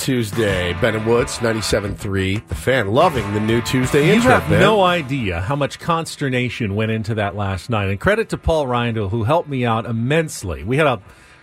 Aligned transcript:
Tuesday. 0.00 0.72
Ben 0.80 0.96
and 0.96 1.06
Woods, 1.06 1.38
97.3. 1.38 2.48
The 2.48 2.54
fan 2.54 2.88
loving 2.88 3.34
the 3.34 3.40
new 3.40 3.60
Tuesday 3.60 4.06
You 4.06 4.14
intro, 4.14 4.30
have 4.32 4.50
man. 4.50 4.58
no 4.60 4.82
idea 4.82 5.40
how 5.42 5.54
much 5.54 5.78
consternation 5.78 6.74
went 6.74 6.90
into 6.90 7.14
that 7.16 7.36
last 7.36 7.68
night. 7.68 7.90
And 7.90 8.00
credit 8.00 8.30
to 8.30 8.38
Paul 8.38 8.66
Reindl, 8.66 9.10
who 9.10 9.24
helped 9.24 9.48
me 9.48 9.64
out 9.66 9.84
immensely. 9.84 10.64
We 10.64 10.78
had 10.78 10.86
a 10.86 11.02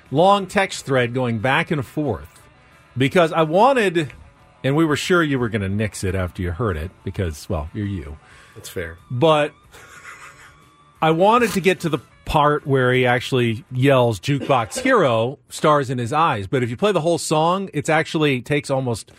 long 0.09 0.47
text 0.47 0.85
thread 0.85 1.13
going 1.13 1.37
back 1.39 1.69
and 1.69 1.85
forth 1.85 2.41
because 2.97 3.31
I 3.31 3.43
wanted, 3.43 4.11
and 4.63 4.75
we 4.75 4.85
were 4.85 4.95
sure 4.95 5.21
you 5.21 5.37
were 5.37 5.49
going 5.49 5.61
to 5.61 5.69
nix 5.69 6.03
it 6.03 6.15
after 6.15 6.41
you 6.41 6.51
heard 6.51 6.77
it 6.77 6.89
because, 7.03 7.47
well, 7.47 7.69
you're 7.73 7.85
you. 7.85 8.17
That's 8.55 8.69
fair. 8.69 8.97
But 9.11 9.53
I 11.01 11.11
wanted 11.11 11.51
to 11.51 11.61
get 11.61 11.81
to 11.81 11.89
the 11.89 11.99
part 12.27 12.67
where 12.67 12.93
he 12.93 13.05
actually 13.05 13.65
yells 13.71 14.19
"Jukebox 14.19 14.81
Hero" 14.81 15.39
stars 15.49 15.89
in 15.89 15.97
his 15.97 16.13
eyes. 16.13 16.45
But 16.45 16.61
if 16.61 16.69
you 16.69 16.77
play 16.77 16.91
the 16.91 17.01
whole 17.01 17.17
song, 17.17 17.69
it's 17.73 17.89
actually 17.89 18.41
takes 18.41 18.69
almost 18.69 19.11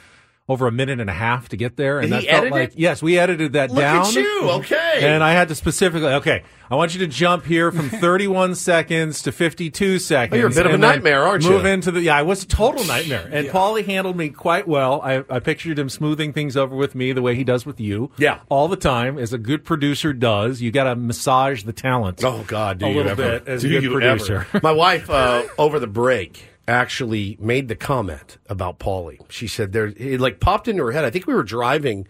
over 0.48 0.66
a 0.66 0.72
minute 0.72 0.98
and 0.98 1.10
a 1.10 1.14
half 1.14 1.50
to 1.50 1.56
get 1.56 1.76
there. 1.76 1.98
And 2.00 2.08
Did 2.10 2.12
that 2.14 2.20
he 2.22 2.28
felt 2.28 2.50
like 2.50 2.70
it? 2.70 2.78
yes, 2.78 3.02
we 3.02 3.18
edited 3.18 3.52
that 3.52 3.70
Look 3.70 3.80
down. 3.80 4.06
at 4.06 4.14
you. 4.14 4.40
Okay. 4.50 5.00
And 5.02 5.22
I 5.22 5.32
had 5.32 5.48
to 5.48 5.54
specifically 5.54 6.08
okay. 6.08 6.42
I 6.70 6.74
want 6.74 6.92
you 6.94 7.00
to 7.00 7.06
jump 7.06 7.44
here 7.46 7.70
from 7.72 7.88
31 8.00 8.54
seconds 8.54 9.22
to 9.22 9.32
52 9.32 9.98
seconds. 9.98 10.34
Oh, 10.34 10.38
you're 10.38 10.48
a 10.50 10.54
bit 10.54 10.66
of 10.66 10.72
a 10.72 10.78
nightmare, 10.78 11.22
aren't 11.24 11.44
you? 11.44 11.50
Move 11.50 11.64
into 11.66 11.90
the 11.90 12.00
yeah. 12.02 12.16
I 12.16 12.22
was 12.22 12.42
a 12.42 12.46
total 12.46 12.84
nightmare. 12.84 13.28
And 13.30 13.48
Paulie 13.48 13.84
handled 13.86 14.16
me 14.16 14.30
quite 14.30 14.66
well. 14.66 15.00
I, 15.02 15.22
I 15.30 15.38
pictured 15.40 15.78
him 15.78 15.88
smoothing 15.88 16.32
things 16.32 16.56
over 16.56 16.74
with 16.76 16.94
me 16.94 17.12
the 17.12 17.22
way 17.22 17.34
he 17.34 17.44
does 17.44 17.64
with 17.66 17.78
you. 17.80 18.10
Yeah. 18.18 18.40
all 18.48 18.68
the 18.68 18.76
time, 18.76 19.18
as 19.18 19.32
a 19.32 19.38
good 19.38 19.64
producer 19.64 20.12
does. 20.12 20.60
You 20.62 20.70
got 20.70 20.84
to 20.84 20.96
massage 20.96 21.62
the 21.64 21.72
talent. 21.72 22.24
Oh 22.24 22.42
God, 22.46 22.78
do 22.78 22.86
a 22.86 22.88
you 22.90 22.96
little 22.96 23.12
ever? 23.12 23.38
bit 23.40 23.48
as 23.48 23.62
do 23.62 23.68
a 23.68 23.70
good 23.72 23.82
you 23.84 23.90
producer. 23.92 24.46
ever? 24.54 24.60
My 24.62 24.72
wife 24.72 25.08
uh, 25.10 25.44
over 25.58 25.78
the 25.78 25.86
break 25.86 26.47
actually 26.68 27.36
made 27.40 27.68
the 27.68 27.74
comment 27.74 28.38
about 28.48 28.78
Paulie. 28.78 29.18
She 29.30 29.48
said 29.48 29.72
there 29.72 29.86
it 29.96 30.20
like 30.20 30.38
popped 30.40 30.68
into 30.68 30.84
her 30.84 30.92
head. 30.92 31.04
I 31.04 31.10
think 31.10 31.26
we 31.26 31.34
were 31.34 31.42
driving 31.42 32.06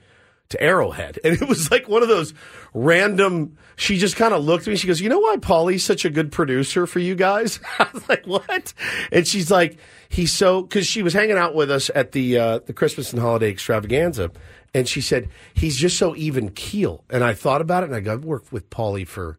to 0.51 0.63
Arrowhead, 0.63 1.19
and 1.25 1.41
it 1.41 1.49
was 1.49 1.71
like 1.71 1.89
one 1.89 2.03
of 2.03 2.09
those 2.09 2.35
random. 2.75 3.57
She 3.77 3.97
just 3.97 4.17
kind 4.17 4.35
of 4.35 4.45
looked 4.45 4.67
at 4.67 4.71
me. 4.71 4.77
She 4.77 4.87
goes, 4.87 5.01
"You 5.01 5.09
know 5.09 5.21
why 5.21 5.37
Paulie's 5.37 5.85
such 5.85 6.05
a 6.05 6.11
good 6.11 6.33
producer 6.33 6.87
for 6.87 6.99
you 6.99 7.15
guys?" 7.15 7.61
I 7.79 7.87
was 7.93 8.09
like, 8.09 8.27
"What?" 8.27 8.75
And 9.13 9.27
she's 9.27 9.51
like, 9.51 9.79
"He's 10.09 10.33
so 10.33 10.63
because 10.63 10.87
she 10.87 11.03
was 11.03 11.15
hanging 11.15 11.39
out 11.39 11.55
with 11.55 11.71
us 11.71 11.91
at 11.95 12.13
the 12.13 12.39
uh, 12.39 12.59
the 12.59 12.73
Christmas 12.73 13.13
and 13.13 13.23
holiday 13.23 13.51
extravaganza." 13.51 14.31
And 14.75 14.87
she 14.87 15.01
said, 15.01 15.31
he's 15.55 15.77
just 15.77 15.97
so 15.97 16.15
even 16.15 16.51
keel. 16.51 17.05
And 17.09 17.25
I 17.25 17.33
thought 17.33 17.61
about 17.61 17.85
it 17.85 17.87
and 17.87 17.95
I 17.95 18.01
go, 18.01 18.13
I've 18.13 18.25
worked 18.25 18.53
with 18.53 18.69
Paulie 18.71 19.07
for 19.07 19.39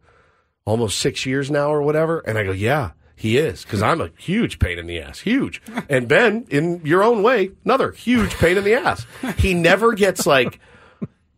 almost 0.64 0.98
six 0.98 1.24
years 1.24 1.50
now 1.50 1.72
or 1.72 1.82
whatever. 1.82 2.20
And 2.20 2.36
I 2.36 2.44
go, 2.44 2.52
yeah, 2.52 2.90
he 3.20 3.36
is. 3.36 3.66
Cause 3.66 3.82
I'm 3.82 4.00
a 4.00 4.08
huge 4.16 4.58
pain 4.58 4.78
in 4.78 4.86
the 4.86 4.98
ass. 4.98 5.20
Huge. 5.20 5.60
And 5.90 6.08
Ben, 6.08 6.46
in 6.48 6.80
your 6.86 7.02
own 7.02 7.22
way, 7.22 7.50
another 7.66 7.92
huge 7.92 8.34
pain 8.36 8.56
in 8.56 8.64
the 8.64 8.72
ass. 8.72 9.06
He 9.36 9.52
never 9.52 9.92
gets 9.92 10.26
like 10.26 10.58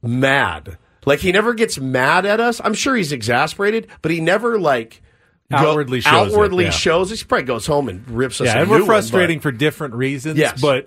mad. 0.00 0.78
Like 1.04 1.18
he 1.18 1.32
never 1.32 1.54
gets 1.54 1.78
mad 1.80 2.24
at 2.24 2.38
us. 2.38 2.60
I'm 2.62 2.74
sure 2.74 2.94
he's 2.94 3.10
exasperated, 3.10 3.88
but 4.00 4.12
he 4.12 4.20
never 4.20 4.60
like 4.60 5.02
go- 5.50 5.56
Outwardly 5.56 6.00
shows 6.00 6.28
it, 6.28 6.32
outwardly 6.34 6.64
yeah. 6.66 6.70
shows. 6.70 7.10
He 7.10 7.24
probably 7.24 7.46
goes 7.46 7.66
home 7.66 7.88
and 7.88 8.08
rips 8.08 8.40
us. 8.40 8.46
Yeah, 8.46 8.60
and 8.60 8.70
we're 8.70 8.78
one, 8.78 8.86
frustrating 8.86 9.38
but- 9.38 9.42
for 9.42 9.50
different 9.52 9.94
reasons. 9.94 10.38
Yes. 10.38 10.60
but 10.60 10.86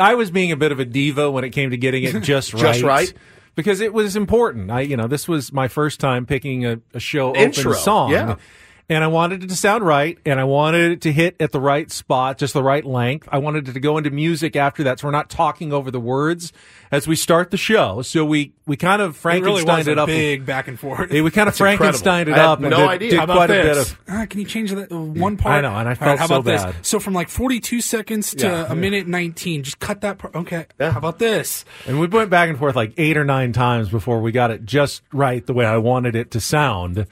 I 0.00 0.14
was 0.14 0.30
being 0.30 0.52
a 0.52 0.56
bit 0.56 0.70
of 0.70 0.78
a 0.78 0.84
diva 0.84 1.28
when 1.28 1.42
it 1.42 1.50
came 1.50 1.70
to 1.70 1.76
getting 1.76 2.04
it 2.04 2.20
just 2.22 2.54
right. 2.54 2.60
Just 2.62 2.82
right. 2.82 3.12
because 3.56 3.80
it 3.80 3.92
was 3.92 4.14
important. 4.14 4.70
I, 4.70 4.82
you 4.82 4.96
know, 4.96 5.08
this 5.08 5.26
was 5.26 5.52
my 5.52 5.66
first 5.66 5.98
time 5.98 6.24
picking 6.24 6.64
a, 6.64 6.80
a 6.94 7.00
show 7.00 7.30
open 7.30 7.42
Intro, 7.42 7.72
song. 7.72 8.12
yeah. 8.12 8.36
And 8.88 9.02
I 9.02 9.08
wanted 9.08 9.42
it 9.42 9.48
to 9.48 9.56
sound 9.56 9.84
right, 9.84 10.16
and 10.24 10.38
I 10.38 10.44
wanted 10.44 10.92
it 10.92 11.00
to 11.02 11.12
hit 11.12 11.34
at 11.40 11.50
the 11.52 11.60
right 11.60 11.90
spot, 11.90 12.38
just 12.38 12.54
the 12.54 12.62
right 12.62 12.84
length. 12.84 13.28
I 13.32 13.38
wanted 13.38 13.68
it 13.68 13.72
to 13.72 13.80
go 13.80 13.98
into 13.98 14.10
music 14.10 14.54
after 14.56 14.84
that, 14.84 15.00
so 15.00 15.08
we're 15.08 15.12
not 15.12 15.28
talking 15.28 15.72
over 15.72 15.90
the 15.90 15.98
words 16.00 16.52
as 16.92 17.08
we 17.08 17.16
start 17.16 17.50
the 17.50 17.56
show. 17.56 18.02
So 18.02 18.24
we 18.24 18.52
we 18.66 18.76
kind 18.76 19.02
of 19.02 19.16
Frankenstein 19.16 19.54
It 19.54 19.64
really 19.66 19.82
Frankensteined 19.82 19.88
it 19.92 19.98
a 19.98 20.02
up. 20.02 20.06
big 20.06 20.46
back 20.46 20.68
and 20.68 20.78
forth. 20.78 21.10
we 21.10 21.18
kind 21.30 21.48
of 21.48 21.56
That's 21.56 21.60
incredible. 21.60 22.32
It 22.32 22.38
up 22.38 22.60
and 22.60 22.70
no 22.70 22.76
did, 22.78 22.88
idea. 22.88 23.10
did 23.10 23.16
How 23.18 23.24
about 23.24 23.36
quite 23.36 23.50
a 23.50 23.52
bit 23.54 23.74
this? 23.74 23.90
of. 23.92 23.98
Ah, 24.08 24.26
can 24.28 24.40
you 24.40 24.46
change 24.46 24.70
that 24.72 24.92
uh, 24.92 24.96
one 25.00 25.36
part? 25.36 25.56
I 25.56 25.60
know, 25.68 25.76
and 25.76 25.88
I 25.88 25.92
All 25.92 25.96
felt 25.96 26.18
how 26.20 26.26
so 26.26 26.34
about 26.36 26.44
this? 26.44 26.62
bad. 26.62 26.74
So 26.86 27.00
from 27.00 27.12
like 27.14 27.28
42 27.28 27.80
seconds 27.80 28.34
to 28.36 28.46
Yeah. 28.46 28.66
a 28.72 28.74
minute 28.76 29.06
19, 29.08 29.62
just 29.64 29.78
cut 29.80 30.00
that 30.02 30.18
part. 30.18 30.34
Okay. 30.34 30.66
Yeah. 30.78 30.92
How 30.92 30.98
about 30.98 31.18
this? 31.18 31.64
And 31.86 31.98
we 31.98 32.06
went 32.06 32.30
back 32.30 32.48
and 32.48 32.58
forth 32.58 32.76
like 32.76 32.92
eight 32.98 33.16
or 33.16 33.24
nine 33.24 33.52
times 33.52 33.88
before 33.88 34.20
we 34.20 34.30
got 34.32 34.50
it 34.52 34.64
just 34.64 35.02
right 35.12 35.44
the 35.44 35.54
way 35.54 35.64
I 35.66 35.76
wanted 35.78 36.14
it 36.14 36.30
to 36.32 36.40
sound 36.40 37.06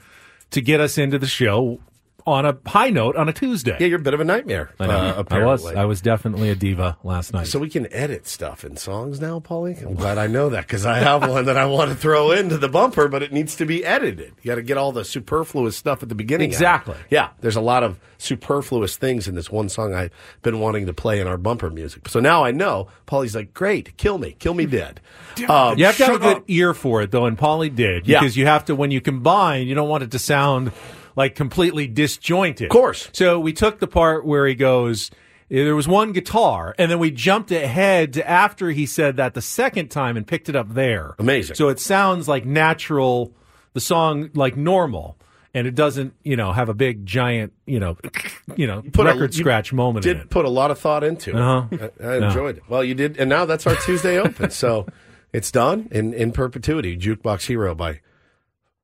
to 0.54 0.60
get 0.60 0.80
us 0.80 0.98
into 0.98 1.18
the 1.18 1.26
show 1.26 1.80
on 2.26 2.46
a 2.46 2.56
high 2.66 2.88
note 2.90 3.16
on 3.16 3.28
a 3.28 3.32
Tuesday. 3.32 3.76
Yeah, 3.78 3.86
you're 3.88 3.98
a 4.00 4.02
bit 4.02 4.14
of 4.14 4.20
a 4.20 4.24
nightmare. 4.24 4.70
I, 4.80 4.86
know. 4.86 4.92
uh, 4.92 5.24
I 5.30 5.44
was. 5.44 5.66
I 5.66 5.84
was 5.84 6.00
definitely 6.00 6.48
a 6.50 6.54
diva 6.54 6.96
last 7.04 7.32
night. 7.34 7.46
So 7.48 7.58
we 7.58 7.68
can 7.68 7.92
edit 7.92 8.26
stuff 8.26 8.64
in 8.64 8.76
songs 8.78 9.20
now, 9.20 9.40
Paulie. 9.40 9.80
I'm 9.84 9.94
glad 9.94 10.16
I 10.16 10.26
know 10.26 10.48
that 10.50 10.62
because 10.66 10.86
I 10.86 10.98
have 10.98 11.28
one 11.28 11.44
that 11.46 11.56
I 11.58 11.66
want 11.66 11.90
to 11.90 11.96
throw 11.96 12.30
into 12.30 12.56
the 12.56 12.68
bumper, 12.68 13.08
but 13.08 13.22
it 13.22 13.32
needs 13.32 13.56
to 13.56 13.66
be 13.66 13.84
edited. 13.84 14.32
You 14.42 14.48
got 14.50 14.54
to 14.54 14.62
get 14.62 14.78
all 14.78 14.90
the 14.92 15.04
superfluous 15.04 15.76
stuff 15.76 16.02
at 16.02 16.08
the 16.08 16.14
beginning. 16.14 16.48
out. 16.50 16.54
Exactly. 16.54 16.96
Yeah, 17.10 17.28
there's 17.40 17.56
a 17.56 17.60
lot 17.60 17.82
of 17.82 17.98
superfluous 18.16 18.96
things 18.96 19.28
in 19.28 19.34
this 19.34 19.50
one 19.50 19.68
song 19.68 19.92
I've 19.94 20.10
been 20.42 20.58
wanting 20.60 20.86
to 20.86 20.94
play 20.94 21.20
in 21.20 21.26
our 21.26 21.36
bumper 21.36 21.68
music. 21.68 22.08
So 22.08 22.20
now 22.20 22.42
I 22.42 22.52
know. 22.52 22.88
Paulie's 23.06 23.34
like, 23.34 23.52
"Great, 23.52 23.96
kill 23.98 24.16
me, 24.18 24.34
kill 24.38 24.54
me 24.54 24.64
dead." 24.66 25.00
Um, 25.48 25.78
you 25.78 25.84
have 25.84 25.96
to 25.98 26.06
have 26.06 26.14
a 26.16 26.18
good 26.18 26.36
up. 26.38 26.44
ear 26.48 26.72
for 26.74 27.02
it, 27.02 27.10
though, 27.10 27.26
and 27.26 27.36
Paulie 27.36 27.74
did 27.74 28.06
Yeah. 28.06 28.20
because 28.20 28.36
you 28.36 28.46
have 28.46 28.64
to 28.66 28.74
when 28.74 28.90
you 28.90 29.00
combine, 29.02 29.66
you 29.66 29.74
don't 29.74 29.88
want 29.88 30.04
it 30.04 30.10
to 30.12 30.18
sound 30.18 30.72
like 31.16 31.34
completely 31.34 31.86
disjointed. 31.86 32.66
Of 32.66 32.70
course. 32.70 33.08
So 33.12 33.38
we 33.38 33.52
took 33.52 33.78
the 33.78 33.86
part 33.86 34.24
where 34.24 34.46
he 34.46 34.54
goes. 34.54 35.10
There 35.50 35.76
was 35.76 35.86
one 35.86 36.12
guitar, 36.12 36.74
and 36.78 36.90
then 36.90 36.98
we 36.98 37.10
jumped 37.10 37.52
ahead 37.52 38.14
to 38.14 38.28
after 38.28 38.70
he 38.70 38.86
said 38.86 39.18
that 39.18 39.34
the 39.34 39.42
second 39.42 39.88
time 39.90 40.16
and 40.16 40.26
picked 40.26 40.48
it 40.48 40.56
up 40.56 40.72
there. 40.72 41.14
Amazing. 41.18 41.54
So 41.56 41.68
it 41.68 41.78
sounds 41.78 42.26
like 42.26 42.46
natural, 42.46 43.32
the 43.74 43.80
song 43.80 44.30
like 44.34 44.56
normal, 44.56 45.18
and 45.52 45.66
it 45.66 45.74
doesn't, 45.74 46.14
you 46.24 46.34
know, 46.36 46.50
have 46.50 46.70
a 46.70 46.74
big 46.74 47.04
giant, 47.04 47.52
you 47.66 47.78
know, 47.78 47.96
you 48.56 48.66
know, 48.66 48.82
put 48.92 49.06
a- 49.06 49.10
record 49.10 49.34
you 49.34 49.42
scratch 49.42 49.72
moment 49.72 50.06
in 50.06 50.16
did 50.16 50.30
put 50.30 50.46
a 50.46 50.48
lot 50.48 50.70
of 50.70 50.78
thought 50.78 51.04
into 51.04 51.30
it. 51.30 51.36
Uh-huh. 51.36 51.90
I, 52.02 52.06
I 52.06 52.26
enjoyed 52.26 52.56
it. 52.56 52.62
Well, 52.68 52.82
you 52.82 52.94
did, 52.94 53.18
and 53.18 53.28
now 53.28 53.44
that's 53.44 53.66
our 53.66 53.76
Tuesday 53.76 54.18
open. 54.18 54.50
So 54.50 54.86
it's 55.32 55.52
done 55.52 55.88
in 55.92 56.14
in 56.14 56.32
perpetuity. 56.32 56.96
Jukebox 56.96 57.46
Hero 57.46 57.74
by 57.74 58.00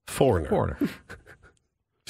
Foreigner. 0.07 0.49
Corner. 0.49 0.79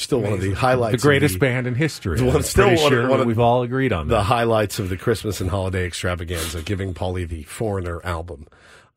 Still 0.01 0.21
one 0.21 0.33
of 0.33 0.41
the 0.41 0.53
highlights. 0.53 1.03
The 1.03 1.07
greatest 1.09 1.35
of 1.35 1.41
the, 1.41 1.47
band 1.47 1.67
in 1.67 1.75
history. 1.75 2.21
One- 2.21 2.37
I'm 2.37 2.43
still 2.43 2.67
pretty 2.69 2.83
one 2.83 2.93
of- 2.93 2.99
sure 2.99 3.09
one 3.09 3.21
of 3.21 3.27
we've 3.27 3.39
all 3.39 3.63
agreed 3.63 3.93
on 3.93 4.09
the 4.09 4.17
that. 4.17 4.23
highlights 4.25 4.79
of 4.79 4.89
the 4.89 4.97
Christmas 4.97 5.41
and 5.41 5.51
holiday 5.51 5.87
extravaganza, 5.87 6.63
giving 6.63 6.95
Paulie 6.95 7.29
the 7.29 7.43
Foreigner 7.45 8.01
album. 8.05 8.47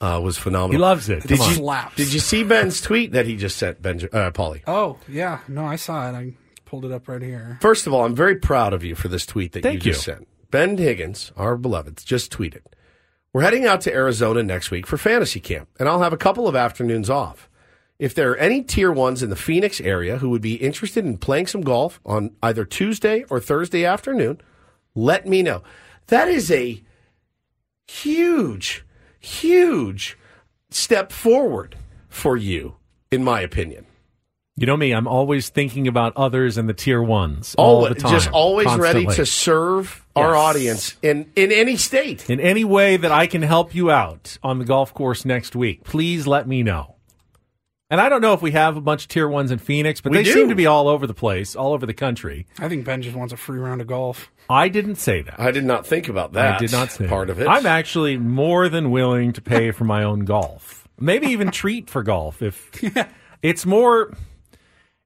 Uh, 0.01 0.19
was 0.21 0.37
phenomenal. 0.37 0.71
He 0.73 0.77
loves 0.79 1.07
it. 1.07 1.21
Did 1.25 1.37
Come 1.37 1.37
you, 1.37 1.43
on. 1.45 1.53
Slaps. 1.55 1.95
did 1.95 2.11
you 2.13 2.19
see 2.19 2.43
Ben's 2.43 2.81
tweet 2.81 3.13
that 3.13 3.25
he 3.25 3.37
just 3.37 3.55
sent, 3.55 3.81
Ben, 3.81 4.01
uh, 4.11 4.31
Paulie? 4.31 4.61
Oh, 4.67 4.97
yeah. 5.07 5.39
No, 5.47 5.63
I 5.65 5.77
saw 5.77 6.09
it. 6.09 6.13
I 6.13 6.33
pulled 6.65 6.83
it 6.83 6.91
up 6.91 7.07
right 7.07 7.21
here. 7.21 7.57
First 7.61 7.87
of 7.87 7.93
all, 7.93 8.03
I'm 8.03 8.13
very 8.15 8.35
proud 8.35 8.73
of 8.73 8.83
you 8.83 8.95
for 8.95 9.07
this 9.07 9.25
tweet 9.25 9.53
that 9.53 9.63
Thank 9.63 9.85
you 9.85 9.93
just 9.93 10.05
you. 10.07 10.13
sent. 10.15 10.27
Ben 10.51 10.77
Higgins, 10.77 11.31
our 11.37 11.55
beloved, 11.55 12.01
just 12.05 12.33
tweeted. 12.33 12.63
We're 13.31 13.43
heading 13.43 13.65
out 13.65 13.79
to 13.81 13.93
Arizona 13.93 14.43
next 14.43 14.71
week 14.71 14.85
for 14.85 14.97
fantasy 14.97 15.39
camp, 15.39 15.69
and 15.79 15.87
I'll 15.87 16.01
have 16.01 16.11
a 16.13 16.17
couple 16.17 16.49
of 16.49 16.55
afternoons 16.55 17.09
off. 17.09 17.49
If 17.99 18.13
there 18.15 18.31
are 18.31 18.37
any 18.37 18.61
tier 18.63 18.91
ones 18.91 19.21
in 19.23 19.29
the 19.29 19.35
Phoenix 19.35 19.79
area 19.79 20.17
who 20.17 20.29
would 20.31 20.41
be 20.41 20.55
interested 20.55 21.05
in 21.05 21.17
playing 21.17 21.47
some 21.47 21.61
golf 21.61 21.99
on 22.05 22.35
either 22.41 22.65
Tuesday 22.65 23.23
or 23.29 23.39
Thursday 23.39 23.85
afternoon, 23.85 24.41
let 24.95 25.27
me 25.27 25.41
know. 25.41 25.63
That 26.07 26.27
is 26.27 26.51
a 26.51 26.81
huge, 27.87 28.85
huge 29.19 30.17
step 30.69 31.11
forward 31.11 31.77
for 32.09 32.35
you, 32.35 32.75
in 33.11 33.23
my 33.23 33.41
opinion. 33.41 33.85
You 34.55 34.67
know 34.67 34.77
me, 34.77 34.91
I'm 34.91 35.07
always 35.07 35.49
thinking 35.49 35.87
about 35.87 36.15
others 36.15 36.57
and 36.59 36.69
the 36.69 36.73
tier 36.75 37.01
ones 37.01 37.55
all 37.57 37.77
Always, 37.77 37.95
the 37.95 37.99
time. 38.01 38.11
just 38.11 38.29
always 38.31 38.75
ready 38.75 39.05
to 39.07 39.25
serve 39.25 40.05
our 40.15 40.33
Yes. 40.33 40.37
audience 40.37 40.95
in, 41.01 41.31
in 41.35 41.51
any 41.51 41.75
state. 41.75 42.29
In 42.29 42.39
any 42.39 42.63
way 42.63 42.97
that 42.97 43.11
I 43.11 43.25
can 43.25 43.41
help 43.41 43.73
you 43.73 43.89
out 43.89 44.37
on 44.43 44.59
the 44.59 44.65
golf 44.65 44.93
course 44.93 45.25
next 45.25 45.55
week, 45.55 45.83
please 45.83 46.27
let 46.27 46.47
me 46.47 46.61
know. 46.61 46.92
And 47.93 48.01
I 48.01 48.09
don't 48.09 48.21
know 48.21 48.33
if 48.33 48.41
we 48.41 48.49
have 48.53 48.75
a 48.75 48.81
bunch 48.81 49.03
of 49.03 49.09
tier 49.09 49.27
ones 49.29 49.51
in 49.51 49.59
Phoenix, 49.59 50.01
but 50.01 50.13
We 50.13 50.17
they 50.17 50.23
do. 50.23 50.33
seem 50.33 50.49
to 50.49 50.55
be 50.55 50.65
all 50.65 50.87
over 50.87 51.05
the 51.05 51.13
place, 51.13 51.55
all 51.55 51.73
over 51.73 51.85
the 51.85 51.93
country. 51.93 52.47
I 52.57 52.67
think 52.67 52.85
Ben 52.85 53.03
just 53.03 53.15
wants 53.15 53.31
a 53.31 53.37
free 53.37 53.59
round 53.59 53.81
of 53.81 53.85
golf. 53.87 54.31
I 54.49 54.67
didn't 54.67 54.95
say 54.95 55.21
that. 55.21 55.39
I 55.39 55.51
did 55.51 55.63
not 55.63 55.85
think 55.85 56.09
about 56.09 56.33
that. 56.33 56.55
I 56.55 56.57
did 56.57 56.71
not 56.71 56.91
say 56.91 57.05
part 57.05 57.27
that. 57.27 57.33
of 57.33 57.41
it. 57.41 57.47
I'm 57.47 57.67
actually 57.67 58.17
more 58.17 58.67
than 58.67 58.89
willing 58.89 59.31
to 59.33 59.41
pay 59.43 59.69
for 59.69 59.83
my 59.83 60.01
own 60.03 60.21
golf. 60.25 60.87
Maybe 60.99 61.27
even 61.27 61.51
treat 61.51 61.87
for 61.87 62.01
golf 62.01 62.41
if 62.41 62.71
it's 63.43 63.63
more 63.63 64.11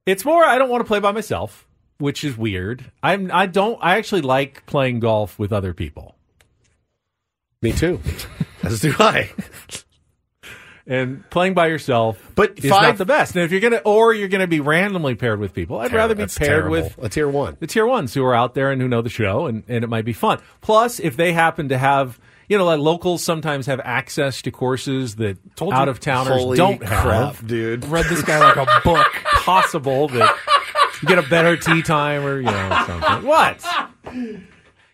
it's 0.06 0.24
more 0.24 0.46
I 0.46 0.58
don't 0.58 0.70
want 0.70 0.80
to 0.80 0.88
play 0.88 1.02
by 1.02 1.12
myself, 1.12 1.68
which 1.98 2.24
is 2.24 2.38
weird. 2.38 2.90
I'm 3.04 3.30
I 3.34 3.48
don't 3.48 3.78
I 3.82 3.98
actually 3.98 4.22
like 4.22 4.66
playing 4.66 5.02
golf 5.02 5.38
with 5.38 5.52
other 5.52 5.74
people. 5.74 6.16
Me 7.62 7.74
too. 7.74 8.00
As 8.64 8.80
do 8.80 8.94
I. 8.98 9.30
And 10.90 11.30
playing 11.30 11.54
by 11.54 11.68
yourself 11.68 12.32
But 12.34 12.54
is 12.64 12.70
five- 12.70 12.82
not 12.84 12.98
the 12.98 13.06
best. 13.06 13.36
And 13.36 13.44
if 13.44 13.52
you're 13.52 13.60
gonna 13.60 13.82
or 13.84 14.14
you're 14.14 14.30
gonna 14.30 14.48
be 14.48 14.62
randomly 14.62 15.16
paired 15.16 15.40
with 15.40 15.54
people, 15.54 15.80
I'd 15.80 15.92
rather 15.92 16.16
be 16.16 16.26
paired 16.28 16.32
terrible. 16.40 16.70
with 16.72 16.98
a 17.02 17.10
tier 17.10 17.28
one. 17.28 17.58
the 17.60 17.68
tier 17.68 17.86
ones 17.86 18.14
who 18.14 18.24
are 18.24 18.34
out 18.34 18.54
there 18.54 18.72
and 18.72 18.82
who 18.82 18.88
know 18.88 19.02
the 19.02 19.10
show 19.10 19.48
and, 19.48 19.64
and 19.68 19.84
it 19.84 19.88
might 19.88 20.06
be 20.06 20.14
fun. 20.14 20.40
Plus, 20.62 21.00
if 21.02 21.18
they 21.18 21.34
happen 21.34 21.68
to 21.70 21.78
have 21.78 22.20
you 22.50 22.58
know, 22.58 22.64
like 22.64 22.80
locals 22.80 23.22
sometimes 23.22 23.66
have 23.66 23.82
access 23.84 24.42
to 24.44 24.52
courses 24.52 25.18
that 25.18 25.38
Told 25.58 25.74
out 25.74 25.90
of 25.90 26.00
towners 26.00 26.56
don't 26.58 26.78
crap, 26.80 27.36
have. 27.36 27.46
dude. 27.46 27.84
Read 27.84 28.06
this 28.06 28.22
guy 28.22 28.40
like 28.40 28.56
a 28.56 28.66
book. 28.86 29.06
Possible 29.44 30.08
that 30.08 30.34
you 31.02 31.10
get 31.10 31.20
a 31.20 31.24
better 31.30 31.58
tee 31.58 31.82
time 31.82 32.24
or 32.26 32.38
you 32.38 32.44
know 32.46 32.84
something. 32.88 33.28
What? 33.28 33.66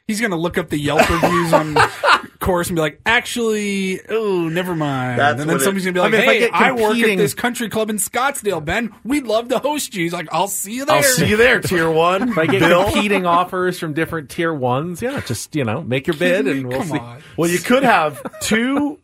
He's 0.07 0.19
going 0.19 0.31
to 0.31 0.37
look 0.37 0.57
up 0.57 0.67
the 0.69 0.77
Yelp 0.77 1.09
reviews 1.09 1.53
on 1.53 1.77
course 2.39 2.67
and 2.67 2.75
be 2.75 2.81
like, 2.81 2.99
actually, 3.05 4.01
oh, 4.09 4.49
never 4.49 4.75
mind. 4.75 5.17
That's 5.17 5.39
and 5.39 5.49
then 5.49 5.55
what 5.55 5.61
it- 5.61 5.63
somebody's 5.63 5.85
going 5.85 5.93
to 5.95 6.01
be 6.01 6.01
I 6.01 6.03
like, 6.25 6.27
mean, 6.39 6.43
if 6.49 6.53
I 6.53 6.57
hey, 6.57 6.63
I, 6.65 6.71
work 6.73 6.97
at 6.97 7.17
this 7.17 7.33
country 7.33 7.69
club 7.69 7.89
in 7.89 7.95
Scottsdale, 7.95 8.63
Ben. 8.65 8.93
We'd 9.05 9.25
love 9.25 9.47
to 9.47 9.59
host 9.59 9.95
you. 9.95 10.03
He's 10.03 10.11
like, 10.11 10.27
I'll 10.33 10.49
see 10.49 10.73
you 10.75 10.83
there. 10.83 10.97
I'll 10.97 11.03
see 11.03 11.27
you 11.27 11.37
there, 11.37 11.61
tier 11.61 11.89
one. 11.89 12.29
If 12.29 12.37
I 12.37 12.47
get 12.47 12.59
Bill. 12.59 12.83
competing 12.91 13.25
offers 13.25 13.79
from 13.79 13.93
different 13.93 14.29
tier 14.29 14.53
ones, 14.53 15.01
yeah, 15.01 15.21
just 15.21 15.55
you 15.55 15.63
know, 15.63 15.81
make 15.81 16.05
your 16.07 16.17
bid 16.17 16.47
and 16.49 16.67
we'll 16.67 16.79
Come 16.79 16.87
see. 16.89 16.99
on. 16.99 17.23
Well, 17.37 17.49
you 17.49 17.59
could 17.59 17.83
have 17.83 18.21
two 18.41 18.99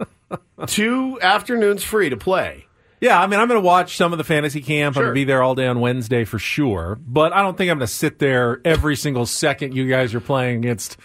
two 0.67 1.17
afternoons 1.21 1.81
free 1.81 2.09
to 2.09 2.17
play. 2.17 2.65
Yeah, 3.01 3.21
I 3.21 3.27
mean, 3.27 3.39
I'm 3.39 3.47
going 3.47 3.61
to 3.61 3.65
watch 3.65 3.95
some 3.95 4.11
of 4.11 4.17
the 4.17 4.23
fantasy 4.23 4.61
camp. 4.61 4.97
I'm 4.97 5.03
going 5.03 5.11
to 5.11 5.19
be 5.19 5.23
there 5.23 5.41
all 5.41 5.55
day 5.55 5.67
on 5.67 5.79
Wednesday 5.79 6.25
for 6.25 6.37
sure. 6.37 6.99
But 7.01 7.31
I 7.31 7.41
don't 7.41 7.57
think 7.57 7.71
I'm 7.71 7.77
going 7.77 7.87
to 7.87 7.93
sit 7.93 8.19
there 8.19 8.59
every 8.65 8.95
single 8.95 9.25
second 9.25 9.73
you 9.73 9.87
guys 9.87 10.13
are 10.13 10.19
playing 10.19 10.57
against 10.57 10.97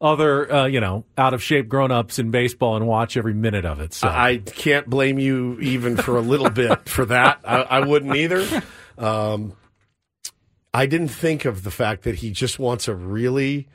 other, 0.00 0.52
uh, 0.52 0.66
you 0.66 0.80
know, 0.80 1.04
out 1.16 1.34
of 1.34 1.42
shape 1.42 1.68
grown 1.68 1.90
ups 1.90 2.18
in 2.18 2.30
baseball 2.30 2.76
and 2.76 2.86
watch 2.86 3.16
every 3.16 3.34
minute 3.34 3.64
of 3.64 3.80
it. 3.80 3.94
So 3.94 4.06
I 4.06 4.38
can't 4.38 4.88
blame 4.88 5.18
you 5.18 5.58
even 5.60 5.96
for 5.96 6.16
a 6.16 6.20
little 6.20 6.50
bit 6.50 6.88
for 6.88 7.06
that. 7.06 7.40
I, 7.44 7.62
I 7.62 7.80
wouldn't 7.80 8.14
either. 8.14 8.62
Um, 8.98 9.54
I 10.72 10.86
didn't 10.86 11.08
think 11.08 11.44
of 11.44 11.62
the 11.62 11.70
fact 11.70 12.02
that 12.02 12.16
he 12.16 12.30
just 12.30 12.58
wants 12.58 12.86
a 12.86 12.94
really 12.94 13.68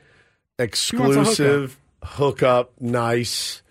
exclusive 0.58 1.78
hookup, 2.02 2.72
nice. 2.80 3.62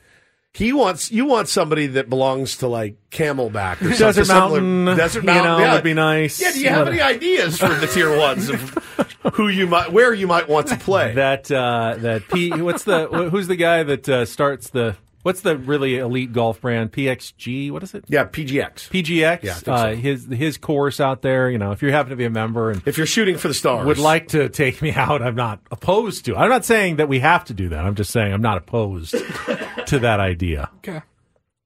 He 0.53 0.73
wants 0.73 1.11
you 1.11 1.25
want 1.25 1.47
somebody 1.47 1.87
that 1.87 2.09
belongs 2.09 2.57
to 2.57 2.67
like 2.67 2.97
Camelback 3.11 3.81
or 3.81 3.95
Desert 3.95 4.27
Mountain, 4.27 4.85
Desert 4.85 5.21
you 5.21 5.25
Mountain 5.27 5.45
know, 5.45 5.59
yeah. 5.59 5.73
would 5.75 5.83
be 5.83 5.93
nice. 5.93 6.41
Yeah, 6.41 6.51
do 6.51 6.59
you 6.59 6.69
have 6.69 6.87
any 6.87 7.01
ideas 7.01 7.59
for 7.59 7.69
the 7.69 7.85
tier 7.87 8.17
ones 8.17 8.49
of 8.49 8.59
who 9.35 9.47
you 9.47 9.67
might 9.67 9.91
where 9.91 10.13
you 10.13 10.25
might 10.25 10.49
want 10.49 10.67
to 10.67 10.75
play? 10.75 11.13
that 11.13 11.51
uh, 11.51 11.95
that 11.99 12.27
P. 12.29 12.49
What's 12.61 12.83
the 12.83 13.07
who's 13.31 13.47
the 13.47 13.55
guy 13.55 13.83
that 13.83 14.09
uh, 14.09 14.25
starts 14.25 14.71
the 14.71 14.95
what's 15.21 15.41
the 15.41 15.57
really 15.57 15.97
elite 15.97 16.33
golf 16.33 16.61
brand 16.61 16.91
PXG? 16.91 17.71
What 17.71 17.83
is 17.83 17.93
it? 17.93 18.05
yeah, 18.07 18.25
PGX. 18.25 18.89
PGX. 18.89 19.43
Yeah, 19.43 19.51
I 19.51 19.53
think 19.53 19.67
uh. 19.67 19.93
His 19.95 20.25
his 20.25 20.57
course 20.57 20.99
out 20.99 21.21
there. 21.21 21.49
You 21.51 21.57
know, 21.59 21.71
if 21.71 21.81
you 21.83 21.91
happen 21.91 22.09
to 22.09 22.15
be 22.15 22.25
a 22.25 22.29
member 22.29 22.71
and 22.71 22.81
If 22.87 22.97
you're 22.97 23.07
shooting 23.07 23.37
for 23.37 23.47
the 23.47 23.53
stars, 23.53 23.85
would 23.85 23.99
like 23.99 24.29
to 24.29 24.49
take 24.49 24.81
me 24.81 24.91
out, 24.93 25.21
I'm 25.21 25.35
not 25.35 25.59
opposed 25.71 26.25
to. 26.25 26.35
I'm 26.35 26.49
not 26.49 26.65
saying 26.65 26.95
that 26.95 27.07
we 27.07 27.19
have 27.19 27.45
to 27.45 27.53
do 27.53 27.69
that. 27.69 27.85
I'm 27.85 27.95
just 27.95 28.11
saying 28.11 28.33
I'm 28.33 28.41
not 28.41 28.57
opposed 28.57 29.15
to 29.89 29.99
that 29.99 30.19
idea. 30.19 30.69
Okay. 30.77 31.01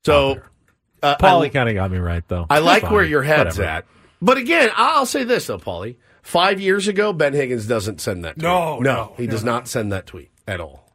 so. 0.05 0.41
Uh, 1.01 1.17
Paulie 1.17 1.47
I- 1.47 1.49
kind 1.49 1.67
of 1.67 1.75
got 1.75 1.91
me 1.91 1.97
right 1.97 2.23
though. 2.29 2.45
I 2.49 2.59
like 2.59 2.83
Fine. 2.83 2.93
where 2.93 3.03
your 3.03 3.23
head's 3.23 3.57
Whatever. 3.57 3.63
at. 3.79 3.85
But 4.21 4.37
again, 4.37 4.69
I'll 4.75 5.05
say 5.05 5.25
this 5.25 5.47
though, 5.47 5.57
Paulie. 5.57 5.97
Five 6.21 6.61
years 6.61 6.87
ago, 6.87 7.11
Ben 7.11 7.33
Higgins 7.33 7.67
doesn't 7.67 7.99
send 7.99 8.23
that 8.23 8.35
tweet. 8.35 8.43
No, 8.43 8.79
no, 8.79 8.93
no, 8.93 9.13
he 9.17 9.25
no, 9.25 9.31
does 9.31 9.43
no. 9.43 9.51
not 9.51 9.67
send 9.67 9.91
that 9.91 10.05
tweet 10.07 10.31
at 10.47 10.61
all. 10.61 10.93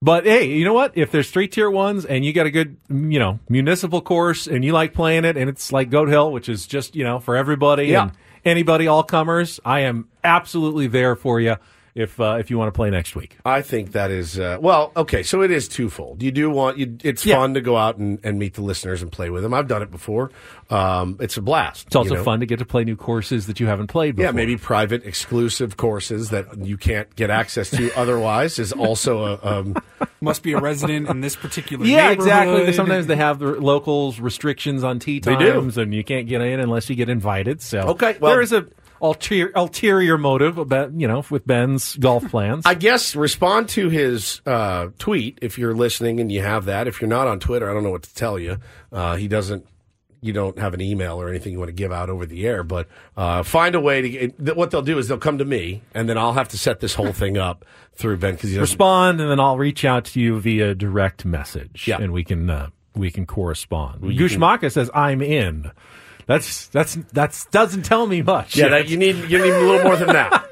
But 0.00 0.24
hey, 0.24 0.44
you 0.44 0.64
know 0.64 0.72
what? 0.74 0.92
If 0.96 1.10
there's 1.10 1.28
three 1.28 1.48
tier 1.48 1.68
ones 1.68 2.04
and 2.04 2.24
you 2.24 2.32
got 2.32 2.46
a 2.46 2.52
good, 2.52 2.76
you 2.88 3.18
know, 3.18 3.40
municipal 3.48 4.00
course 4.00 4.46
and 4.46 4.64
you 4.64 4.72
like 4.72 4.94
playing 4.94 5.24
it 5.24 5.36
and 5.36 5.50
it's 5.50 5.72
like 5.72 5.90
Goat 5.90 6.08
Hill, 6.08 6.30
which 6.30 6.48
is 6.48 6.68
just, 6.68 6.94
you 6.94 7.02
know, 7.02 7.18
for 7.18 7.34
everybody 7.36 7.86
Yeah. 7.86 8.02
and 8.04 8.12
anybody, 8.44 8.86
all 8.86 9.02
comers, 9.02 9.58
I 9.64 9.80
am 9.80 10.06
absolutely 10.22 10.86
there 10.86 11.16
for 11.16 11.40
you 11.40 11.56
if 11.98 12.20
uh, 12.20 12.36
if 12.38 12.50
you 12.50 12.58
want 12.58 12.68
to 12.68 12.76
play 12.76 12.90
next 12.90 13.16
week. 13.16 13.36
I 13.44 13.62
think 13.62 13.92
that 13.92 14.10
is 14.10 14.38
uh, 14.38 14.58
well, 14.60 14.92
okay. 14.96 15.22
So 15.22 15.42
it 15.42 15.50
is 15.50 15.68
twofold. 15.68 16.22
You 16.22 16.30
do 16.30 16.48
want 16.50 16.78
you. 16.78 16.96
It's 17.02 17.26
Yeah. 17.26 17.36
fun 17.36 17.54
to 17.54 17.60
go 17.60 17.76
out 17.76 17.96
and, 17.98 18.18
and 18.22 18.38
meet 18.38 18.54
the 18.54 18.62
listeners 18.62 19.02
and 19.02 19.10
play 19.10 19.30
with 19.30 19.42
them. 19.42 19.52
I've 19.52 19.68
done 19.68 19.82
it 19.82 19.90
before. 19.90 20.30
Um, 20.70 21.16
it's 21.20 21.36
a 21.36 21.42
blast. 21.42 21.86
It's 21.86 21.96
also 21.96 22.10
you 22.10 22.16
know? 22.18 22.24
fun 22.24 22.40
to 22.40 22.46
get 22.46 22.58
to 22.60 22.64
play 22.66 22.84
new 22.84 22.96
courses 22.96 23.46
that 23.46 23.58
you 23.60 23.66
haven't 23.66 23.86
played 23.88 24.16
before. 24.16 24.26
Yeah, 24.28 24.32
maybe 24.32 24.56
private, 24.56 25.04
exclusive 25.04 25.76
courses 25.76 26.30
that 26.30 26.58
you 26.58 26.76
can't 26.76 27.14
get 27.16 27.30
access 27.30 27.70
to 27.70 27.90
otherwise 27.96 28.58
is 28.58 28.72
also 28.72 29.24
a. 29.24 29.38
Um, 29.60 29.76
Must 30.20 30.42
be 30.42 30.52
a 30.52 30.58
resident 30.60 31.08
in 31.08 31.20
this 31.20 31.36
particular 31.36 31.86
Yeah, 31.86 32.10
exactly. 32.10 32.72
Sometimes 32.72 33.06
they 33.06 33.14
have 33.16 33.38
the 33.38 33.52
locals 33.52 34.18
restrictions 34.18 34.82
on 34.82 34.98
tee 34.98 35.20
They 35.20 35.36
do. 35.36 35.52
times, 35.52 35.78
and 35.78 35.94
you 35.94 36.02
can't 36.02 36.26
get 36.26 36.40
in 36.40 36.58
unless 36.60 36.90
you 36.90 36.96
get 36.96 37.08
invited. 37.08 37.62
So 37.62 37.80
Okay, 37.80 38.16
well- 38.20 38.32
there 38.32 38.40
is 38.42 38.52
a 38.52 38.66
ulterior, 39.00 39.52
ulterior 39.54 40.18
motive 40.18 40.58
about 40.58 40.92
you 40.92 41.06
know 41.08 41.24
with 41.30 41.46
Ben's 41.46 41.96
golf 41.96 42.28
plans. 42.30 42.62
I 42.66 42.74
guess 42.74 43.14
respond 43.16 43.68
to 43.70 43.88
his 43.88 44.40
uh, 44.46 44.88
tweet 44.98 45.38
if 45.42 45.58
you're 45.58 45.74
listening 45.74 46.20
and 46.20 46.30
you 46.30 46.42
have 46.42 46.66
that. 46.66 46.86
If 46.88 47.00
you're 47.00 47.08
not 47.08 47.26
on 47.26 47.40
Twitter, 47.40 47.68
I 47.70 47.74
don't 47.74 47.82
know 47.82 47.90
what 47.90 48.02
to 48.04 48.14
tell 48.14 48.38
you. 48.38 48.58
Uh, 48.92 49.16
he 49.16 49.28
doesn't. 49.28 49.66
You 50.20 50.32
don't 50.32 50.58
have 50.58 50.74
an 50.74 50.80
email 50.80 51.20
or 51.22 51.28
anything 51.28 51.52
you 51.52 51.60
want 51.60 51.68
to 51.68 51.72
give 51.74 51.92
out 51.92 52.10
over 52.10 52.26
the 52.26 52.44
air, 52.44 52.64
but 52.64 52.88
uh, 53.16 53.44
find 53.44 53.76
a 53.76 53.80
way 53.80 54.02
to. 54.02 54.08
Get, 54.08 54.56
what 54.56 54.72
they'll 54.72 54.82
do 54.82 54.98
is 54.98 55.06
they'll 55.06 55.16
come 55.16 55.38
to 55.38 55.44
me, 55.44 55.82
and 55.94 56.08
then 56.08 56.18
I'll 56.18 56.32
have 56.32 56.48
to 56.48 56.58
set 56.58 56.80
this 56.80 56.94
whole 56.94 57.12
thing 57.12 57.38
up 57.38 57.64
through 57.94 58.16
Ben 58.16 58.34
because 58.34 58.56
respond, 58.56 59.20
and 59.20 59.30
then 59.30 59.38
I'll 59.38 59.58
reach 59.58 59.84
out 59.84 60.06
to 60.06 60.20
you 60.20 60.40
via 60.40 60.74
direct 60.74 61.24
message, 61.24 61.86
Yeah. 61.86 61.98
and 62.00 62.12
we 62.12 62.24
can 62.24 62.50
uh, 62.50 62.70
we 62.96 63.12
can 63.12 63.26
correspond. 63.26 64.02
Gushmaka 64.02 64.72
says 64.72 64.90
I'm 64.92 65.22
in. 65.22 65.70
That's 66.28 66.66
that's 66.68 66.94
that's 67.12 67.46
doesn't 67.46 67.82
tell 67.84 68.06
me 68.06 68.20
much. 68.20 68.54
Yeah, 68.54 68.68
that, 68.68 68.88
you 68.88 68.98
need 68.98 69.16
you 69.30 69.38
need 69.42 69.50
a 69.50 69.60
little 69.60 69.82
more 69.82 69.96
than 69.96 70.08
that. 70.08 70.44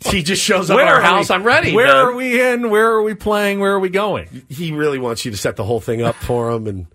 he 0.06 0.22
just 0.22 0.40
shows 0.40 0.70
up 0.70 0.76
Where 0.76 0.86
at 0.86 0.94
our 0.94 1.00
house. 1.02 1.30
we- 1.30 1.34
I'm 1.34 1.42
ready. 1.42 1.74
Where 1.74 1.88
man. 1.88 1.96
are 1.96 2.14
we 2.14 2.40
in? 2.40 2.70
Where 2.70 2.92
are 2.92 3.02
we 3.02 3.14
playing? 3.14 3.58
Where 3.58 3.72
are 3.72 3.80
we 3.80 3.88
going? 3.88 4.44
he 4.48 4.70
really 4.70 5.00
wants 5.00 5.24
you 5.24 5.32
to 5.32 5.36
set 5.36 5.56
the 5.56 5.64
whole 5.64 5.80
thing 5.80 6.00
up 6.00 6.14
for 6.14 6.48
him 6.52 6.68
and 6.68 6.86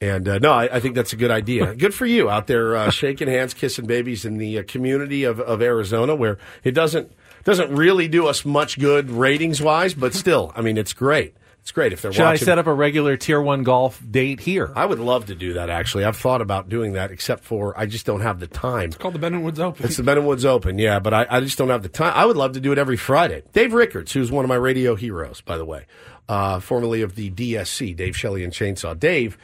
and 0.00 0.28
uh, 0.28 0.38
no 0.38 0.52
I, 0.52 0.76
I 0.76 0.78
think 0.80 0.94
that's 0.94 1.12
a 1.12 1.16
good 1.16 1.32
idea 1.32 1.74
good 1.74 1.92
for 1.92 2.06
you 2.06 2.30
out 2.30 2.46
there 2.46 2.76
uh, 2.76 2.90
shaking 2.90 3.26
hands 3.26 3.54
kissing 3.54 3.86
babies 3.86 4.24
in 4.24 4.38
the 4.38 4.60
uh, 4.60 4.62
community 4.68 5.24
of, 5.24 5.40
of 5.40 5.60
arizona 5.60 6.14
where 6.14 6.38
it 6.62 6.70
doesn't 6.70 7.10
doesn't 7.42 7.74
really 7.74 8.06
do 8.06 8.28
us 8.28 8.44
much 8.44 8.78
good 8.78 9.10
ratings 9.10 9.60
wise 9.60 9.94
but 9.94 10.14
still 10.14 10.52
i 10.54 10.60
mean 10.60 10.78
it's 10.78 10.92
great 10.92 11.34
it's 11.60 11.72
great 11.72 11.92
if 11.92 12.00
they're 12.02 12.12
Should 12.12 12.24
I 12.24 12.36
set 12.36 12.58
up 12.58 12.66
a 12.66 12.72
regular 12.72 13.16
tier 13.16 13.40
one 13.40 13.62
golf 13.62 14.00
date 14.10 14.40
here? 14.40 14.72
i 14.74 14.84
would 14.86 14.98
love 15.00 15.26
to 15.26 15.34
do 15.34 15.54
that 15.54 15.68
actually 15.70 16.04
i've 16.04 16.16
thought 16.16 16.40
about 16.40 16.68
doing 16.68 16.94
that 16.94 17.10
except 17.10 17.44
for 17.44 17.78
i 17.78 17.84
just 17.86 18.06
don't 18.06 18.20
have 18.22 18.40
the 18.40 18.46
time 18.46 18.86
It's 18.88 18.96
called 18.96 19.14
the 19.14 19.18
Ben 19.18 19.42
Woods 19.42 19.60
Open. 19.60 19.84
it's 19.86 19.96
the 19.96 20.02
Ben 20.02 20.18
and 20.18 20.26
Woods 20.26 20.44
Open, 20.44 20.78
yeah, 20.78 20.98
but 20.98 21.12
I, 21.12 21.26
I 21.28 21.40
just 21.40 21.58
don't 21.58 21.68
have 21.68 21.82
the 21.82 21.88
time. 21.88 22.12
I 22.16 22.24
would 22.26 22.36
love 22.36 22.52
to 22.52 22.60
do 22.60 22.72
it 22.72 22.78
every 22.78 22.96
Friday. 22.96 23.42
Dave 23.52 23.72
Rickards, 23.74 24.12
who's 24.12 24.30
one 24.32 24.44
of 24.44 24.48
my 24.48 24.54
radio 24.54 24.94
heroes, 24.94 25.40
by 25.42 25.56
the 25.58 25.64
way, 25.64 25.86
uh, 26.28 26.60
formerly 26.60 27.02
of 27.02 27.14
the 27.14 27.30
DSC, 27.30 27.94
Dave 27.96 28.16
Shelley 28.16 28.44
and 28.44 28.52
Chainsaw. 28.52 28.98
Dave 28.98 29.36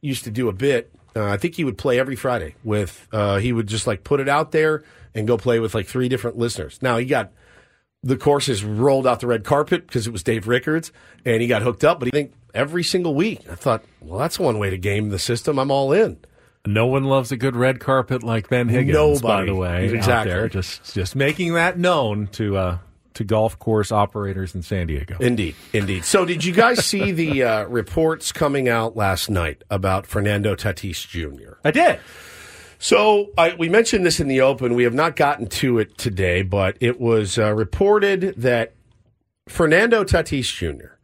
used 0.00 0.24
to 0.24 0.30
do 0.30 0.48
a 0.48 0.52
bit. 0.52 0.90
Uh, 1.14 1.24
I 1.26 1.36
think 1.36 1.54
he 1.56 1.64
would 1.64 1.76
play 1.78 1.98
every 1.98 2.16
Friday 2.16 2.54
with. 2.64 3.06
Uh, 3.12 3.38
he 3.38 3.52
would 3.52 3.66
just 3.66 3.86
like 3.86 4.02
put 4.04 4.20
it 4.20 4.28
out 4.28 4.52
there 4.52 4.82
and 5.14 5.26
go 5.26 5.36
play 5.36 5.58
with 5.60 5.74
like 5.74 5.86
three 5.86 6.08
different 6.08 6.38
listeners. 6.38 6.78
Now 6.80 6.96
he 6.98 7.04
got 7.04 7.32
the 8.02 8.16
courses 8.16 8.64
rolled 8.64 9.06
out 9.06 9.20
the 9.20 9.26
red 9.26 9.44
carpet 9.44 9.86
because 9.86 10.06
it 10.06 10.12
was 10.12 10.22
Dave 10.22 10.48
Rickards, 10.48 10.90
and 11.24 11.40
he 11.40 11.46
got 11.48 11.62
hooked 11.62 11.84
up. 11.84 11.98
But 12.00 12.08
I 12.08 12.10
think 12.10 12.32
every 12.54 12.82
single 12.82 13.14
week. 13.14 13.40
I 13.50 13.54
thought, 13.54 13.84
well, 14.00 14.18
that's 14.18 14.38
one 14.38 14.58
way 14.58 14.70
to 14.70 14.78
game 14.78 15.10
the 15.10 15.18
system. 15.18 15.58
I'm 15.58 15.70
all 15.70 15.92
in. 15.92 16.18
No 16.64 16.86
one 16.86 17.04
loves 17.04 17.32
a 17.32 17.36
good 17.36 17.56
red 17.56 17.80
carpet 17.80 18.22
like 18.22 18.48
Ben 18.48 18.68
Higgins. 18.68 18.94
Nobody, 18.94 19.22
By 19.22 19.44
the 19.46 19.54
way, 19.54 19.88
out 19.88 19.94
Exactly. 19.94 20.32
there. 20.32 20.48
Just 20.48 20.94
just 20.94 21.16
making 21.16 21.54
that 21.54 21.76
known 21.78 22.28
to 22.32 22.56
uh, 22.56 22.78
to 23.14 23.24
golf 23.24 23.58
course 23.58 23.90
operators 23.90 24.54
in 24.54 24.62
San 24.62 24.86
Diego. 24.86 25.16
Indeed, 25.18 25.56
indeed. 25.72 26.04
So, 26.04 26.24
did 26.24 26.44
you 26.44 26.52
guys 26.52 26.84
see 26.84 27.10
the 27.10 27.42
uh, 27.42 27.64
reports 27.64 28.30
coming 28.30 28.68
out 28.68 28.96
last 28.96 29.28
night 29.28 29.62
about 29.70 30.06
Fernando 30.06 30.54
Tatis 30.54 31.04
Jr.? 31.06 31.54
I 31.64 31.72
did. 31.72 31.98
So, 32.82 33.30
I, 33.38 33.54
we 33.54 33.68
mentioned 33.68 34.04
this 34.04 34.18
in 34.18 34.26
the 34.26 34.40
open. 34.40 34.74
We 34.74 34.82
have 34.82 34.92
not 34.92 35.14
gotten 35.14 35.46
to 35.46 35.78
it 35.78 35.96
today, 35.96 36.42
but 36.42 36.76
it 36.80 37.00
was 37.00 37.38
uh, 37.38 37.54
reported 37.54 38.34
that 38.38 38.74
Fernando 39.48 40.02
Tatis 40.02 40.52
Jr. 40.52 40.94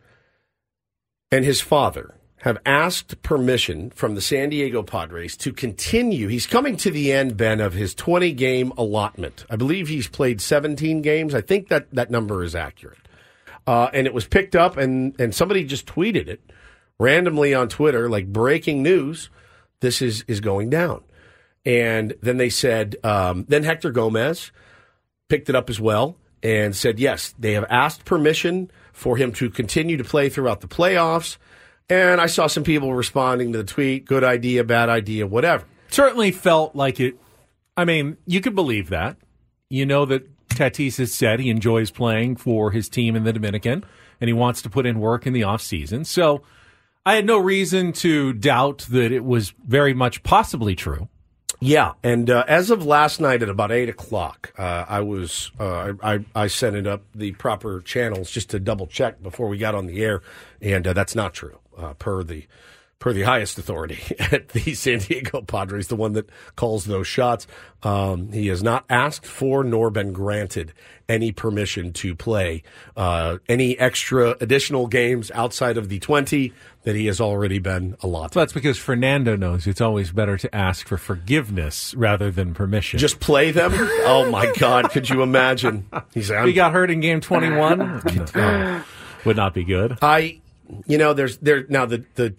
and 1.30 1.44
his 1.44 1.60
father 1.60 2.16
have 2.38 2.58
asked 2.66 3.22
permission 3.22 3.90
from 3.90 4.16
the 4.16 4.20
San 4.20 4.48
Diego 4.48 4.82
Padres 4.82 5.36
to 5.36 5.52
continue. 5.52 6.26
He's 6.26 6.48
coming 6.48 6.76
to 6.78 6.90
the 6.90 7.12
end, 7.12 7.36
Ben, 7.36 7.60
of 7.60 7.74
his 7.74 7.94
20 7.94 8.32
game 8.32 8.72
allotment. 8.76 9.44
I 9.48 9.54
believe 9.54 9.86
he's 9.86 10.08
played 10.08 10.40
17 10.40 11.00
games. 11.00 11.32
I 11.32 11.42
think 11.42 11.68
that 11.68 11.86
that 11.92 12.10
number 12.10 12.42
is 12.42 12.56
accurate. 12.56 13.06
Uh, 13.68 13.88
and 13.92 14.08
it 14.08 14.12
was 14.14 14.26
picked 14.26 14.56
up, 14.56 14.76
and, 14.76 15.14
and 15.20 15.32
somebody 15.32 15.62
just 15.62 15.86
tweeted 15.86 16.26
it 16.26 16.40
randomly 16.98 17.54
on 17.54 17.68
Twitter, 17.68 18.08
like 18.08 18.32
breaking 18.32 18.82
news. 18.82 19.30
This 19.78 20.02
is, 20.02 20.24
is 20.26 20.40
going 20.40 20.70
down. 20.70 21.04
And 21.64 22.14
then 22.22 22.36
they 22.36 22.50
said, 22.50 22.96
um, 23.04 23.44
then 23.48 23.64
Hector 23.64 23.90
Gomez 23.90 24.52
picked 25.28 25.48
it 25.48 25.54
up 25.54 25.68
as 25.68 25.80
well 25.80 26.16
and 26.42 26.74
said, 26.74 26.98
yes, 26.98 27.34
they 27.38 27.52
have 27.52 27.66
asked 27.68 28.04
permission 28.04 28.70
for 28.92 29.16
him 29.16 29.32
to 29.32 29.50
continue 29.50 29.96
to 29.96 30.04
play 30.04 30.28
throughout 30.28 30.60
the 30.60 30.68
playoffs. 30.68 31.36
And 31.90 32.20
I 32.20 32.26
saw 32.26 32.46
some 32.46 32.64
people 32.64 32.94
responding 32.94 33.52
to 33.52 33.58
the 33.58 33.64
tweet, 33.64 34.04
good 34.04 34.24
idea, 34.24 34.64
bad 34.64 34.88
idea, 34.88 35.26
whatever. 35.26 35.64
Certainly 35.88 36.32
felt 36.32 36.76
like 36.76 37.00
it. 37.00 37.16
I 37.76 37.84
mean, 37.84 38.16
you 38.26 38.40
could 38.40 38.54
believe 38.54 38.90
that. 38.90 39.16
You 39.70 39.86
know 39.86 40.04
that 40.06 40.48
Tatis 40.48 40.98
has 40.98 41.12
said 41.12 41.40
he 41.40 41.50
enjoys 41.50 41.90
playing 41.90 42.36
for 42.36 42.70
his 42.70 42.88
team 42.88 43.14
in 43.16 43.24
the 43.24 43.32
Dominican, 43.32 43.84
and 44.20 44.28
he 44.28 44.34
wants 44.34 44.62
to 44.62 44.70
put 44.70 44.86
in 44.86 45.00
work 45.00 45.26
in 45.26 45.32
the 45.32 45.44
off 45.44 45.62
season. 45.62 46.04
So 46.04 46.42
I 47.06 47.14
had 47.14 47.26
no 47.26 47.38
reason 47.38 47.92
to 47.94 48.32
doubt 48.32 48.86
that 48.90 49.12
it 49.12 49.24
was 49.24 49.54
very 49.66 49.94
much 49.94 50.22
possibly 50.22 50.74
true. 50.74 51.08
Yeah, 51.60 51.94
and 52.04 52.30
uh, 52.30 52.44
as 52.46 52.70
of 52.70 52.86
last 52.86 53.20
night 53.20 53.42
at 53.42 53.48
about 53.48 53.72
eight 53.72 53.88
o'clock, 53.88 54.52
uh, 54.56 54.84
I 54.88 55.00
was 55.00 55.50
uh, 55.58 55.94
I, 56.02 56.24
I 56.34 56.46
sent 56.46 56.76
it 56.76 56.86
up 56.86 57.02
the 57.14 57.32
proper 57.32 57.80
channels 57.80 58.30
just 58.30 58.50
to 58.50 58.60
double 58.60 58.86
check 58.86 59.20
before 59.22 59.48
we 59.48 59.58
got 59.58 59.74
on 59.74 59.86
the 59.86 60.04
air, 60.04 60.22
and 60.60 60.86
uh, 60.86 60.92
that's 60.92 61.16
not 61.16 61.34
true 61.34 61.58
uh, 61.76 61.94
per 61.94 62.22
the 62.22 62.46
per 62.98 63.12
the 63.12 63.22
highest 63.22 63.58
authority 63.58 64.00
at 64.18 64.48
the 64.48 64.74
San 64.74 64.98
Diego 64.98 65.40
Padres, 65.42 65.88
the 65.88 65.96
one 65.96 66.12
that 66.12 66.28
calls 66.56 66.84
those 66.84 67.06
shots. 67.06 67.46
Um, 67.82 68.32
he 68.32 68.48
has 68.48 68.62
not 68.62 68.84
asked 68.90 69.24
for 69.24 69.62
nor 69.62 69.90
been 69.90 70.12
granted 70.12 70.72
any 71.08 71.30
permission 71.32 71.92
to 71.94 72.14
play 72.14 72.62
uh, 72.96 73.38
any 73.48 73.78
extra 73.78 74.36
additional 74.40 74.88
games 74.88 75.30
outside 75.30 75.78
of 75.78 75.88
the 75.88 75.98
twenty 76.00 76.52
that 76.82 76.96
he 76.96 77.06
has 77.06 77.20
already 77.20 77.58
been 77.58 77.96
allotted. 78.02 78.34
So 78.34 78.40
that's 78.40 78.52
because 78.52 78.78
Fernando 78.78 79.36
knows 79.36 79.66
it's 79.66 79.80
always 79.80 80.10
better 80.10 80.36
to 80.38 80.54
ask 80.54 80.86
for 80.88 80.98
forgiveness 80.98 81.94
rather 81.94 82.30
than 82.30 82.52
permission. 82.52 82.98
just 82.98 83.20
play 83.20 83.52
them. 83.52 83.72
Oh 83.74 84.28
my 84.30 84.52
God! 84.58 84.90
Could 84.90 85.08
you 85.08 85.22
imagine? 85.22 85.88
He's 86.12 86.28
he 86.28 86.52
got 86.52 86.72
hurt 86.72 86.90
in 86.90 87.00
game 87.00 87.20
21. 87.20 88.02
No, 88.34 88.82
would 89.24 89.36
not 89.36 89.54
be 89.54 89.64
good. 89.64 89.98
I, 90.02 90.40
you 90.86 90.98
know, 90.98 91.14
there's 91.14 91.36
there 91.38 91.64
now 91.68 91.86
the 91.86 92.04
the 92.16 92.34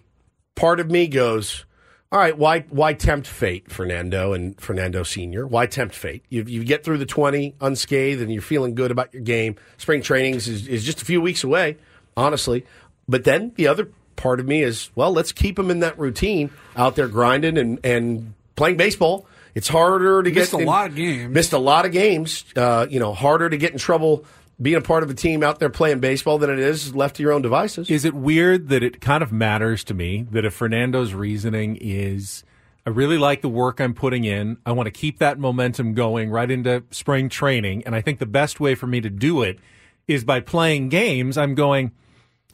part 0.60 0.82
of 0.82 0.92
me 0.92 1.08
goes, 1.08 1.64
all 2.12 2.20
right, 2.20 2.38
why 2.38 2.62
why 2.70 2.94
tempt 2.94 3.28
fate, 3.28 3.72
Fernando 3.72 4.34
and 4.34 4.60
Fernando 4.60 5.04
Senior? 5.04 5.48
Why 5.48 5.66
tempt 5.68 5.96
fate? 5.96 6.24
You 6.30 6.44
you 6.44 6.64
get 6.64 6.84
through 6.84 6.98
the 6.98 7.06
twenty 7.06 7.56
unscathed 7.62 8.22
and 8.22 8.32
you're 8.32 8.42
feeling 8.42 8.76
good 8.76 8.92
about 8.92 9.14
your 9.14 9.24
game. 9.24 9.56
Spring 9.78 10.02
trainings 10.02 10.48
is, 10.48 10.68
is 10.68 10.84
just 10.84 11.02
a 11.02 11.06
few 11.06 11.22
weeks 11.22 11.44
away, 11.44 11.78
honestly. 12.18 12.66
But 13.08 13.24
then 13.24 13.54
the 13.56 13.68
other 13.68 13.90
part 14.16 14.40
of 14.40 14.46
me 14.48 14.64
is, 14.64 14.90
well, 14.96 15.12
let's 15.14 15.32
keep 15.32 15.58
him 15.58 15.72
in 15.72 15.80
that 15.80 15.98
routine 15.98 16.50
out 16.76 16.96
there 16.96 17.08
grinding 17.08 17.58
and 17.58 17.80
and 17.84 18.34
playing 18.56 18.78
baseball. 18.78 19.26
It's 19.56 19.68
harder 19.68 20.22
to 20.22 20.32
Missed 20.32 20.52
get 20.52 20.58
a 20.58 20.62
in- 20.62 20.68
lot 20.68 20.90
of 20.90 20.96
games. 20.96 21.34
Missed 21.34 21.54
a 21.54 21.58
lot 21.58 21.86
of 21.86 21.92
games. 21.92 22.44
Uh, 22.56 22.86
you 22.90 23.00
know, 23.00 23.14
harder 23.14 23.50
to 23.50 23.58
get 23.58 23.72
in 23.72 23.78
trouble 23.78 24.26
being 24.62 24.76
a 24.76 24.82
part 24.82 25.04
of 25.04 25.10
a 25.10 25.14
team 25.14 25.44
out 25.44 25.60
there 25.60 25.70
playing 25.70 26.00
baseball 26.00 26.38
than 26.38 26.50
it 26.50 26.60
is 26.60 26.94
left 26.94 27.16
to 27.16 27.24
your 27.24 27.32
own 27.32 27.42
devices. 27.42 27.90
Is 27.90 28.06
it 28.06 28.14
weird 28.14 28.70
that 28.70 28.84
it 28.84 29.00
kind 29.00 29.24
of 29.24 29.32
matters 29.32 29.84
to 29.86 29.94
me 29.94 30.28
that 30.32 30.46
if 30.46 30.54
Fernando's 30.54 31.14
reasoning 31.14 31.78
is 31.80 32.44
I 32.86 32.92
really 32.92 33.18
like 33.18 33.42
the 33.42 33.50
work 33.50 33.80
I'm 33.80 33.94
putting 33.94 34.24
in, 34.24 34.58
I 34.66 34.72
want 34.72 34.88
to 34.88 34.92
keep 34.92 35.20
that 35.20 35.38
momentum 35.38 35.94
going 35.94 36.30
right 36.30 36.50
into 36.50 36.84
spring 36.92 37.30
training, 37.30 37.84
and 37.86 37.96
I 37.96 38.02
think 38.02 38.20
the 38.20 38.26
best 38.26 38.60
way 38.60 38.74
for 38.74 38.88
me 38.88 39.02
to 39.02 39.10
do 39.10 39.44
it 39.44 39.60
is 40.08 40.24
by 40.24 40.40
playing 40.40 40.90
games. 40.90 41.38
I'm 41.38 41.56
going, 41.56 41.92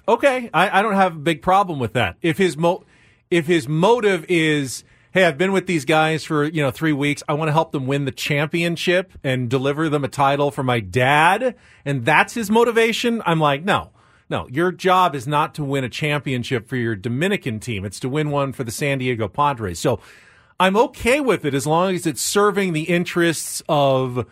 okay, 0.07 0.49
I, 0.53 0.79
I 0.79 0.81
don't 0.81 0.95
have 0.95 1.15
a 1.15 1.19
big 1.19 1.41
problem 1.41 1.79
with 1.79 1.93
that. 1.93 2.17
If 2.21 2.37
his 2.37 2.57
mo 2.57 2.83
if 3.31 3.47
his 3.47 3.67
motive 3.67 4.25
is 4.27 4.83
hey, 5.15 5.23
I've 5.23 5.37
been 5.37 5.53
with 5.53 5.65
these 5.65 5.85
guys 5.85 6.25
for, 6.25 6.43
you 6.43 6.61
know, 6.61 6.71
three 6.71 6.91
weeks. 6.91 7.23
I 7.29 7.35
want 7.35 7.47
to 7.47 7.53
help 7.53 7.71
them 7.71 7.87
win 7.87 8.03
the 8.03 8.11
championship 8.11 9.13
and 9.23 9.49
deliver 9.49 9.87
them 9.87 10.03
a 10.03 10.09
title 10.09 10.51
for 10.51 10.61
my 10.61 10.81
dad. 10.81 11.55
And 11.85 12.03
that's 12.03 12.33
his 12.33 12.51
motivation. 12.51 13.23
I'm 13.25 13.39
like, 13.39 13.63
no, 13.63 13.91
no, 14.29 14.45
your 14.49 14.73
job 14.73 15.15
is 15.15 15.25
not 15.25 15.55
to 15.55 15.63
win 15.63 15.85
a 15.85 15.89
championship 15.89 16.67
for 16.67 16.75
your 16.75 16.97
Dominican 16.97 17.61
team. 17.61 17.85
It's 17.85 18.01
to 18.01 18.09
win 18.09 18.29
one 18.29 18.51
for 18.51 18.65
the 18.65 18.71
San 18.71 18.97
Diego 18.97 19.29
Padres. 19.29 19.79
So 19.79 20.01
I'm 20.59 20.75
okay 20.75 21.21
with 21.21 21.45
it 21.45 21.53
as 21.53 21.65
long 21.65 21.95
as 21.95 22.05
it's 22.05 22.21
serving 22.21 22.73
the 22.73 22.83
interests 22.83 23.63
of 23.69 24.27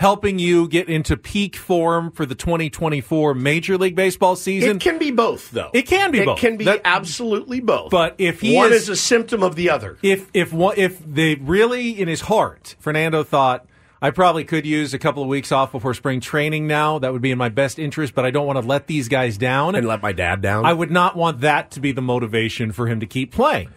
helping 0.00 0.38
you 0.38 0.66
get 0.66 0.88
into 0.88 1.14
peak 1.14 1.54
form 1.54 2.10
for 2.10 2.24
the 2.24 2.34
2024 2.34 3.34
Major 3.34 3.76
League 3.76 3.94
Baseball 3.94 4.34
season. 4.34 4.76
It 4.76 4.80
can 4.80 4.98
be 4.98 5.10
both, 5.10 5.50
though. 5.50 5.68
It 5.74 5.82
can 5.82 6.10
be 6.10 6.20
it 6.20 6.24
both. 6.24 6.38
It 6.38 6.40
can 6.40 6.56
be 6.56 6.64
That- 6.64 6.80
absolutely 6.86 7.60
both. 7.60 7.90
But 7.90 8.14
if 8.16 8.40
he 8.40 8.56
one 8.56 8.72
is- 8.72 8.84
is 8.84 8.88
a 8.88 8.96
symptom 8.96 9.42
of 9.42 9.56
the 9.56 9.68
other, 9.68 9.98
if 10.02 10.26
if 10.32 10.54
one, 10.54 10.74
if 10.78 10.98
they 11.06 11.34
really 11.34 11.90
in 12.00 12.08
his 12.08 12.22
heart, 12.22 12.76
Fernando 12.80 13.22
thought 13.22 13.66
I 14.00 14.08
probably 14.08 14.44
could 14.44 14.64
use 14.64 14.94
a 14.94 14.98
couple 14.98 15.22
of 15.22 15.28
weeks 15.28 15.52
off 15.52 15.70
before 15.70 15.92
spring 15.92 16.20
training. 16.20 16.66
Now 16.66 16.98
that 16.98 17.12
would 17.12 17.20
be 17.20 17.30
in 17.32 17.36
my 17.36 17.50
best 17.50 17.78
interest, 17.78 18.14
but 18.14 18.24
I 18.24 18.30
don't 18.30 18.46
want 18.46 18.58
to 18.58 18.66
let 18.66 18.86
these 18.86 19.08
guys 19.08 19.36
down 19.36 19.74
and 19.74 19.86
let 19.86 20.00
my 20.00 20.12
dad 20.12 20.40
down. 20.40 20.64
I 20.64 20.72
would 20.72 20.90
not 20.90 21.14
want 21.14 21.40
that 21.42 21.70
to 21.72 21.80
be 21.80 21.92
the 21.92 22.00
motivation 22.00 22.72
for 22.72 22.86
him 22.86 23.00
to 23.00 23.06
keep 23.06 23.30
playing. 23.32 23.68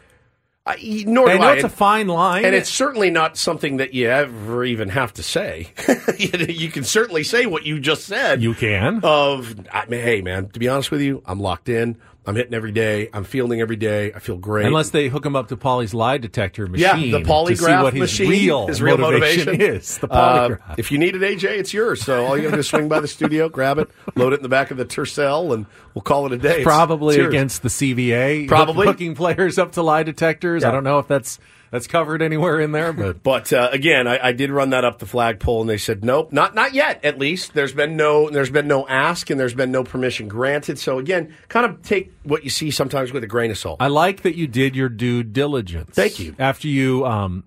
I, 0.66 1.04
nor 1.06 1.30
I 1.30 1.38
know 1.38 1.52
it's 1.52 1.66
a 1.66 1.70
fine 1.70 2.08
line, 2.08 2.46
and 2.46 2.56
it's 2.56 2.70
certainly 2.70 3.10
not 3.10 3.36
something 3.38 3.78
that 3.78 3.94
you 3.94 4.10
ever 4.10 4.64
even 4.64 4.88
have 4.90 5.14
to 5.16 5.24
say. 5.24 5.74
you 6.18 6.72
can 6.72 6.86
certainly 6.86 7.24
say 7.24 7.46
what 7.46 7.66
you 7.66 7.82
just 7.82 8.06
said. 8.06 8.42
you 8.42 8.54
can. 8.54 9.02
of 9.04 9.56
I 9.72 9.86
mean, 9.88 10.02
hey 10.02 10.22
man, 10.22 10.48
to 10.50 10.60
be 10.60 10.70
honest 10.70 10.90
with 10.90 11.02
you, 11.02 11.22
I'm 11.26 11.42
locked 11.42 11.68
in. 11.68 11.98
I'm 12.26 12.36
hitting 12.36 12.54
every 12.54 12.72
day. 12.72 13.10
I'm 13.14 13.26
fielding 13.26 13.60
every 13.60 13.76
day. 13.76 14.14
I 14.14 14.20
feel 14.20 14.38
great. 14.38 14.66
Unless 14.66 14.92
they 14.92 15.10
hook 15.10 15.26
him 15.26 15.36
up 15.36 15.50
to 15.50 15.58
Pauly's 15.58 15.94
lie 15.94 16.18
detector 16.18 16.68
machine. 16.68 17.10
yeah, 17.10 17.18
the 17.18 17.24
to 17.24 17.30
polygraph 17.30 17.58
see 17.58 17.84
what 17.84 17.94
his 17.94 18.00
machine, 18.02 18.30
real, 18.30 18.68
his 18.68 18.82
real 18.82 18.98
motivation, 18.98 19.46
motivation 19.48 19.76
is. 19.76 19.98
The 19.98 20.08
Uh, 20.12 20.50
polygraph. 20.50 20.76
if 20.80 20.92
you 20.92 20.98
need 20.98 21.16
it, 21.16 21.22
AJ, 21.22 21.44
it's 21.60 21.74
yours. 21.74 22.02
So 22.02 22.26
all 22.26 22.38
you 22.38 22.44
got 22.44 22.52
to 22.52 22.56
do 22.56 22.60
is 22.62 22.68
swing 22.70 22.88
by 22.88 23.00
the 23.02 23.08
studio, 23.10 23.50
grab 23.50 23.78
it, 23.78 23.90
load 24.16 24.32
it 24.34 24.38
in 24.38 24.44
the 24.44 24.50
back 24.50 24.72
of 24.72 24.78
the 24.78 24.86
Tercel, 24.86 25.54
and 25.54 25.66
we'll 25.94 26.02
call 26.02 26.26
it 26.26 26.32
a 26.32 26.38
day. 26.38 26.50
It's- 26.52 26.64
probably 26.64 27.18
it's 27.18 27.28
against 27.28 27.62
the 27.64 27.70
CBA, 27.70 28.48
Probably. 28.48 28.88
hooking 28.88 29.16
players 29.16 29.58
up 29.58 29.74
to 29.74 29.82
lie 29.84 30.04
detectors. 30.04 30.64
I 30.64 30.72
don't 30.72 30.84
know 30.86 31.00
if 31.00 31.08
that's 31.10 31.40
that's 31.74 31.88
covered 31.88 32.22
anywhere 32.22 32.60
in 32.60 32.72
there, 32.72 32.94
but 32.94 33.24
But 33.24 33.52
uh, 33.52 33.70
again, 33.72 34.06
I, 34.06 34.28
I 34.28 34.32
did 34.32 34.52
run 34.52 34.70
that 34.70 34.86
up 34.86 35.00
the 35.00 35.08
flagpole, 35.08 35.62
and 35.62 35.70
they 35.70 35.80
said 35.80 36.06
nope, 36.06 36.32
not 36.32 36.54
not 36.54 36.76
yet. 36.76 37.04
At 37.04 37.18
least 37.18 37.56
there's 37.56 37.74
been 37.74 37.98
no 37.98 38.30
there's 38.30 38.52
been 38.52 38.68
no 38.68 38.88
ask, 38.88 39.32
and 39.32 39.40
there's 39.40 39.56
been 39.56 39.72
no 39.72 39.84
permission 39.84 40.28
granted. 40.28 40.78
So 40.78 41.00
again, 41.00 41.34
kind 41.48 41.66
of 41.66 41.82
take 41.82 42.14
what 42.22 42.44
you 42.44 42.52
see 42.52 42.70
sometimes 42.70 43.12
with 43.12 43.24
a 43.24 43.28
grain 43.28 43.50
of 43.50 43.58
salt. 43.58 43.78
I 43.80 43.88
like 43.88 44.22
that 44.22 44.36
you 44.36 44.46
did 44.46 44.76
your 44.76 44.88
due 44.88 45.24
diligence. 45.24 45.96
Thank 45.96 46.20
you. 46.20 46.36
After 46.38 46.68
you 46.68 47.08
um 47.08 47.44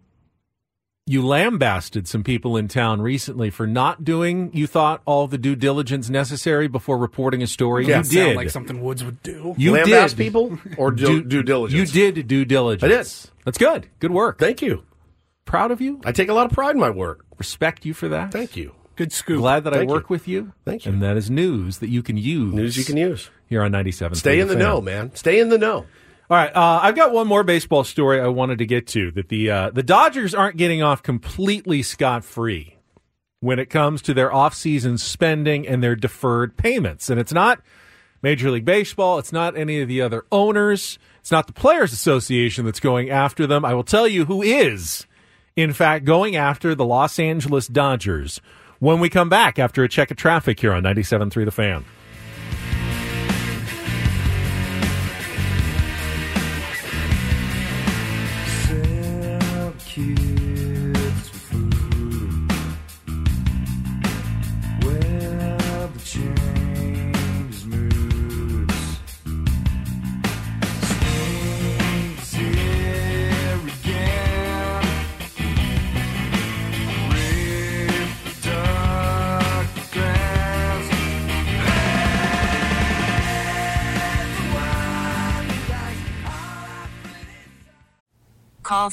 you 1.08 1.24
lambasted 1.24 2.08
some 2.08 2.24
people 2.24 2.56
in 2.56 2.66
town 2.66 3.00
recently 3.00 3.48
for 3.48 3.64
not 3.66 4.02
doing 4.04 4.50
you 4.52 4.66
thought 4.66 5.00
all 5.04 5.28
the 5.28 5.38
due 5.38 5.54
diligence 5.54 6.10
necessary 6.10 6.66
before 6.66 6.98
reporting 6.98 7.42
a 7.42 7.46
story. 7.46 7.86
Yeah. 7.86 7.98
you 7.98 8.04
Sound 8.04 8.26
did. 8.30 8.36
like 8.36 8.50
something 8.50 8.80
Woods 8.82 9.04
would 9.04 9.22
do. 9.22 9.54
you 9.56 9.72
Lambast 9.72 10.10
did 10.10 10.16
people 10.18 10.58
or 10.76 10.90
due, 10.92 11.22
due 11.22 11.44
diligence. 11.44 11.94
You 11.94 12.12
did 12.12 12.26
due 12.26 12.44
diligence. 12.44 12.82
I 12.82 12.88
did. 13.28 13.44
That's 13.44 13.58
good. 13.58 13.88
Good 14.00 14.10
work. 14.10 14.38
Thank 14.38 14.62
you. 14.62 14.82
Proud 15.44 15.70
of 15.70 15.80
you. 15.80 16.00
I 16.04 16.10
take 16.10 16.28
a 16.28 16.34
lot 16.34 16.46
of 16.46 16.52
pride 16.52 16.74
in 16.74 16.80
my 16.80 16.90
work. 16.90 17.24
Respect 17.38 17.86
you 17.86 17.94
for 17.94 18.08
that. 18.08 18.32
Thank 18.32 18.56
you. 18.56 18.74
Good 18.96 19.12
scoop. 19.12 19.38
Glad 19.38 19.62
that 19.64 19.74
I 19.74 19.78
Thank 19.78 19.90
you. 19.90 19.94
work 19.94 20.10
with 20.10 20.26
you. 20.26 20.52
Thank 20.64 20.86
you. 20.86 20.92
And 20.92 21.02
that 21.02 21.16
is 21.16 21.30
news 21.30 21.78
that 21.78 21.88
you 21.88 22.02
can 22.02 22.16
use. 22.16 22.52
News 22.52 22.76
you 22.76 22.84
can 22.84 22.96
use. 22.96 23.30
here 23.46 23.62
on 23.62 23.70
97. 23.70 24.16
Stay 24.16 24.40
in 24.40 24.48
the 24.48 24.56
know, 24.56 24.80
man. 24.80 25.14
Stay 25.14 25.38
in 25.38 25.50
the 25.50 25.58
know. 25.58 25.84
All 26.28 26.36
right, 26.36 26.54
uh, 26.54 26.80
I've 26.82 26.96
got 26.96 27.12
one 27.12 27.28
more 27.28 27.44
baseball 27.44 27.84
story 27.84 28.20
I 28.20 28.26
wanted 28.26 28.58
to 28.58 28.66
get 28.66 28.88
to. 28.88 29.12
That 29.12 29.28
the 29.28 29.50
uh, 29.50 29.70
the 29.70 29.84
Dodgers 29.84 30.34
aren't 30.34 30.56
getting 30.56 30.82
off 30.82 31.02
completely 31.02 31.82
scot 31.82 32.24
free 32.24 32.76
when 33.40 33.60
it 33.60 33.70
comes 33.70 34.02
to 34.02 34.14
their 34.14 34.30
offseason 34.30 34.98
spending 34.98 35.68
and 35.68 35.84
their 35.84 35.94
deferred 35.94 36.56
payments, 36.56 37.10
and 37.10 37.20
it's 37.20 37.32
not 37.32 37.60
Major 38.22 38.50
League 38.50 38.64
Baseball, 38.64 39.20
it's 39.20 39.32
not 39.32 39.56
any 39.56 39.80
of 39.80 39.86
the 39.86 40.00
other 40.00 40.24
owners, 40.32 40.98
it's 41.20 41.30
not 41.30 41.46
the 41.46 41.52
Players 41.52 41.92
Association 41.92 42.64
that's 42.64 42.80
going 42.80 43.08
after 43.08 43.46
them. 43.46 43.64
I 43.64 43.74
will 43.74 43.84
tell 43.84 44.08
you 44.08 44.24
who 44.24 44.42
is, 44.42 45.06
in 45.54 45.72
fact, 45.72 46.04
going 46.04 46.34
after 46.34 46.74
the 46.74 46.84
Los 46.84 47.20
Angeles 47.20 47.68
Dodgers. 47.68 48.40
When 48.80 48.98
we 48.98 49.08
come 49.08 49.28
back 49.28 49.60
after 49.60 49.84
a 49.84 49.88
check 49.88 50.10
of 50.10 50.16
traffic 50.16 50.58
here 50.58 50.72
on 50.72 50.82
97.3 50.82 51.44
The 51.44 51.50
Fan. 51.52 51.84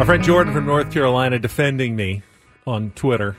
Our 0.00 0.06
friend 0.06 0.24
Jordan 0.24 0.54
from 0.54 0.64
North 0.64 0.90
Carolina 0.90 1.38
defending 1.38 1.94
me 1.94 2.22
on 2.66 2.90
Twitter 2.92 3.36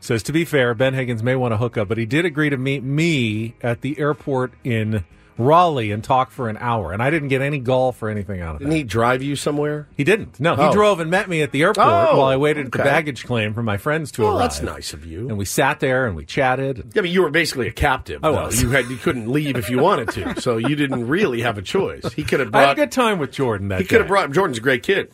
says, 0.00 0.22
to 0.24 0.32
be 0.32 0.46
fair, 0.46 0.72
Ben 0.74 0.94
Higgins 0.94 1.22
may 1.22 1.36
want 1.36 1.52
to 1.52 1.58
hook 1.58 1.76
up, 1.76 1.88
but 1.88 1.98
he 1.98 2.06
did 2.06 2.24
agree 2.24 2.48
to 2.48 2.56
meet 2.56 2.82
me 2.82 3.54
at 3.62 3.82
the 3.82 3.98
airport 3.98 4.54
in 4.64 5.04
Raleigh 5.36 5.90
and 5.92 6.02
talk 6.02 6.30
for 6.30 6.48
an 6.48 6.56
hour. 6.58 6.92
And 6.92 7.02
I 7.02 7.10
didn't 7.10 7.28
get 7.28 7.42
any 7.42 7.58
golf 7.58 8.02
or 8.02 8.08
anything 8.08 8.40
out 8.40 8.54
of 8.56 8.60
it. 8.62 8.64
Didn't 8.64 8.70
that. 8.70 8.76
he 8.78 8.82
drive 8.84 9.22
you 9.22 9.36
somewhere? 9.36 9.86
He 9.94 10.04
didn't. 10.04 10.40
No, 10.40 10.56
he 10.56 10.62
Oh. 10.62 10.72
drove 10.72 11.00
and 11.00 11.10
met 11.10 11.28
me 11.28 11.42
at 11.42 11.52
the 11.52 11.62
airport 11.62 11.86
Oh, 11.86 12.16
while 12.18 12.26
I 12.28 12.36
waited 12.38 12.64
at 12.66 12.72
the 12.72 12.78
baggage 12.78 13.26
claim 13.26 13.52
for 13.52 13.62
my 13.62 13.76
friends 13.76 14.10
to 14.12 14.24
Oh, 14.24 14.28
arrive. 14.30 14.38
that's 14.38 14.62
nice 14.62 14.94
of 14.94 15.04
you. 15.04 15.28
And 15.28 15.36
we 15.36 15.44
sat 15.44 15.80
there 15.80 16.06
and 16.06 16.16
we 16.16 16.24
chatted. 16.24 16.92
Yeah, 16.94 17.02
but 17.02 17.10
you 17.10 17.20
were 17.22 17.30
basically 17.30 17.68
a 17.68 17.72
captive. 17.72 18.24
I 18.24 18.30
though. 18.30 18.44
was. 18.44 18.62
You 18.62 18.70
had 18.70 18.88
you 18.88 18.96
couldn't 18.96 19.30
leave 19.30 19.56
if 19.56 19.68
you 19.68 19.80
wanted 19.80 20.08
to, 20.12 20.40
so 20.40 20.56
you 20.56 20.76
didn't 20.76 21.06
really 21.08 21.42
have 21.42 21.58
a 21.58 21.62
choice. 21.62 22.10
He 22.14 22.24
could 22.24 22.40
have 22.40 22.54
I 22.54 22.60
had 22.60 22.64
a 22.64 22.66
brought. 22.68 22.76
good 22.76 22.92
time 22.92 23.18
with 23.18 23.32
Jordan 23.32 23.68
that 23.68 23.80
He 23.80 23.86
could 23.86 23.98
have 24.00 24.08
brought. 24.08 24.30
Jordan's 24.32 24.56
a 24.58 24.62
great 24.62 24.82
kid. 24.82 25.12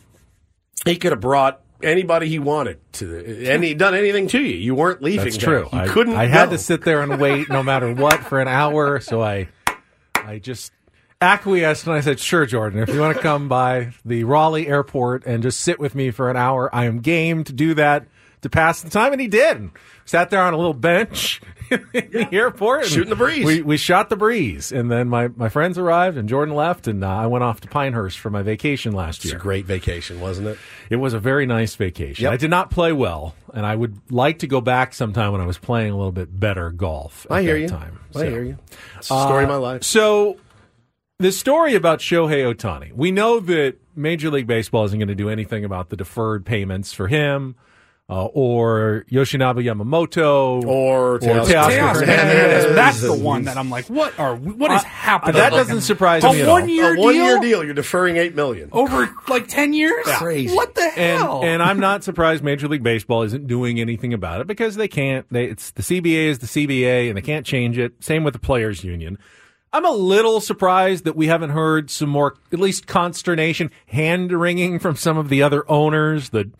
He 0.85 0.95
could 0.95 1.11
have 1.11 1.21
brought 1.21 1.61
anybody 1.83 2.27
he 2.27 2.39
wanted 2.39 2.79
to, 2.93 3.47
and 3.49 3.63
he 3.63 3.73
done 3.73 3.95
anything 3.95 4.27
to 4.29 4.39
you. 4.39 4.57
You 4.57 4.75
weren't 4.75 5.01
leaving. 5.01 5.25
That's 5.25 5.37
true. 5.37 5.69
You 5.71 5.79
I, 5.79 5.87
couldn't. 5.87 6.15
I 6.15 6.25
had 6.25 6.49
to 6.51 6.57
sit 6.57 6.83
there 6.83 7.01
and 7.01 7.19
wait 7.19 7.49
no 7.49 7.63
matter 7.63 7.93
what 7.93 8.19
for 8.21 8.39
an 8.39 8.47
hour. 8.47 8.99
So 8.99 9.21
I, 9.21 9.49
I 10.15 10.39
just 10.39 10.71
acquiesced 11.21 11.85
and 11.85 11.95
I 11.95 12.01
said, 12.01 12.19
"Sure, 12.19 12.45
Jordan, 12.45 12.79
if 12.79 12.89
you 12.89 12.99
want 12.99 13.15
to 13.15 13.21
come 13.21 13.47
by 13.47 13.93
the 14.05 14.23
Raleigh 14.23 14.67
airport 14.67 15.25
and 15.25 15.43
just 15.43 15.59
sit 15.59 15.79
with 15.79 15.95
me 15.95 16.11
for 16.11 16.29
an 16.29 16.37
hour, 16.37 16.73
I 16.73 16.85
am 16.85 16.99
game 16.99 17.43
to 17.45 17.53
do 17.53 17.73
that 17.75 18.07
to 18.41 18.49
pass 18.49 18.81
the 18.81 18.89
time." 18.89 19.11
And 19.11 19.21
he 19.21 19.27
did. 19.27 19.69
Sat 20.11 20.29
there 20.29 20.41
on 20.41 20.53
a 20.53 20.57
little 20.57 20.73
bench 20.73 21.39
in 21.71 21.87
the 21.93 22.27
airport, 22.33 22.85
Shooting 22.85 23.09
the 23.09 23.15
breeze. 23.15 23.45
We 23.45 23.61
we 23.61 23.77
shot 23.77 24.09
the 24.09 24.17
breeze, 24.17 24.73
and 24.73 24.91
then 24.91 25.07
my 25.07 25.29
my 25.29 25.47
friends 25.47 25.77
arrived 25.77 26.17
and 26.17 26.27
Jordan 26.27 26.53
left, 26.53 26.85
and 26.85 27.01
uh, 27.01 27.07
I 27.07 27.27
went 27.27 27.45
off 27.45 27.61
to 27.61 27.69
Pinehurst 27.69 28.19
for 28.19 28.29
my 28.29 28.41
vacation 28.41 28.91
last 28.91 29.23
year. 29.23 29.35
It's 29.35 29.39
a 29.39 29.41
great 29.41 29.63
vacation, 29.65 30.19
wasn't 30.19 30.49
it? 30.49 30.57
It 30.89 30.97
was 30.97 31.13
a 31.13 31.19
very 31.19 31.45
nice 31.45 31.75
vacation. 31.75 32.23
Yep. 32.23 32.33
I 32.33 32.35
did 32.35 32.49
not 32.49 32.71
play 32.71 32.91
well, 32.91 33.35
and 33.53 33.65
I 33.65 33.73
would 33.73 34.11
like 34.11 34.39
to 34.39 34.47
go 34.47 34.59
back 34.59 34.93
sometime 34.93 35.31
when 35.31 35.39
I 35.39 35.45
was 35.45 35.57
playing 35.57 35.93
a 35.93 35.95
little 35.95 36.11
bit 36.11 36.37
better 36.37 36.71
golf. 36.71 37.25
I 37.29 37.41
hear 37.41 37.55
you. 37.55 37.69
Time. 37.69 38.01
I 38.13 38.19
So- 38.19 38.29
hear 38.29 38.43
you. 38.43 38.57
It's 38.97 39.07
the 39.07 39.23
story 39.25 39.43
of 39.45 39.49
my 39.49 39.55
life. 39.55 39.85
So, 39.85 40.39
the 41.19 41.31
story 41.31 41.75
about 41.75 41.99
Shohei 41.99 42.53
Ohtani. 42.53 42.91
We 42.91 43.11
know 43.11 43.39
that 43.39 43.75
Major 43.95 44.29
League 44.29 44.47
Baseball 44.47 44.83
isn't 44.83 44.99
going 44.99 45.07
to 45.07 45.15
do 45.15 45.29
anything 45.29 45.63
about 45.63 45.87
the 45.87 45.95
deferred 45.95 46.45
payments 46.45 46.91
for 46.91 47.07
him. 47.07 47.55
Uh, 48.11 48.25
or 48.25 49.05
Yoshinobu 49.09 49.63
Yamamoto, 49.63 50.65
Or 50.65 51.17
Teoscar 51.19 51.45
Teoscar 51.45 51.93
Hernandez. 51.93 52.01
Hernandez. 52.01 52.75
That's 52.75 52.99
the 52.99 53.15
one 53.15 53.43
that 53.45 53.55
I'm 53.55 53.69
like, 53.69 53.85
what 53.85 54.19
are 54.19 54.35
what 54.35 54.69
is 54.71 54.83
happening? 54.83 55.35
that 55.37 55.51
doesn't 55.51 55.79
surprise 55.79 56.25
a 56.25 56.33
me 56.33 56.41
at 56.41 56.47
all. 56.49 56.55
one 56.55 56.67
year 56.67 56.93
a 56.93 56.99
one 56.99 57.15
year 57.15 57.39
deal 57.39 57.41
deal. 57.41 57.63
You're 57.63 57.73
deferring 57.73 58.17
eight 58.17 58.35
million. 58.35 58.67
over 58.73 59.09
like 59.29 59.47
ten 59.47 59.71
years. 59.71 60.05
Crazy. 60.07 60.53
What 60.53 60.75
the 60.75 60.81
and 60.83 61.21
hell? 61.21 61.41
and 61.41 61.63
I'm 61.63 61.79
not 61.79 62.03
surprised 62.03 62.43
Major 62.43 62.67
League 62.67 62.83
Baseball 62.83 63.21
isn't 63.23 63.47
doing 63.47 63.79
anything 63.79 64.13
about 64.13 64.41
it 64.41 64.47
because 64.47 64.75
they 64.75 64.89
can't. 64.89 65.25
They, 65.31 65.45
it's 65.45 65.71
the 65.71 65.81
CBA 65.81 66.25
is 66.25 66.39
the 66.39 66.47
CBA 66.47 67.07
and 67.07 67.15
they 67.15 67.21
can't 67.21 67.45
change 67.45 67.77
it. 67.77 68.03
Same 68.03 68.25
with 68.25 68.33
the 68.33 68.39
players' 68.39 68.83
union. 68.83 69.19
I'm 69.71 69.85
a 69.85 69.91
little 69.91 70.41
surprised 70.41 71.05
that 71.05 71.15
we 71.15 71.27
haven't 71.27 71.51
heard 71.51 71.89
some 71.89 72.09
more, 72.09 72.35
at 72.51 72.59
least 72.59 72.87
consternation, 72.87 73.71
hand 73.85 74.33
wringing 74.33 74.79
from 74.79 74.97
some 74.97 75.17
of 75.17 75.29
the 75.29 75.43
other 75.43 75.63
owners, 75.71 76.31
the 76.31 76.51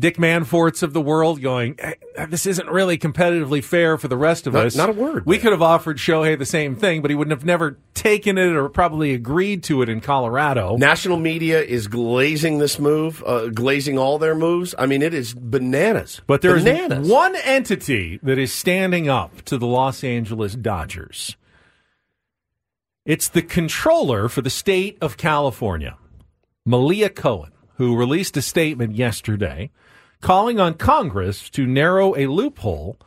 Dick 0.00 0.16
Monforts 0.16 0.82
of 0.82 0.94
the 0.94 1.02
world, 1.02 1.42
going, 1.42 1.74
"Eh, 1.78 1.92
"This 2.30 2.46
isn't 2.46 2.66
really 2.68 2.96
competitively 2.96 3.62
fair 3.62 3.98
for 3.98 4.08
the 4.08 4.16
rest 4.16 4.46
of 4.46 4.54
Not- 4.54 4.66
us." 4.66 4.74
not 4.74 4.88
a 4.88 4.92
word, 4.92 5.26
We 5.26 5.36
man. 5.36 5.42
could 5.42 5.52
have 5.52 5.60
offered 5.60 5.98
Shohei 5.98 6.36
the 6.38 6.46
same 6.46 6.74
thing, 6.76 7.02
but 7.02 7.10
he 7.10 7.14
wouldn't 7.14 7.30
have 7.38 7.44
never 7.44 7.76
taken 7.92 8.38
it 8.38 8.52
or 8.52 8.70
probably 8.70 9.12
agreed 9.12 9.62
to 9.64 9.82
it 9.82 9.90
in 9.90 10.00
Colorado. 10.00 10.76
National 10.78 11.18
media 11.18 11.60
is 11.62 11.88
glazing 11.88 12.56
this 12.58 12.78
move, 12.78 13.22
uh, 13.26 13.48
glazing 13.48 13.98
all 13.98 14.18
their 14.18 14.34
moves. 14.34 14.74
I 14.78 14.86
mean, 14.86 15.02
it 15.02 15.12
is 15.12 15.34
bananas. 15.34 16.22
But 16.26 16.40
there 16.40 16.56
is 16.56 16.64
bananas. 16.64 17.06
one 17.06 17.36
entity 17.44 18.18
that 18.22 18.38
is 18.38 18.50
standing 18.50 19.10
up 19.10 19.42
to 19.42 19.58
the 19.58 19.66
Los 19.66 20.02
Angeles 20.02 20.54
Dodgers. 20.54 21.36
It's 23.04 23.28
the 23.28 23.42
controller 23.42 24.28
for 24.30 24.40
the 24.40 24.50
state 24.50 24.96
of 25.02 25.16
California, 25.18 25.96
Malia 26.64 27.10
Cohen, 27.10 27.51
who 27.76 27.96
released 27.96 28.36
a 28.36 28.42
statement 28.42 28.94
yesterday 28.94 29.70
calling 30.20 30.60
on 30.60 30.74
Congress 30.74 31.50
to 31.50 31.66
narrow 31.66 32.16
a 32.16 32.26
loophole 32.26 32.98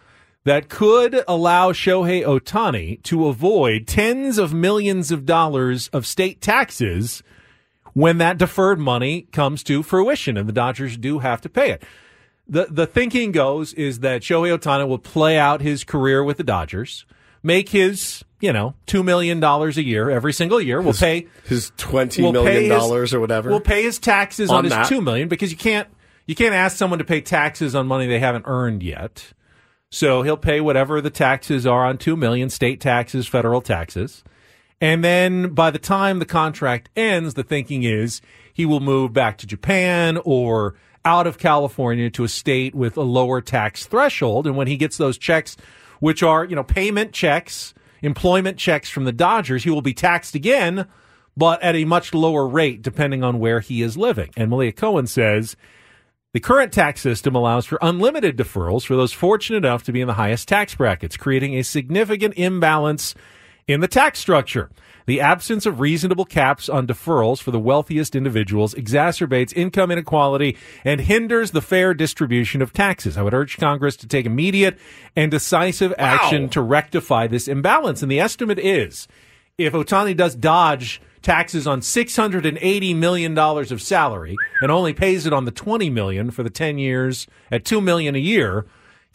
that 0.43 0.69
could 0.69 1.23
allow 1.27 1.71
Shohei 1.71 2.23
Ohtani 2.23 3.01
to 3.03 3.27
avoid 3.27 3.87
tens 3.87 4.37
of 4.37 4.53
millions 4.53 5.11
of 5.11 5.25
dollars 5.25 5.87
of 5.89 6.05
state 6.05 6.39
taxes 6.39 7.23
when 7.93 8.19
that 8.19 8.37
deferred 8.37 8.77
money 8.77 9.23
comes 9.31 9.63
to 9.63 9.81
fruition 9.81 10.37
and 10.37 10.47
the 10.47 10.53
Dodgers 10.53 10.97
do 10.97 11.19
have 11.19 11.41
to 11.41 11.49
pay 11.49 11.71
it. 11.71 11.83
The 12.47 12.67
the 12.69 12.85
thinking 12.85 13.31
goes 13.31 13.73
is 13.73 14.01
that 14.01 14.21
Shohei 14.21 14.55
Ohtani 14.55 14.87
will 14.87 14.99
play 14.99 15.37
out 15.37 15.61
his 15.61 15.83
career 15.83 16.23
with 16.23 16.37
the 16.37 16.43
Dodgers, 16.43 17.05
make 17.41 17.69
his, 17.69 18.23
you 18.45 18.53
know, 18.53 18.75
2 18.85 19.03
million 19.03 19.39
dollars 19.39 19.77
a 19.77 19.83
year 19.83 20.09
every 20.09 20.31
single 20.31 20.61
year. 20.61 20.79
We'll 20.81 20.93
pay 20.93 21.27
his 21.45 21.71
twenty 21.77 22.21
we'll 22.21 22.31
million 22.31 22.61
his- 22.63 22.69
dollars 22.69 23.13
or 23.13 23.19
whatever. 23.19 23.49
We'll 23.49 23.59
pay 23.59 23.83
his 23.83 23.97
taxes 23.99 24.49
on, 24.51 24.57
On 24.59 24.63
his 24.63 24.73
that. 24.73 24.87
2 24.87 25.01
million 25.01 25.27
because 25.27 25.51
you 25.51 25.57
can't 25.57 25.87
you 26.27 26.35
can't 26.35 26.53
ask 26.53 26.77
someone 26.77 26.99
to 26.99 27.05
pay 27.05 27.21
taxes 27.21 27.73
on 27.75 27.87
money 27.87 28.07
they 28.07 28.19
haven't 28.19 28.45
earned 28.47 28.83
yet. 28.83 29.33
So 29.89 30.21
he'll 30.21 30.37
pay 30.37 30.61
whatever 30.61 31.01
the 31.01 31.09
taxes 31.09 31.65
are 31.65 31.85
on 31.85 31.97
2 31.97 32.15
million 32.15 32.49
state 32.49 32.79
taxes, 32.81 33.27
federal 33.27 33.61
taxes. 33.61 34.23
And 34.81 35.03
then 35.03 35.53
by 35.53 35.71
the 35.71 35.79
time 35.79 36.19
the 36.19 36.25
contract 36.25 36.89
ends, 36.95 37.33
the 37.33 37.43
thinking 37.43 37.83
is 37.83 38.21
he 38.53 38.65
will 38.65 38.79
move 38.81 39.13
back 39.13 39.37
to 39.39 39.47
Japan 39.47 40.19
or 40.25 40.75
out 41.05 41.27
of 41.27 41.37
California 41.37 42.09
to 42.09 42.23
a 42.23 42.27
state 42.27 42.75
with 42.75 42.97
a 42.97 43.01
lower 43.03 43.39
tax 43.41 43.85
threshold. 43.85 44.45
And 44.47 44.55
when 44.57 44.67
he 44.67 44.75
gets 44.77 44.97
those 44.97 45.17
checks, 45.17 45.55
which 45.99 46.21
are, 46.23 46.43
you 46.43 46.55
know, 46.55 46.63
payment 46.63 47.13
checks, 47.13 47.73
employment 48.05 48.57
checks 48.57 48.89
from 48.89 49.05
the 49.05 49.11
Dodgers, 49.11 49.63
he 49.63 49.69
will 49.69 49.81
be 49.81 49.93
taxed 49.93 50.35
again, 50.35 50.87
but 51.35 51.61
at 51.61 51.75
a 51.75 51.85
much 51.85 52.13
lower 52.13 52.47
rate 52.47 52.81
depending 52.81 53.23
on 53.23 53.39
where 53.39 53.59
he 53.59 53.81
is 53.81 53.97
living. 53.97 54.31
And 54.37 54.49
Malia 54.49 54.71
Cohen 54.71 55.07
says 55.07 55.55
the 56.33 56.39
current 56.39 56.71
tax 56.71 57.01
system 57.01 57.35
allows 57.35 57.65
for 57.65 57.79
unlimited 57.81 58.37
deferrals 58.37 58.85
for 58.85 58.95
those 58.95 59.13
fortunate 59.13 59.65
enough 59.65 59.83
to 59.83 59.91
be 59.91 60.01
in 60.01 60.07
the 60.07 60.13
highest 60.13 60.47
tax 60.47 60.75
brackets, 60.75 61.17
creating 61.17 61.55
a 61.55 61.63
significant 61.63 62.33
imbalance 62.37 63.15
in 63.67 63.81
the 63.81 63.87
tax 63.87 64.19
structure. 64.19 64.69
The 65.07 65.21
absence 65.21 65.65
of 65.65 65.79
reasonable 65.79 66.25
caps 66.25 66.67
on 66.67 66.87
deferrals 66.87 67.41
for 67.41 67.51
the 67.51 67.59
wealthiest 67.59 68.15
individuals 68.15 68.73
exacerbates 68.73 69.55
income 69.55 69.91
inequality 69.91 70.57
and 70.83 71.01
hinders 71.01 71.51
the 71.51 71.61
fair 71.61 71.93
distribution 71.93 72.61
of 72.61 72.73
taxes. 72.73 73.17
I 73.17 73.21
would 73.21 73.33
urge 73.33 73.57
Congress 73.57 73.95
to 73.97 74.07
take 74.07 74.25
immediate 74.25 74.77
and 75.15 75.29
decisive 75.29 75.93
action 75.97 76.49
to 76.49 76.61
rectify 76.61 77.27
this 77.27 77.47
imbalance. 77.47 78.01
And 78.01 78.11
the 78.11 78.19
estimate 78.19 78.59
is 78.59 79.07
if 79.57 79.73
Ohtani 79.73 80.17
does 80.17 80.35
dodge 80.35 81.01
taxes 81.21 81.65
on 81.65 81.81
$680 81.81 82.95
million 82.95 83.37
of 83.37 83.81
salary 83.81 84.35
and 84.61 84.71
only 84.71 84.93
pays 84.93 85.25
it 85.25 85.33
on 85.33 85.45
the 85.45 85.51
20 85.51 85.89
million 85.89 86.29
for 86.29 86.43
the 86.43 86.49
10 86.49 86.77
years 86.77 87.27
at 87.51 87.65
2 87.65 87.81
million 87.81 88.15
a 88.15 88.19
year, 88.19 88.65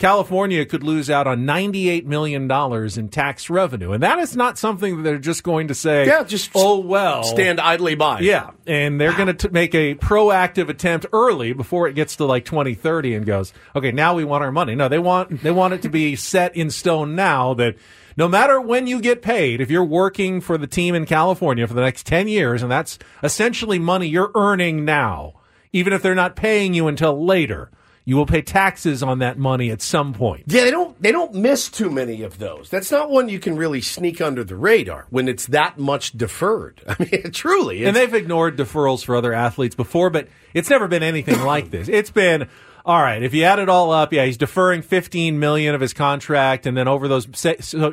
California 0.01 0.65
could 0.65 0.83
lose 0.83 1.11
out 1.11 1.27
on 1.27 1.45
$98 1.45 2.07
million 2.07 2.51
in 2.51 3.09
tax 3.11 3.51
revenue. 3.51 3.93
And 3.93 4.03
that 4.03 4.19
is 4.19 4.35
not 4.35 4.57
something 4.57 4.97
that 4.97 5.03
they're 5.03 5.19
just 5.19 5.43
going 5.43 5.69
to 5.69 5.75
say, 5.75 6.07
Yeah, 6.07 6.25
just 6.25 6.51
oh, 6.55 6.79
well. 6.79 7.23
stand 7.23 7.61
idly 7.61 7.95
by. 7.95 8.21
Yeah, 8.21 8.51
and 8.67 8.99
they're 8.99 9.13
going 9.15 9.37
to 9.37 9.51
make 9.51 9.75
a 9.75 9.95
proactive 9.97 10.71
attempt 10.71 11.05
early 11.13 11.53
before 11.53 11.87
it 11.87 11.95
gets 11.95 12.17
to 12.17 12.25
like 12.25 12.47
2030 12.47 13.15
and 13.15 13.27
goes, 13.27 13.53
okay, 13.77 13.93
now 13.93 14.15
we 14.15 14.25
want 14.25 14.43
our 14.43 14.51
money. 14.51 14.75
No, 14.75 14.89
they 14.89 14.99
want 14.99 15.43
they 15.43 15.51
want 15.51 15.75
it 15.75 15.83
to 15.83 15.91
be 15.91 16.17
set 16.31 16.57
in 16.57 16.71
stone 16.71 17.15
now 17.15 17.53
that 17.55 17.77
no 18.17 18.27
matter 18.27 18.59
when 18.59 18.87
you 18.87 19.03
get 19.03 19.21
paid, 19.21 19.61
if 19.61 19.71
you're 19.71 19.85
working 19.85 20.41
for 20.41 20.57
the 20.57 20.67
team 20.67 20.95
in 20.95 21.05
California 21.05 21.67
for 21.67 21.75
the 21.75 21.83
next 21.83 22.07
10 22.07 22.27
years, 22.27 22.63
and 22.63 22.73
that's 22.73 22.99
essentially 23.23 23.79
money 23.79 24.09
you're 24.09 24.33
earning 24.35 24.87
now, 24.87 25.35
even 25.75 25.93
if 25.93 26.01
they're 26.01 26.15
not 26.15 26.37
paying 26.37 26.73
you 26.73 26.89
until 26.89 27.23
later, 27.23 27.71
you 28.05 28.17
will 28.17 28.27
pay 28.27 28.43
taxes 28.43 29.03
on 29.03 29.19
that 29.19 29.39
money 29.39 29.71
at 29.71 29.83
some 29.83 30.13
point. 30.13 30.45
Yeah, 30.47 30.65
they 30.65 30.71
don't 30.71 31.01
they 31.03 31.13
don't 31.13 31.35
miss 31.35 31.69
too 31.69 31.91
many 31.91 32.23
of 32.23 32.39
those. 32.39 32.71
That's 32.71 32.91
not 32.91 33.11
one 33.11 33.29
you 33.29 33.39
can 33.39 33.57
really 33.57 33.81
sneak 33.81 34.21
under 34.21 34.43
the 34.43 34.57
radar 34.57 35.07
when 35.11 35.29
it's 35.29 35.47
that 35.47 35.79
much 35.79 36.13
deferred. 36.13 36.81
I 36.89 36.97
mean, 36.99 37.33
truly. 37.33 37.83
Is 37.83 37.89
and 37.89 37.97
they've 37.97 38.15
ignored 38.15 38.57
deferrals 38.57 39.05
for 39.05 39.17
other 39.17 39.33
athletes 39.33 39.75
before, 39.75 40.11
but 40.11 40.29
it's 40.55 40.71
never 40.71 40.89
been 40.89 41.03
anything 41.03 41.41
like 41.45 41.71
this. 41.71 41.89
It's 41.89 42.11
been 42.11 42.49
all 42.85 43.01
right. 43.01 43.23
If 43.23 43.35
you 43.35 43.45
add 43.45 43.59
it 43.59 43.69
all 43.69 43.93
up, 43.93 44.13
yeah, 44.13 44.25
he's 44.25 44.39
deferring 44.39 44.83
15 44.83 45.39
million 45.39 45.75
of 45.75 45.81
his 45.81 45.93
contract, 45.93 46.67
and 46.67 46.77
then 46.77 46.89
over 46.89 47.09
those 47.09 47.29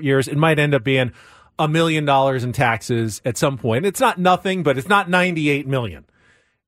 years, 0.01 0.27
it 0.27 0.37
might 0.37 0.59
end 0.59 0.73
up 0.73 0.83
being 0.83 1.11
a 1.59 1.67
million 1.67 2.05
dollars 2.05 2.43
in 2.43 2.53
taxes 2.53 3.21
at 3.25 3.37
some 3.37 3.57
point. 3.57 3.85
It's 3.85 3.99
not 3.99 4.17
nothing, 4.17 4.63
but 4.63 4.77
it's 4.77 4.87
not 4.87 5.09
98 5.09 5.67
million. 5.67 6.05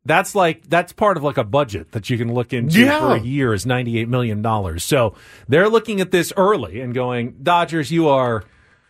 That's 0.10 0.34
like 0.34 0.68
that's 0.68 0.92
part 0.92 1.18
of 1.18 1.24
like 1.24 1.38
a 1.38 1.44
budget 1.44 1.92
that 1.92 2.10
you 2.10 2.18
can 2.18 2.34
look 2.34 2.52
into 2.52 2.80
Yeah. 2.80 3.00
for 3.00 3.16
a 3.16 3.20
year 3.22 3.54
is 3.54 3.68
98 3.68 4.10
million 4.10 4.42
dollars. 4.42 4.84
So 4.84 5.14
they're 5.48 5.70
looking 5.70 6.02
at 6.02 6.10
this 6.10 6.34
early 6.36 6.82
and 6.82 6.96
going, 6.96 7.36
Dodgers, 7.44 7.92
you 7.92 8.08
are 8.10 8.44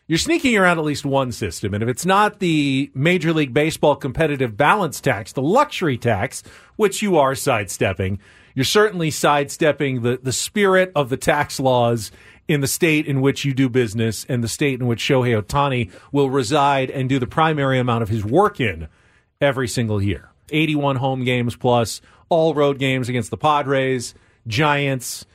you're 0.08 0.17
sneaking 0.17 0.55
around 0.55 0.79
at 0.79 0.86
least 0.86 1.05
one 1.05 1.34
system. 1.34 1.73
And 1.73 1.84
if 1.84 1.89
it's 1.89 2.05
not 2.05 2.39
the 2.39 2.89
Major 2.95 3.34
League 3.34 3.53
Baseball 3.53 3.97
competitive 3.97 4.55
balance 4.55 5.01
tax, 5.01 5.34
the 5.34 5.41
luxury 5.41 5.97
tax, 5.97 6.41
which 6.77 7.01
you 7.01 7.17
are 7.17 7.36
sidestepping, 7.36 8.19
you're 8.55 8.63
certainly 8.63 9.12
sidestepping 9.12 10.01
the, 10.03 10.19
the 10.23 10.32
spirit 10.32 10.93
of 10.95 11.10
the 11.10 11.17
tax 11.17 11.60
laws 11.60 12.12
in 12.47 12.62
the 12.62 12.67
state 12.67 13.08
in 13.08 13.19
which 13.19 13.43
you 13.43 13.53
do 13.53 13.67
business 13.67 14.25
and 14.29 14.41
the 14.41 14.47
state 14.47 14.79
in 14.79 14.88
which 14.88 15.01
Shohei 15.01 15.39
Ohtani 15.39 15.91
will 16.13 16.29
reside 16.29 16.89
and 16.89 17.10
do 17.10 17.19
the 17.19 17.27
primary 17.27 17.77
amount 17.77 18.03
of 18.03 18.10
his 18.10 18.23
work 18.23 18.62
in 18.62 18.88
every 19.41 19.67
single 19.67 20.01
year. 20.01 20.28
81 20.51 20.97
home 20.97 21.23
games 21.23 21.55
plus 21.55 22.01
all 22.29 22.53
road 22.53 22.79
games 22.79 23.09
against 23.09 23.31
the 23.31 23.38
Padres, 23.38 24.13
Giants, 24.47 25.25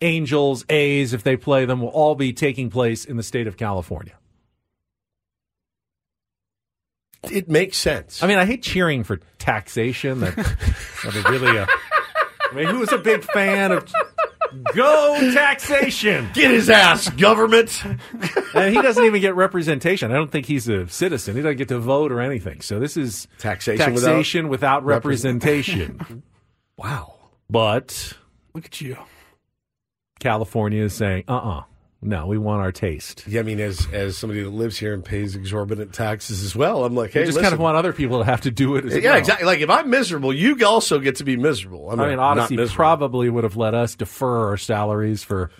Angels, 0.00 0.64
A's, 0.68 1.12
if 1.12 1.22
they 1.22 1.36
play 1.36 1.64
them, 1.64 1.80
will 1.80 1.88
all 1.88 2.14
be 2.14 2.32
taking 2.32 2.70
place 2.70 3.04
in 3.04 3.16
the 3.16 3.22
state 3.22 3.46
of 3.46 3.56
California. 3.56 4.14
It 7.30 7.48
makes 7.48 7.78
sense. 7.78 8.22
I 8.22 8.26
mean, 8.26 8.38
I 8.38 8.44
hate 8.44 8.62
cheering 8.62 9.02
for 9.02 9.18
taxation. 9.38 10.20
That, 10.20 10.36
that 10.36 11.28
really 11.28 11.56
a. 11.56 11.66
I 12.50 12.54
mean, 12.54 12.66
who 12.66 12.80
was 12.80 12.92
a 12.92 12.98
big 12.98 13.24
fan 13.24 13.72
of 13.72 13.90
go 14.74 15.32
taxation? 15.34 16.28
Get 16.34 16.50
his 16.50 16.68
ass, 16.70 17.08
government. 17.10 17.82
And 18.54 18.72
he 18.74 18.80
doesn't 18.80 19.02
even 19.04 19.20
get 19.20 19.34
representation. 19.34 20.12
I 20.12 20.14
don't 20.14 20.30
think 20.30 20.46
he's 20.46 20.68
a 20.68 20.86
citizen. 20.88 21.34
He 21.34 21.42
doesn't 21.42 21.56
get 21.56 21.66
to 21.68 21.78
vote 21.80 22.12
or 22.12 22.20
anything. 22.20 22.60
So 22.60 22.78
this 22.78 22.96
is 22.96 23.26
Taxation 23.38 23.92
without- 23.92 24.06
taxation 24.12 24.48
without, 24.48 24.84
representation. 24.84 26.22
Wow. 26.76 27.14
but 27.50 28.12
Look 28.54 28.66
at 28.66 28.80
you. 28.80 28.96
California 30.20 30.82
is 30.84 30.94
saying, 30.94 31.24
uh 31.28 31.36
uh 31.36 31.62
No, 32.06 32.26
we 32.26 32.36
want 32.36 32.60
our 32.60 32.70
taste. 32.70 33.24
Yeah, 33.26 33.40
I 33.40 33.44
mean, 33.44 33.58
as 33.60 33.88
as 33.90 34.18
somebody 34.18 34.42
that 34.42 34.50
lives 34.50 34.76
here 34.76 34.92
and 34.92 35.02
pays 35.02 35.34
exorbitant 35.34 35.94
taxes 35.94 36.44
as 36.44 36.54
well, 36.54 36.84
I'm 36.84 36.94
like, 36.94 37.12
hey, 37.12 37.20
just 37.20 37.28
listen. 37.28 37.42
kind 37.42 37.54
of 37.54 37.60
want 37.60 37.78
other 37.78 37.94
people 37.94 38.18
to 38.18 38.26
have 38.26 38.42
to 38.42 38.50
do 38.50 38.76
it 38.76 38.84
as 38.84 38.94
yeah, 38.94 39.12
well. 39.12 39.18
exactly. 39.18 39.46
Like 39.46 39.60
if 39.60 39.70
I'm 39.70 39.88
miserable, 39.88 40.30
you 40.30 40.62
also 40.66 40.98
get 40.98 41.16
to 41.16 41.24
be 41.24 41.38
miserable. 41.38 41.90
I'm 41.90 41.98
I 41.98 42.10
mean, 42.10 42.18
Odyssey 42.18 42.58
probably 42.74 43.30
would 43.30 43.44
have 43.44 43.56
let 43.56 43.72
us 43.72 43.94
defer 43.94 44.50
our 44.50 44.58
salaries 44.58 45.24
for 45.24 45.50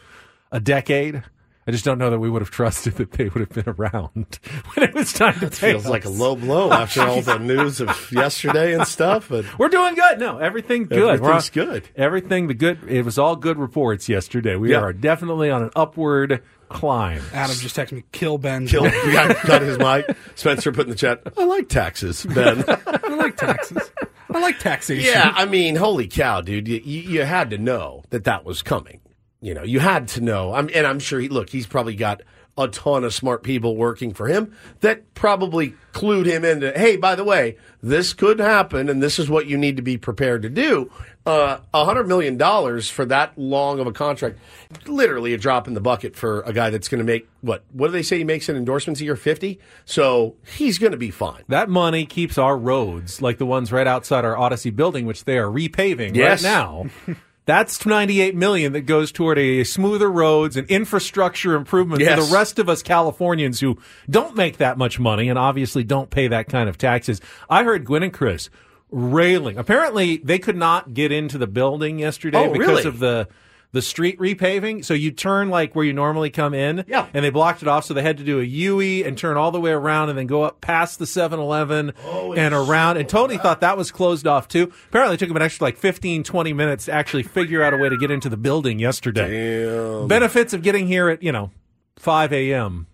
a 0.52 0.60
decade. 0.60 1.22
I 1.66 1.70
just 1.70 1.84
don't 1.84 1.98
know 1.98 2.10
that 2.10 2.18
we 2.18 2.28
would 2.28 2.42
have 2.42 2.50
trusted 2.50 2.94
that 2.96 3.12
they 3.12 3.24
would 3.28 3.40
have 3.40 3.48
been 3.48 3.74
around 3.74 4.38
when 4.74 4.88
it 4.88 4.94
was 4.94 5.12
time 5.12 5.34
to 5.40 5.48
pay 5.48 5.72
feels 5.72 5.86
like 5.86 6.04
a 6.04 6.10
low 6.10 6.36
blow 6.36 6.70
after 6.72 7.02
all 7.02 7.22
the 7.22 7.38
news 7.38 7.80
of 7.80 8.12
yesterday 8.12 8.74
and 8.74 8.86
stuff. 8.86 9.28
But 9.30 9.58
We're 9.58 9.68
doing 9.70 9.94
good. 9.94 10.18
No, 10.18 10.38
everything 10.38 10.84
good. 10.84 10.98
We're 11.20 11.32
Everything's 11.32 11.48
on- 11.48 11.66
good. 11.66 11.88
Everything 11.96 12.46
the 12.48 12.54
good. 12.54 12.84
It 12.88 13.02
was 13.04 13.18
all 13.18 13.36
good 13.36 13.58
reports 13.58 14.08
yesterday. 14.08 14.56
We 14.56 14.72
Yeah. 14.72 14.80
are 14.80 14.92
definitely 14.92 15.50
on 15.50 15.62
an 15.62 15.70
upward 15.74 16.42
climb. 16.68 17.22
Adam 17.32 17.56
just 17.56 17.76
texted 17.76 17.92
me, 17.92 18.04
kill 18.12 18.36
Ben. 18.36 18.66
kill, 18.66 18.82
we 19.06 19.12
got 19.12 19.34
cut 19.36 19.62
his 19.62 19.78
mic. 19.78 20.14
Spencer 20.34 20.72
put 20.72 20.84
in 20.84 20.90
the 20.90 20.96
chat. 20.96 21.22
I 21.38 21.44
like 21.44 21.68
taxes, 21.68 22.26
Ben. 22.26 22.64
I 22.68 23.14
like 23.14 23.36
taxes. 23.36 23.90
I 24.30 24.40
like 24.40 24.58
taxation. 24.58 25.04
yeah, 25.12 25.32
I 25.34 25.44
mean, 25.44 25.76
holy 25.76 26.08
cow, 26.08 26.40
dude! 26.40 26.66
You, 26.66 26.80
you, 26.84 27.00
you 27.02 27.22
had 27.22 27.50
to 27.50 27.58
know 27.58 28.02
that 28.10 28.24
that 28.24 28.44
was 28.44 28.62
coming. 28.62 29.00
You 29.44 29.52
know, 29.52 29.62
you 29.62 29.78
had 29.78 30.08
to 30.08 30.20
know. 30.22 30.54
I'm, 30.54 30.70
and 30.74 30.86
I'm 30.86 30.98
sure 30.98 31.20
he 31.20 31.28
look. 31.28 31.50
He's 31.50 31.66
probably 31.66 31.94
got 31.94 32.22
a 32.56 32.66
ton 32.68 33.02
of 33.04 33.12
smart 33.12 33.42
people 33.42 33.76
working 33.76 34.14
for 34.14 34.26
him 34.28 34.54
that 34.80 35.12
probably 35.14 35.74
clued 35.92 36.24
him 36.24 36.44
into. 36.44 36.70
Hey, 36.72 36.96
by 36.96 37.14
the 37.14 37.24
way, 37.24 37.58
this 37.82 38.12
could 38.14 38.38
happen, 38.38 38.88
and 38.88 39.02
this 39.02 39.18
is 39.18 39.28
what 39.28 39.46
you 39.46 39.58
need 39.58 39.76
to 39.76 39.82
be 39.82 39.98
prepared 39.98 40.40
to 40.42 40.48
do. 40.48 40.90
Uh, 41.26 41.58
A 41.74 41.84
hundred 41.84 42.06
million 42.08 42.36
dollars 42.38 42.88
for 42.88 43.04
that 43.06 43.36
long 43.36 43.80
of 43.80 43.86
a 43.86 43.92
contract, 43.92 44.38
literally 44.86 45.34
a 45.34 45.38
drop 45.38 45.66
in 45.68 45.74
the 45.74 45.80
bucket 45.80 46.14
for 46.16 46.40
a 46.42 46.52
guy 46.52 46.70
that's 46.70 46.88
going 46.88 47.00
to 47.00 47.04
make 47.04 47.28
what? 47.42 47.64
What 47.72 47.88
do 47.88 47.92
they 47.92 48.02
say 48.02 48.16
he 48.18 48.24
makes 48.24 48.48
in 48.48 48.56
endorsements 48.56 49.00
a 49.00 49.04
year? 49.04 49.16
Fifty. 49.16 49.58
So 49.84 50.36
he's 50.56 50.78
going 50.78 50.92
to 50.92 50.98
be 50.98 51.10
fine. 51.10 51.42
That 51.48 51.68
money 51.68 52.06
keeps 52.06 52.38
our 52.38 52.56
roads, 52.56 53.20
like 53.20 53.38
the 53.38 53.46
ones 53.46 53.72
right 53.72 53.86
outside 53.86 54.24
our 54.24 54.38
Odyssey 54.38 54.70
building, 54.70 55.04
which 55.06 55.24
they 55.24 55.36
are 55.38 55.48
repaving 55.50 56.14
Yes. 56.16 56.42
right 56.44 56.50
now. 56.50 56.86
That's 57.46 57.84
98 57.84 58.34
million 58.34 58.72
that 58.72 58.82
goes 58.82 59.12
toward 59.12 59.38
a 59.38 59.64
smoother 59.64 60.10
roads 60.10 60.56
and 60.56 60.66
infrastructure 60.70 61.54
improvement 61.54 62.02
for 62.02 62.16
the 62.16 62.32
rest 62.32 62.58
of 62.58 62.68
us 62.70 62.82
Californians 62.82 63.60
who 63.60 63.76
don't 64.08 64.34
make 64.34 64.56
that 64.56 64.78
much 64.78 64.98
money 64.98 65.28
and 65.28 65.38
obviously 65.38 65.84
don't 65.84 66.08
pay 66.08 66.28
that 66.28 66.48
kind 66.48 66.68
of 66.70 66.78
taxes. 66.78 67.20
I 67.50 67.64
heard 67.64 67.84
Gwen 67.84 68.02
and 68.02 68.12
Chris 68.14 68.48
railing. 68.90 69.58
Apparently, 69.58 70.18
they 70.18 70.38
could 70.38 70.56
not 70.56 70.94
get 70.94 71.12
into 71.12 71.36
the 71.36 71.46
building 71.46 71.98
yesterday 71.98 72.46
Oh, 72.46 72.52
because 72.52 72.68
really? 72.68 72.84
of 72.84 72.98
the 72.98 73.28
the 73.74 73.82
street 73.82 74.18
repaving. 74.20 74.84
So 74.84 74.94
you 74.94 75.10
turn 75.10 75.50
like 75.50 75.74
where 75.74 75.84
you 75.84 75.92
normally 75.92 76.30
come 76.30 76.54
in, 76.54 76.84
Yeah. 76.86 77.08
and 77.12 77.24
they 77.24 77.30
blocked 77.30 77.60
it 77.60 77.68
off. 77.68 77.84
So 77.84 77.92
they 77.92 78.02
had 78.02 78.16
to 78.18 78.24
do 78.24 78.40
a 78.40 78.44
U-E 78.44 79.02
and 79.02 79.18
turn 79.18 79.36
all 79.36 79.50
the 79.50 79.60
way 79.60 79.72
around 79.72 80.08
and 80.10 80.16
then 80.18 80.26
go 80.28 80.42
up 80.42 80.60
past 80.60 80.98
the 81.00 81.04
7-Eleven 81.04 81.92
and 82.36 82.54
around. 82.54 82.96
And 82.96 83.08
Tony 83.08 83.36
thought 83.36 83.60
that 83.62 83.76
was 83.76 83.90
closed 83.90 84.26
off 84.26 84.46
too. 84.48 84.72
Apparently, 84.88 85.16
it 85.16 85.18
took 85.18 85.28
him 85.28 85.36
an 85.36 85.42
extra 85.42 85.64
like 85.64 85.76
15, 85.76 86.22
20 86.22 86.52
minutes 86.52 86.84
to 86.86 86.92
actually 86.92 87.24
figure 87.24 87.62
out 87.62 87.74
a 87.74 87.76
way 87.76 87.88
to 87.88 87.96
get 87.98 88.10
into 88.12 88.28
the 88.28 88.36
building 88.36 88.78
yesterday. 88.78 89.64
Damn. 89.66 90.06
Benefits 90.08 90.52
of 90.54 90.62
getting 90.62 90.86
here 90.86 91.08
at 91.08 91.22
you 91.22 91.32
know 91.32 91.50
5 91.98 92.32
a.m. 92.32 92.86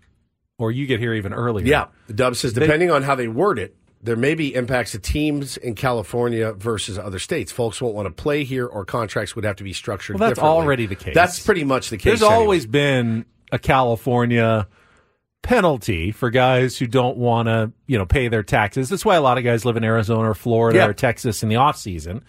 or 0.57 0.71
you 0.71 0.87
get 0.87 0.99
here 0.99 1.13
even 1.13 1.31
earlier. 1.33 1.65
Yeah, 1.65 1.85
the 2.07 2.13
Dub 2.13 2.35
says 2.35 2.53
depending 2.53 2.89
on 2.91 3.03
how 3.03 3.13
they 3.15 3.27
word 3.27 3.59
it, 3.59 3.75
there 4.03 4.15
may 4.15 4.35
be 4.35 4.53
impacts 4.55 4.91
to 4.91 4.99
teams 4.99 5.57
in 5.57 5.75
California 5.75 6.53
versus 6.53 6.97
other 6.97 7.19
states. 7.19 7.51
Folks 7.51 7.81
won't 7.81 7.95
want 7.95 8.07
to 8.07 8.11
play 8.11 8.43
here, 8.43 8.65
or 8.65 8.85
contracts 8.85 9.35
would 9.35 9.45
have 9.45 9.57
to 9.57 9.63
be 9.63 9.73
structured. 9.73 10.19
Well, 10.19 10.29
that's 10.29 10.39
already 10.39 10.85
the 10.85 10.95
case. 10.95 11.13
That's 11.15 11.43
pretty 11.45 11.63
much 11.63 11.89
the 11.89 11.97
case. 11.97 12.05
There's 12.05 12.23
anyway. 12.23 12.35
always 12.35 12.65
been 12.65 13.25
a 13.51 13.59
California 13.59 14.67
penalty 15.43 16.11
for 16.11 16.29
guys 16.29 16.77
who 16.77 16.87
don't 16.87 17.17
want 17.17 17.47
to, 17.47 17.71
you 17.87 17.97
know, 17.97 18.05
pay 18.05 18.27
their 18.27 18.43
taxes. 18.43 18.89
That's 18.89 19.03
why 19.05 19.15
a 19.15 19.21
lot 19.21 19.37
of 19.37 19.43
guys 19.43 19.65
live 19.65 19.77
in 19.77 19.83
Arizona 19.83 20.29
or 20.29 20.35
Florida 20.35 20.79
Yeah. 20.79 20.87
or 20.87 20.93
Texas 20.93 21.41
in 21.43 21.49
the 21.49 21.55
off 21.55 21.77
season. 21.77 22.23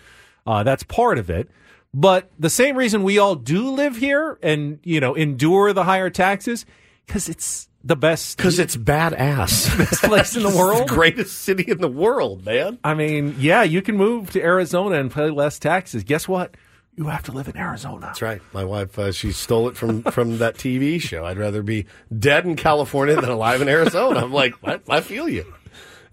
Uh, 0.46 0.62
that's 0.62 0.82
part 0.82 1.18
of 1.18 1.28
it. 1.30 1.50
But 1.94 2.30
the 2.38 2.48
same 2.48 2.76
reason 2.76 3.02
we 3.02 3.18
all 3.18 3.34
do 3.34 3.68
live 3.70 3.96
here 3.96 4.38
and, 4.42 4.78
you 4.82 4.98
know, 4.98 5.14
endure 5.14 5.74
the 5.74 5.84
higher 5.84 6.08
taxes 6.08 6.64
because 7.06 7.28
it's 7.28 7.68
the 7.84 7.96
best 7.96 8.36
because 8.36 8.58
it's 8.58 8.76
badass. 8.76 9.76
best 9.78 10.02
place 10.02 10.36
in 10.36 10.42
the 10.42 10.48
world. 10.56 10.88
the 10.88 10.94
greatest 10.94 11.42
city 11.42 11.64
in 11.66 11.78
the 11.78 11.88
world, 11.88 12.44
man. 12.44 12.78
I 12.84 12.94
mean, 12.94 13.36
yeah, 13.38 13.62
you 13.62 13.82
can 13.82 13.96
move 13.96 14.30
to 14.32 14.40
Arizona 14.42 14.96
and 15.00 15.10
pay 15.10 15.30
less 15.30 15.58
taxes. 15.58 16.04
Guess 16.04 16.28
what? 16.28 16.54
You 16.94 17.06
have 17.06 17.22
to 17.24 17.32
live 17.32 17.48
in 17.48 17.56
Arizona. 17.56 18.00
That's 18.06 18.20
right. 18.20 18.42
My 18.52 18.64
wife, 18.64 18.98
uh, 18.98 19.12
she 19.12 19.32
stole 19.32 19.68
it 19.68 19.76
from 19.76 20.02
from 20.02 20.38
that 20.38 20.56
TV 20.56 21.00
show. 21.00 21.24
I'd 21.24 21.38
rather 21.38 21.62
be 21.62 21.86
dead 22.16 22.44
in 22.44 22.54
California 22.54 23.14
than 23.18 23.30
alive 23.30 23.62
in 23.62 23.68
Arizona. 23.68 24.20
I'm 24.20 24.32
like, 24.32 24.54
I, 24.62 24.78
I 24.88 25.00
feel 25.00 25.28
you. 25.28 25.52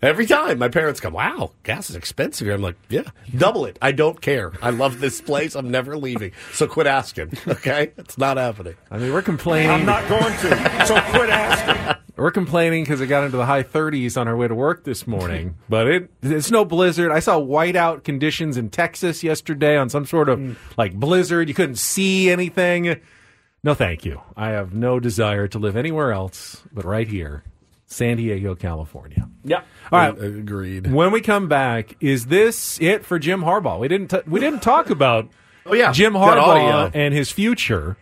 Every 0.02 0.26
time 0.26 0.60
my 0.60 0.70
parents 0.70 1.02
come, 1.02 1.14
wow, 1.14 1.52
gas 1.64 1.90
is 1.90 1.96
expensive 1.98 2.46
here. 2.46 2.56
I'm 2.56 2.62
like, 2.62 2.78
yeah, 2.88 3.04
double 3.36 3.66
it. 3.66 3.78
I 3.82 3.92
don't 3.92 4.22
care. 4.22 4.54
I 4.62 4.70
love 4.70 5.02
this 5.02 5.20
place. 5.20 5.56
I'm 5.56 5.70
never 5.70 5.98
leaving. 5.98 6.32
So 6.54 6.68
quit 6.68 6.88
asking. 6.88 7.38
Okay, 7.48 7.92
it's 7.98 8.18
not 8.18 8.38
happening. 8.38 8.76
I 8.90 8.98
mean, 8.98 9.12
we're 9.12 9.22
complaining. 9.22 9.72
I'm 9.72 9.86
not 9.86 10.08
going 10.08 10.34
to. 10.34 10.86
So 10.86 11.00
quit 11.12 11.30
asking. 11.30 12.02
We're 12.16 12.32
complaining 12.32 12.84
because 12.84 13.02
it 13.02 13.08
got 13.08 13.24
into 13.24 13.38
the 13.38 13.46
high 13.46 13.64
30s 13.64 14.16
on 14.20 14.28
our 14.28 14.36
way 14.36 14.48
to 14.48 14.56
work 14.56 14.84
this 14.84 15.08
morning, 15.08 15.56
but 15.70 15.88
it 15.88 16.12
it's 16.22 16.52
no 16.52 16.66
blizzard. 16.66 17.12
I 17.12 17.20
saw 17.20 17.40
whiteout 17.40 18.04
conditions 18.04 18.58
in 18.58 18.70
Texas 18.70 19.24
yesterday 19.24 19.78
on 19.78 19.90
some 19.90 20.06
sort 20.06 20.30
of 20.30 20.40
mm. 20.40 20.56
like 20.78 20.94
blizzard. 20.94 21.48
You 21.48 21.54
couldn't 21.54 21.78
see 21.78 22.30
anything. 22.30 23.00
No, 23.64 23.74
thank 23.74 24.06
you. 24.06 24.22
I 24.38 24.50
have 24.50 24.74
no 24.74 25.00
desire 25.00 25.48
to 25.50 25.60
live 25.60 25.76
anywhere 25.76 26.12
else 26.12 26.62
but 26.72 26.86
right 26.86 27.08
here, 27.08 27.44
San 27.92 28.18
Diego, 28.18 28.54
California. 28.56 29.28
Yeah. 29.44 29.64
All 29.92 30.00
right. 30.00 30.18
Agreed. 30.18 30.92
When 30.92 31.12
we 31.12 31.22
come 31.22 31.48
back, 31.48 31.96
is 32.00 32.28
this 32.28 32.80
it 32.80 33.04
for 33.04 33.18
Jim 33.18 33.42
Harbaugh? 33.42 33.80
We 33.80 33.88
didn't 33.88 34.10
t- 34.10 34.22
we 34.28 34.40
didn't 34.40 34.62
talk 34.62 34.90
about 34.92 35.28
Oh 35.66 35.74
yeah, 35.74 35.92
Jim 35.92 36.14
Harbaugh 36.14 36.92
and 36.94 37.14
his 37.14 37.32
future 37.32 37.98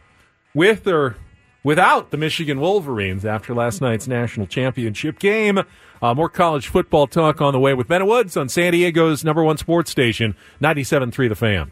with 0.54 0.88
or 0.88 1.15
without 1.63 2.12
the 2.12 2.17
Michigan 2.17 2.60
Wolverines 2.60 3.26
after 3.26 3.54
last 3.56 3.82
night's 3.82 4.08
national 4.08 4.47
championship 4.47 5.19
game. 5.19 5.60
Uh, 6.02 6.13
more 6.13 6.30
college 6.30 6.67
football 6.67 7.08
talk 7.08 7.41
on 7.41 7.54
the 7.54 7.60
way 7.60 7.73
with 7.73 7.88
Ben 7.88 8.06
Woods 8.06 8.38
on 8.38 8.50
San 8.50 8.73
Diego's 8.73 9.23
number 9.23 9.43
one 9.43 9.58
sports 9.58 9.89
station, 9.89 10.36
97.3 10.62 11.30
The 11.30 11.36
Fan. 11.36 11.71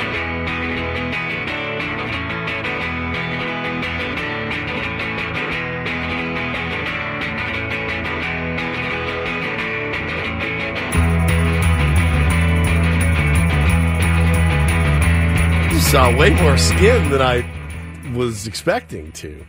Saw 15.91 16.07
uh, 16.07 16.15
way 16.15 16.29
more 16.29 16.57
skin 16.57 17.09
than 17.09 17.21
I 17.21 17.43
was 18.15 18.47
expecting 18.47 19.11
to. 19.11 19.45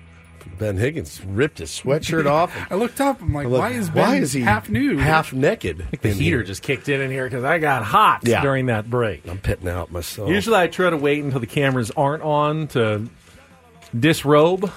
Ben 0.58 0.76
Higgins 0.76 1.22
ripped 1.24 1.58
his 1.58 1.70
sweatshirt 1.70 2.26
off. 2.26 2.52
I 2.70 2.74
looked 2.74 3.00
up. 3.00 3.20
I'm 3.22 3.32
like, 3.34 3.46
I'm 3.46 3.52
why 3.52 3.70
is 3.70 3.88
Ben 3.90 4.08
why 4.08 4.16
is 4.16 4.32
he 4.32 4.40
half 4.42 4.68
nude? 4.68 4.98
half 5.00 5.32
naked? 5.32 5.86
The 6.00 6.10
heater 6.10 6.38
here? 6.38 6.42
just 6.42 6.62
kicked 6.62 6.88
in 6.88 7.00
in 7.00 7.10
here 7.10 7.24
because 7.24 7.44
I 7.44 7.58
got 7.58 7.82
hot 7.84 8.20
Yeah. 8.24 8.42
during 8.42 8.66
that 8.66 8.88
break. 8.90 9.26
I'm 9.28 9.38
pitting 9.38 9.68
out 9.68 9.90
myself. 9.90 10.28
Usually 10.30 10.56
I 10.56 10.66
try 10.68 10.90
to 10.90 10.96
wait 10.96 11.22
until 11.24 11.40
the 11.40 11.46
cameras 11.46 11.90
aren't 11.96 12.22
on 12.22 12.68
to 12.68 13.08
disrobe, 13.98 14.70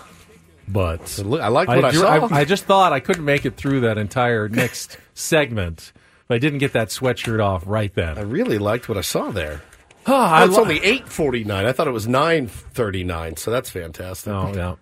but 0.67 1.17
look, 1.19 1.41
I 1.41 1.47
like 1.47 1.67
what 1.67 1.85
I 1.85 1.91
do- 1.91 1.97
saw. 1.99 2.27
I, 2.31 2.45
just 2.45 2.65
thought 2.65 2.93
I 2.93 2.99
couldn't 2.99 3.25
make 3.25 3.45
it 3.45 3.55
through 3.55 3.81
that 3.81 3.97
entire 3.97 4.49
next 4.49 4.97
segment 5.13 5.91
if 6.25 6.31
I 6.31 6.37
didn't 6.37 6.59
get 6.59 6.73
that 6.73 6.89
sweatshirt 6.89 7.43
off 7.43 7.63
right 7.65 7.93
then. 7.93 8.17
I 8.17 8.21
really 8.21 8.57
liked 8.57 8.89
what 8.89 8.97
I 8.97 9.01
saw 9.01 9.31
there. 9.31 9.61
Oh, 10.07 10.13
I 10.15 10.45
it's 10.45 10.53
lo- 10.53 10.61
only 10.61 10.77
eight 10.83 11.09
forty 11.09 11.43
nine. 11.43 11.65
I 11.65 11.71
thought 11.71 11.87
it 11.87 11.91
was 11.91 12.07
nine 12.07 12.45
thirty 12.45 13.03
nine. 13.03 13.37
So 13.37 13.49
that's 13.49 13.71
fantastic. 13.71 14.31
Oh 14.31 14.53
yeah, 14.55 14.75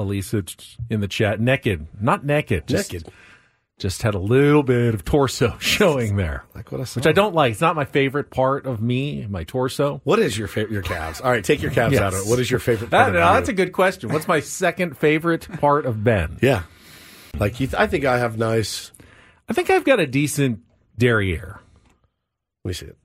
Elisa 0.00 0.42
in 0.88 1.00
the 1.00 1.08
chat, 1.08 1.40
naked, 1.40 1.86
not 2.00 2.24
naked, 2.24 2.66
just, 2.66 2.92
Naked. 2.92 3.12
Just 3.78 4.02
had 4.02 4.14
a 4.14 4.18
little 4.18 4.62
bit 4.62 4.92
of 4.94 5.04
torso 5.04 5.56
showing 5.60 6.16
there, 6.16 6.44
Like 6.54 6.70
what 6.70 6.80
I 6.80 6.84
saw. 6.84 6.98
which 6.98 7.06
I 7.06 7.12
don't 7.12 7.34
like. 7.34 7.52
It's 7.52 7.60
not 7.62 7.76
my 7.76 7.84
favorite 7.86 8.30
part 8.30 8.66
of 8.66 8.82
me, 8.82 9.26
my 9.26 9.44
torso. 9.44 10.00
What 10.04 10.18
is 10.18 10.36
your 10.36 10.48
favorite? 10.48 10.72
Your 10.72 10.82
calves. 10.82 11.20
All 11.20 11.30
right, 11.30 11.42
take 11.44 11.62
your 11.62 11.70
calves 11.70 11.94
Yes. 11.94 12.02
out 12.02 12.12
of 12.14 12.20
it. 12.26 12.28
What 12.28 12.38
is 12.40 12.50
your 12.50 12.60
favorite? 12.60 12.90
That, 12.90 13.02
part 13.04 13.12
no, 13.14 13.20
that's 13.20 13.48
a 13.48 13.54
good 13.54 13.72
question. 13.72 14.12
What's 14.12 14.28
my 14.28 14.40
second 14.40 14.98
favorite 14.98 15.48
part 15.60 15.86
of 15.86 16.04
Ben? 16.04 16.38
Yeah, 16.42 16.64
like 17.38 17.58
you 17.60 17.68
th- 17.68 17.80
I 17.80 17.86
think 17.86 18.04
I 18.04 18.18
have 18.18 18.36
nice. 18.36 18.92
I 19.48 19.52
think 19.54 19.70
I've 19.70 19.84
got 19.84 19.98
a 19.98 20.06
decent 20.06 20.60
derriere. 20.98 21.60
Let 22.64 22.68
me 22.68 22.72
see 22.74 22.86
it. 22.86 22.96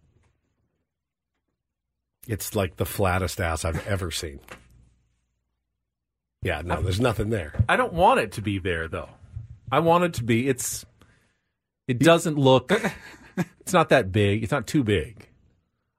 It's 2.28 2.56
like 2.56 2.76
the 2.78 2.86
flattest 2.86 3.40
ass 3.40 3.64
I've 3.66 3.86
ever 3.88 4.12
seen. 4.12 4.40
Yeah, 6.46 6.62
no, 6.64 6.82
there's 6.82 7.00
nothing 7.02 7.32
there. 7.32 7.54
I 7.68 7.76
don't 7.76 7.92
want 7.94 8.20
it 8.20 8.34
to 8.34 8.42
be 8.42 8.60
there 8.60 8.88
though. 8.88 9.10
I 9.72 9.80
want 9.80 10.04
it 10.06 10.14
to 10.16 10.24
be. 10.24 10.48
It's. 10.48 10.86
It 11.88 12.00
doesn't 12.00 12.38
look. 12.38 12.72
It's 13.60 13.74
not 13.74 13.90
that 13.90 14.12
big. 14.12 14.44
It's 14.44 14.52
not 14.52 14.66
too 14.68 14.84
big. 14.84 15.28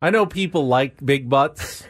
I 0.01 0.11
know 0.11 0.25
people 0.25 0.69
like 0.69 1.05
big 1.05 1.29
butts, 1.29 1.83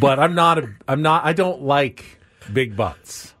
but 0.00 0.18
I'm 0.20 0.34
not. 0.36 0.58
A, 0.60 0.68
I'm 0.88 1.02
not. 1.02 1.24
I 1.24 1.32
don't 1.34 1.62
like 1.62 2.04
big 2.52 2.76
butts, 2.76 3.34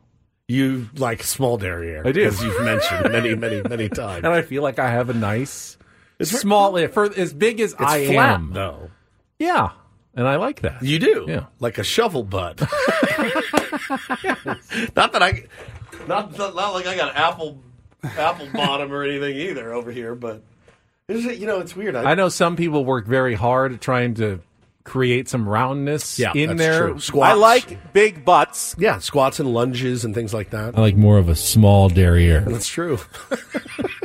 You 0.48 0.88
like 0.96 1.22
small 1.22 1.56
derriere. 1.58 2.02
I 2.06 2.10
do. 2.12 2.24
as 2.24 2.42
you've 2.42 2.62
mentioned 2.64 3.12
many, 3.12 3.34
many, 3.36 3.62
many 3.62 3.88
times. 3.88 4.24
and 4.24 4.34
I 4.34 4.42
feel 4.42 4.62
like 4.64 4.78
I 4.80 4.90
have 4.90 5.08
a 5.08 5.14
nice, 5.14 5.78
It's 6.18 6.32
small. 6.32 6.76
For 6.88 7.04
as 7.16 7.32
big 7.32 7.60
as 7.60 7.74
I 7.78 8.06
flat, 8.08 8.34
am, 8.34 8.52
though. 8.52 8.90
yeah, 9.38 9.70
and 10.14 10.26
I 10.28 10.36
like 10.36 10.62
that. 10.62 10.82
You 10.82 10.98
do, 10.98 11.26
Yeah. 11.28 11.46
like 11.60 11.78
a 11.78 11.84
shovel 11.84 12.24
butt. 12.24 12.60
not 14.96 15.12
that 15.12 15.22
I, 15.22 15.44
not 16.06 16.36
not 16.36 16.54
like 16.74 16.86
I 16.86 16.96
got 16.96 17.16
apple 17.16 17.58
apple 18.02 18.48
bottom 18.52 18.92
or 18.92 19.02
anything 19.04 19.36
either 19.36 19.72
over 19.72 19.90
here, 19.90 20.14
but 20.14 20.42
is 21.08 21.24
it? 21.26 21.38
You 21.38 21.46
know, 21.46 21.60
it's 21.60 21.74
weird. 21.76 21.94
I 21.96 22.14
know 22.14 22.28
some 22.28 22.56
people 22.56 22.84
work 22.84 23.06
very 23.06 23.34
hard 23.34 23.72
at 23.74 23.80
trying 23.80 24.14
to 24.14 24.40
create 24.84 25.28
some 25.28 25.48
roundness 25.48 26.18
Yeah, 26.18 26.32
in 26.34 26.56
that's 26.56 26.58
there. 26.58 26.88
true. 26.88 26.98
Squats. 27.00 27.30
I 27.30 27.34
like 27.34 27.92
big 27.92 28.24
butts. 28.24 28.74
yeah, 28.78 28.98
squats 28.98 29.38
and 29.38 29.52
lunges 29.54 30.04
and 30.04 30.12
things 30.14 30.34
like 30.34 30.50
that. 30.50 30.76
I 30.76 30.80
like 30.80 30.96
more 30.96 31.18
of 31.18 31.28
a 31.28 31.36
small 31.36 31.88
derriere. 31.88 32.40
That's 32.40 32.66
true. 32.68 32.98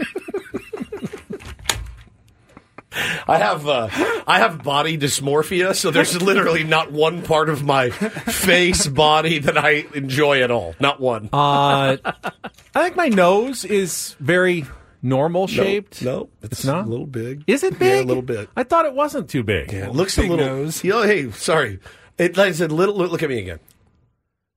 I 3.27 3.37
have 3.37 3.67
uh, 3.67 3.89
I 4.27 4.39
have 4.39 4.63
body 4.63 4.97
dysmorphia, 4.97 5.75
so 5.75 5.91
there's 5.91 6.19
literally 6.21 6.63
not 6.63 6.91
one 6.91 7.21
part 7.21 7.49
of 7.49 7.63
my 7.63 7.89
face 7.89 8.87
body 8.87 9.39
that 9.39 9.57
I 9.57 9.85
enjoy 9.93 10.41
at 10.43 10.51
all. 10.51 10.75
Not 10.79 10.99
one. 10.99 11.29
Uh, 11.31 11.97
I 12.03 12.83
think 12.83 12.95
my 12.95 13.07
nose 13.09 13.65
is 13.65 14.15
very 14.19 14.65
normal 15.01 15.47
shaped. 15.47 16.01
No, 16.01 16.29
it's, 16.41 16.53
It's 16.53 16.65
not? 16.65 16.85
a 16.85 16.89
little 16.89 17.05
big. 17.05 17.43
Is 17.47 17.63
it 17.63 17.73
Yeah, 17.73 17.79
big? 17.79 18.05
a 18.05 18.07
little 18.07 18.23
bit. 18.23 18.49
I 18.55 18.63
thought 18.63 18.85
it 18.85 18.93
wasn't 18.93 19.29
too 19.29 19.43
big. 19.43 19.71
Yeah, 19.71 19.87
it 19.87 19.93
looks 19.93 20.17
a 20.17 20.21
little. 20.21 20.37
nose. 20.37 20.83
You 20.83 20.91
know, 20.91 21.03
hey, 21.03 21.29
sorry. 21.31 21.79
It 22.17 22.35
like 22.37 22.49
I 22.49 22.51
said, 22.53 22.71
little. 22.71 22.95
Look 22.95 23.21
at 23.23 23.29
me 23.29 23.39
again. 23.39 23.59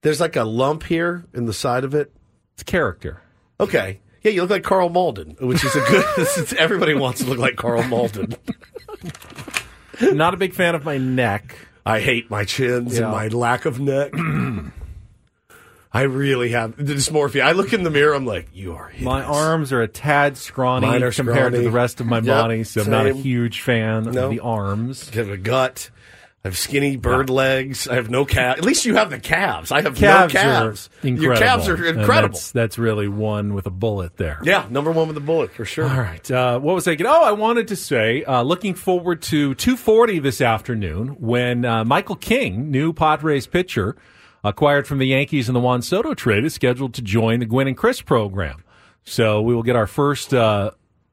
There's 0.02 0.20
like 0.20 0.36
a 0.36 0.44
lump 0.44 0.84
here 0.84 1.24
in 1.34 1.44
the 1.44 1.52
side 1.52 1.84
of 1.84 1.94
it. 1.94 2.12
It's 2.54 2.62
character. 2.62 3.20
Okay. 3.60 4.00
Yeah, 4.22 4.32
you 4.32 4.42
look 4.42 4.50
like 4.50 4.62
Karl 4.64 4.88
Malden, 4.90 5.36
which 5.40 5.64
is 5.64 5.74
a 5.74 5.80
good. 5.80 6.52
everybody 6.58 6.94
wants 6.94 7.20
to 7.22 7.26
look 7.26 7.38
like 7.38 7.56
Karl 7.56 7.82
Malden. 7.84 8.34
Not 10.00 10.34
a 10.34 10.36
big 10.36 10.52
fan 10.54 10.74
of 10.74 10.84
my 10.84 10.98
neck. 10.98 11.56
I 11.86 12.00
hate 12.00 12.30
my 12.30 12.44
chins 12.44 12.98
Yeah. 12.98 13.04
and 13.04 13.12
my 13.12 13.28
lack 13.28 13.64
of 13.64 13.80
neck. 13.80 14.12
I 15.92 16.02
really 16.02 16.50
have 16.50 16.76
dysmorphia. 16.76 17.42
I 17.42 17.50
look 17.52 17.72
in 17.72 17.82
the 17.82 17.90
mirror. 17.90 18.14
I'm 18.14 18.24
like, 18.24 18.48
you 18.54 18.74
are. 18.74 18.88
Hideous. 18.90 19.04
My 19.04 19.24
arms 19.24 19.72
are 19.72 19.82
a 19.82 19.88
tad 19.88 20.36
scrawny 20.36 20.86
compared 21.10 21.52
to 21.54 21.62
the 21.62 21.70
rest 21.70 22.00
of 22.00 22.06
my 22.06 22.18
Yep, 22.18 22.24
body, 22.26 22.62
so 22.64 22.82
I'm 22.82 22.90
not 22.90 23.06
a 23.06 23.14
huge 23.14 23.60
fan 23.60 24.04
No. 24.04 24.24
of 24.26 24.30
the 24.30 24.38
arms. 24.40 25.10
Have 25.10 25.30
a 25.30 25.36
gut. 25.36 25.90
I 26.42 26.48
have 26.48 26.56
skinny 26.56 26.96
bird 26.96 27.28
legs. 27.28 27.86
I 27.86 27.96
have 27.96 28.08
no 28.08 28.24
calves. 28.24 28.58
At 28.58 28.64
least 28.64 28.86
you 28.86 28.94
have 28.94 29.10
the 29.10 29.20
calves. 29.20 29.70
I 29.70 29.82
have 29.82 29.94
Calves, 29.94 30.32
no 30.32 30.40
calves. 30.40 30.88
Your 31.02 31.36
calves 31.36 31.68
are 31.68 31.84
incredible. 31.84 32.32
That's, 32.32 32.50
that's 32.50 32.78
really 32.78 33.08
one 33.08 33.52
with 33.52 33.66
a 33.66 33.70
bullet 33.70 34.16
there. 34.16 34.40
Yeah, 34.42 34.66
number 34.70 34.90
one 34.90 35.06
with 35.08 35.16
the 35.16 35.20
bullet 35.20 35.52
for 35.52 35.66
sure. 35.66 35.84
All 35.86 36.00
right. 36.00 36.30
Uh, 36.30 36.58
what 36.58 36.74
was 36.74 36.88
I 36.88 36.94
going 36.94 37.10
Oh, 37.14 37.22
I 37.24 37.32
wanted 37.32 37.68
to 37.68 37.76
say, 37.76 38.24
uh, 38.24 38.40
looking 38.42 38.72
forward 38.72 39.20
to 39.22 39.54
240 39.54 40.18
this 40.20 40.40
afternoon 40.40 41.08
when 41.20 41.66
uh, 41.66 41.84
Michael 41.84 42.16
King, 42.16 42.70
new 42.70 42.94
Padres 42.94 43.46
pitcher, 43.46 43.96
acquired 44.42 44.86
from 44.86 44.96
the 44.96 45.08
Yankees 45.08 45.46
in 45.48 45.52
the 45.52 45.60
Juan 45.60 45.82
Soto 45.82 46.14
trade, 46.14 46.44
is 46.46 46.54
scheduled 46.54 46.94
to 46.94 47.02
join 47.02 47.40
the 47.40 47.46
Gwynn 47.46 47.68
and 47.68 47.76
Chris 47.76 48.00
program. 48.00 48.64
So 49.04 49.42
we 49.42 49.54
will 49.54 49.62
get 49.62 49.76
our 49.76 49.86
first 49.86 50.32
uh, 50.32 50.70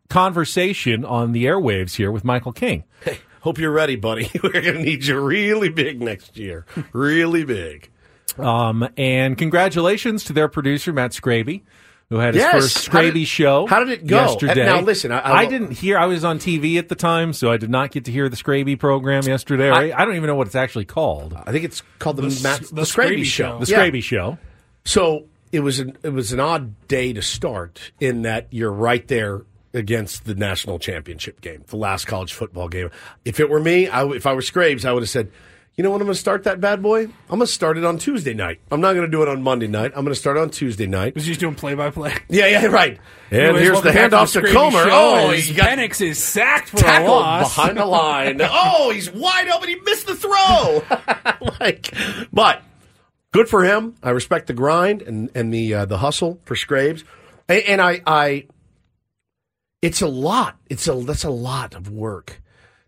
conversation 0.10 1.04
on 1.04 1.34
the 1.34 1.46
airwaves 1.46 1.96
here 1.96 2.12
with 2.14 2.24
Michael 2.24 2.54
King. 2.54 2.86
Hey, 3.04 3.20
hope 3.48 3.60
you're 3.60 3.72
ready, 3.72 3.96
buddy. 3.96 4.30
We're 4.44 4.52
going 4.52 4.64
to 4.66 4.74
need 4.82 5.06
you 5.06 5.18
really 5.22 5.70
big 5.70 6.02
next 6.02 6.36
year. 6.36 6.66
Really 6.92 7.46
big. 7.46 7.90
Um, 8.38 8.88
and 8.98 9.38
congratulations 9.38 10.26
to 10.26 10.34
their 10.34 10.50
producer, 10.50 10.92
Matt 10.92 11.12
Scraby. 11.12 11.62
Who 12.10 12.18
had 12.18 12.34
his 12.36 12.42
Yes. 12.44 12.54
first 12.54 12.88
How 12.88 13.02
did- 13.02 13.14
Scraby 13.14 13.26
show? 13.26 13.68
how 13.68 13.80
did 13.80 13.90
it 13.90 14.06
go? 14.08 14.18
Yesterday. 14.18 14.66
Now, 14.66 14.82
listen, 14.82 15.14
I- 15.14 15.22
I- 15.40 15.46
didn't 15.46 15.72
hear. 15.72 15.98
I 15.98 16.06
was 16.08 16.26
on 16.26 16.40
TV 16.40 16.78
at 16.78 16.90
the 16.90 16.96
time, 16.96 17.32
so 17.32 17.50
I 17.52 17.56
did 17.58 17.70
not 17.70 17.92
get 17.92 18.04
to 18.06 18.12
hear 18.12 18.28
the 18.30 18.36
Scraby 18.36 18.78
program 18.78 19.24
yesterday. 19.24 19.70
I, 19.70 19.98
I 20.02 20.04
don't 20.06 20.16
even 20.16 20.28
know 20.28 20.36
what 20.36 20.48
it's 20.48 20.56
actually 20.56 20.86
called. 20.86 21.34
I 21.46 21.52
think 21.54 21.64
it's 21.64 21.82
called 22.00 22.18
the, 22.18 22.24
The- 22.24 22.44
Matt, 22.44 22.62
the 22.64 22.76
the 22.76 22.82
Scraby 22.84 23.22
Scraby 23.22 23.24
Show. 23.26 23.60
Show. 23.60 23.66
The 23.66 23.72
Yeah. 23.72 23.78
Scraby 23.80 24.04
show. 24.04 24.38
So 24.86 25.26
it 25.54 25.62
was 25.62 25.80
an 25.80 25.98
it 26.04 26.10
was 26.14 26.32
an 26.34 26.40
odd 26.42 26.88
day 26.90 27.12
to 27.14 27.22
start 27.22 27.92
in 28.02 28.22
that 28.24 28.48
you're 28.52 28.72
right 28.72 29.06
there 29.08 29.42
against 29.78 30.26
the 30.26 30.36
national 30.36 30.80
championship 30.80 31.42
game, 31.42 31.64
the 31.68 31.78
last 31.78 32.06
college 32.06 32.34
football 32.34 32.68
game. 32.68 32.90
If 33.26 33.40
it 33.40 33.50
were 33.50 33.60
me, 33.60 33.88
I, 33.88 34.06
if 34.08 34.26
I 34.26 34.34
were 34.34 34.42
Scrabes, 34.42 34.86
I 34.86 34.94
would 34.94 35.04
have 35.04 35.10
said, 35.10 35.32
You 35.76 35.84
know 35.84 35.92
when 35.92 36.02
I'm 36.02 36.08
going 36.08 36.16
to 36.16 36.20
start 36.20 36.44
that 36.44 36.60
bad 36.60 36.82
boy? 36.82 37.04
I'm 37.04 37.14
going 37.30 37.42
to 37.42 37.48
start 37.48 37.78
it 37.78 37.86
on 37.86 37.98
Tuesday 37.98 38.34
night. 38.34 38.60
I'm 38.72 38.82
not 38.82 38.94
going 38.94 39.06
to 39.06 39.12
do 39.12 39.22
it 39.22 39.28
on 39.28 39.44
Monday 39.44 39.68
night. 39.68 39.92
I'm 39.96 40.04
going 40.04 40.14
to 40.14 40.20
start 40.20 40.38
it 40.38 40.42
on 40.42 40.50
Tuesday 40.50 40.88
night. 40.88 41.16
Was 41.16 41.26
he 41.26 41.32
just 41.32 41.40
doing 41.40 41.56
play 41.56 41.76
by 41.76 41.92
play? 41.92 42.14
Yeah, 42.30 42.48
yeah, 42.48 42.66
right. 42.66 43.00
And 43.32 43.42
Anyways, 43.42 43.64
here's 43.64 43.82
the 43.82 43.92
handoff 43.92 44.34
to, 44.34 44.42
the 44.42 44.48
Corum. 44.48 44.88
Oh, 44.92 45.32
he 45.32 45.54
got 45.54 45.70
Penix 45.70 46.02
is 46.02 46.18
sacked 46.18 46.70
for 46.70 46.86
a 46.86 47.08
loss. 47.08 47.56
behind 47.56 47.78
the 47.78 47.86
line. 47.86 48.40
oh, 48.44 48.90
he's 48.92 49.12
wide 49.12 49.50
open. 49.50 49.70
He 49.70 49.76
missed 49.76 50.08
the 50.08 50.16
throw. 50.16 50.84
like, 51.60 51.94
but 52.32 52.64
good 53.32 53.50
for 53.50 53.64
him. 53.64 53.96
I 54.02 54.12
respect 54.12 54.48
the 54.48 54.54
grind 54.54 55.02
and 55.02 55.30
and 55.36 55.54
the 55.54 55.74
uh, 55.74 55.86
the 55.86 55.98
hustle 55.98 56.40
for 56.46 56.56
Scrabes, 56.56 57.04
and, 57.48 57.62
and 57.64 57.82
I 57.82 58.02
I. 58.08 58.48
It's 59.82 60.02
a 60.02 60.08
lot. 60.08 60.58
It's 60.70 60.88
a 60.88 60.94
that's 60.94 61.24
a 61.24 61.30
lot 61.30 61.76
of 61.76 61.90
work 61.90 62.42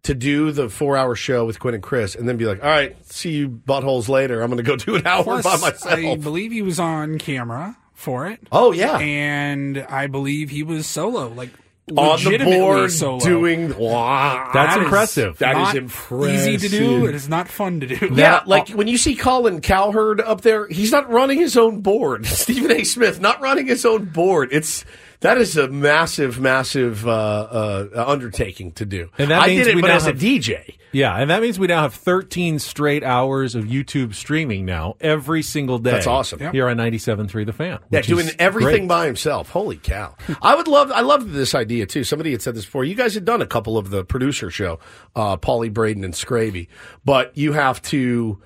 to 0.03 0.13
do 0.13 0.51
the 0.51 0.69
four 0.69 0.97
hour 0.97 1.15
show 1.15 1.45
with 1.45 1.59
Gwynn 1.59 1.75
and 1.75 1.83
Chris, 1.83 2.15
and 2.15 2.27
then 2.27 2.37
be 2.37 2.45
like, 2.45 2.63
all 2.63 2.69
right, 2.69 2.95
see 3.11 3.31
you 3.31 3.49
buttholes 3.49 4.07
later. 4.09 4.41
I'm 4.41 4.49
going 4.49 4.57
to 4.57 4.63
go 4.63 4.75
do 4.75 4.95
an 4.95 5.05
hour 5.05 5.23
Plus, 5.23 5.43
by 5.43 5.57
myself. 5.57 5.93
I 5.93 6.15
believe 6.15 6.51
he 6.51 6.61
was 6.61 6.79
on 6.79 7.17
camera 7.17 7.77
for 7.93 8.27
it. 8.27 8.39
Oh, 8.51 8.71
yeah. 8.71 8.97
and 8.97 9.77
I 9.77 10.07
believe 10.07 10.49
he 10.49 10.63
was 10.63 10.87
solo, 10.87 11.27
like 11.27 11.49
on 11.89 11.95
the 11.95 12.01
legitimately 12.01 12.57
board 12.59 12.91
solo. 12.91 13.19
doing 13.19 13.77
wow. 13.77 14.49
That's 14.53 14.75
That 14.75 14.77
is 14.79 14.83
impressive. 14.83 15.37
That 15.39 15.69
is 15.69 15.75
impressive. 15.75 16.53
Easy 16.53 16.69
to 16.69 16.77
do. 16.77 17.05
It 17.07 17.15
is 17.15 17.27
not 17.27 17.47
fun 17.47 17.81
to 17.81 17.87
do. 17.87 18.09
Yeah, 18.13 18.43
like 18.45 18.69
when 18.69 18.87
you 18.87 18.97
see 18.97 19.15
Colin 19.15 19.61
Cowherd 19.61 20.21
up 20.21 20.41
there, 20.41 20.67
he's 20.67 20.91
not 20.91 21.09
running 21.09 21.39
his 21.39 21.57
own 21.57 21.81
board. 21.81 22.25
Stephen 22.27 22.71
A. 22.71 22.83
Smith 22.83 23.19
not 23.19 23.41
running 23.41 23.67
his 23.67 23.85
own 23.85 24.05
board. 24.05 24.49
It's 24.51 24.85
that 25.21 25.37
is 25.37 25.57
a 25.57 25.67
massive, 25.67 26.39
massive 26.39 27.07
uh, 27.07 27.11
uh, 27.11 28.03
undertaking 28.07 28.71
to 28.73 28.85
do. 28.85 29.09
And 29.17 29.31
that 29.31 29.43
I 29.43 29.47
means 29.47 29.65
did 29.65 29.71
it, 29.71 29.75
we 29.75 29.81
but 29.81 29.87
now 29.89 29.95
as 29.95 30.03
a 30.07 30.11
have- 30.11 30.17
DJ. 30.19 30.75
Yeah, 30.91 31.15
and 31.15 31.29
that 31.29 31.43
means 31.43 31.59
we 31.59 31.67
now 31.67 31.83
have 31.83 31.93
13 31.93 32.57
straight 32.57 33.03
hours 33.03 33.53
of 33.53 33.65
YouTube 33.65 34.15
streaming 34.15 34.65
now 34.65 34.95
every 34.99 35.43
single 35.43 35.77
day. 35.77 35.91
That's 35.91 36.07
awesome. 36.07 36.39
Here 36.51 36.67
on 36.67 36.77
97.3 36.77 37.45
The 37.45 37.53
Fan. 37.53 37.77
Yeah, 37.91 38.01
doing 38.01 38.29
everything 38.39 38.87
great. 38.87 38.87
by 38.87 39.05
himself. 39.05 39.49
Holy 39.49 39.77
cow! 39.77 40.15
I 40.41 40.55
would 40.55 40.67
love. 40.67 40.91
I 40.91 41.01
loved 41.01 41.29
this 41.31 41.53
idea 41.53 41.85
too. 41.85 42.03
Somebody 42.03 42.31
had 42.31 42.41
said 42.41 42.55
this 42.55 42.65
before. 42.65 42.85
You 42.85 42.95
guys 42.95 43.13
had 43.13 43.23
done 43.23 43.39
a 43.39 43.45
couple 43.45 43.77
of 43.77 43.91
the 43.91 44.03
producer 44.03 44.49
show, 44.49 44.79
uh, 45.15 45.37
Paulie 45.37 45.71
Braden 45.71 46.03
and 46.03 46.15
Scraby, 46.15 46.67
but 47.05 47.37
you 47.37 47.53
have 47.53 47.83
to. 47.83 48.41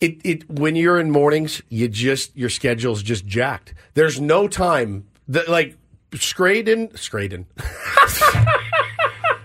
It, 0.00 0.20
it 0.24 0.50
when 0.50 0.74
you're 0.74 0.98
in 0.98 1.12
mornings, 1.12 1.62
you 1.68 1.86
just 1.86 2.36
your 2.36 2.50
schedule's 2.50 3.00
just 3.00 3.26
jacked. 3.26 3.74
There's 3.94 4.20
no 4.20 4.48
time 4.48 5.06
that 5.28 5.48
like 5.48 5.76
Scraden, 6.12 6.92
Scraden. 6.92 7.46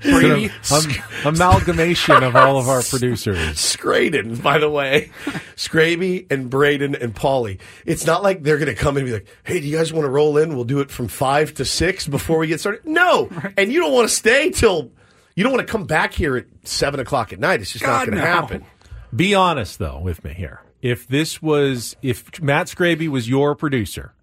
Sort 0.01 0.23
of 0.23 1.25
am- 1.25 1.35
amalgamation 1.35 2.23
of 2.23 2.35
all 2.35 2.57
of 2.57 2.67
our 2.67 2.81
producers. 2.81 3.37
Scraden, 3.59 4.41
by 4.41 4.57
the 4.57 4.69
way, 4.69 5.11
Scraby 5.55 6.31
and 6.31 6.49
Braden 6.49 6.95
and 6.95 7.15
Paulie. 7.15 7.59
It's 7.85 8.05
not 8.07 8.23
like 8.23 8.41
they're 8.41 8.57
going 8.57 8.73
to 8.73 8.75
come 8.75 8.97
and 8.97 9.05
be 9.05 9.11
like, 9.11 9.27
"Hey, 9.43 9.59
do 9.59 9.67
you 9.67 9.77
guys 9.77 9.93
want 9.93 10.05
to 10.05 10.09
roll 10.09 10.37
in? 10.37 10.55
We'll 10.55 10.63
do 10.63 10.79
it 10.79 10.89
from 10.89 11.07
five 11.07 11.53
to 11.55 11.65
six 11.65 12.07
before 12.07 12.39
we 12.39 12.47
get 12.47 12.59
started." 12.59 12.83
No, 12.83 13.29
and 13.57 13.71
you 13.71 13.79
don't 13.79 13.93
want 13.93 14.09
to 14.09 14.15
stay 14.15 14.49
till 14.49 14.91
you 15.35 15.43
don't 15.43 15.53
want 15.53 15.65
to 15.65 15.71
come 15.71 15.85
back 15.85 16.13
here 16.13 16.35
at 16.35 16.45
seven 16.63 16.99
o'clock 16.99 17.31
at 17.31 17.39
night. 17.39 17.61
It's 17.61 17.71
just 17.71 17.85
not 17.85 18.07
going 18.07 18.17
to 18.17 18.23
no. 18.23 18.27
happen. 18.27 18.65
Be 19.15 19.35
honest, 19.35 19.77
though, 19.77 19.99
with 19.99 20.23
me 20.23 20.33
here. 20.33 20.61
If 20.81 21.07
this 21.07 21.41
was, 21.41 21.95
if 22.01 22.41
Matt 22.41 22.67
Scraby 22.67 23.07
was 23.07 23.29
your 23.29 23.55
producer, 23.55 24.13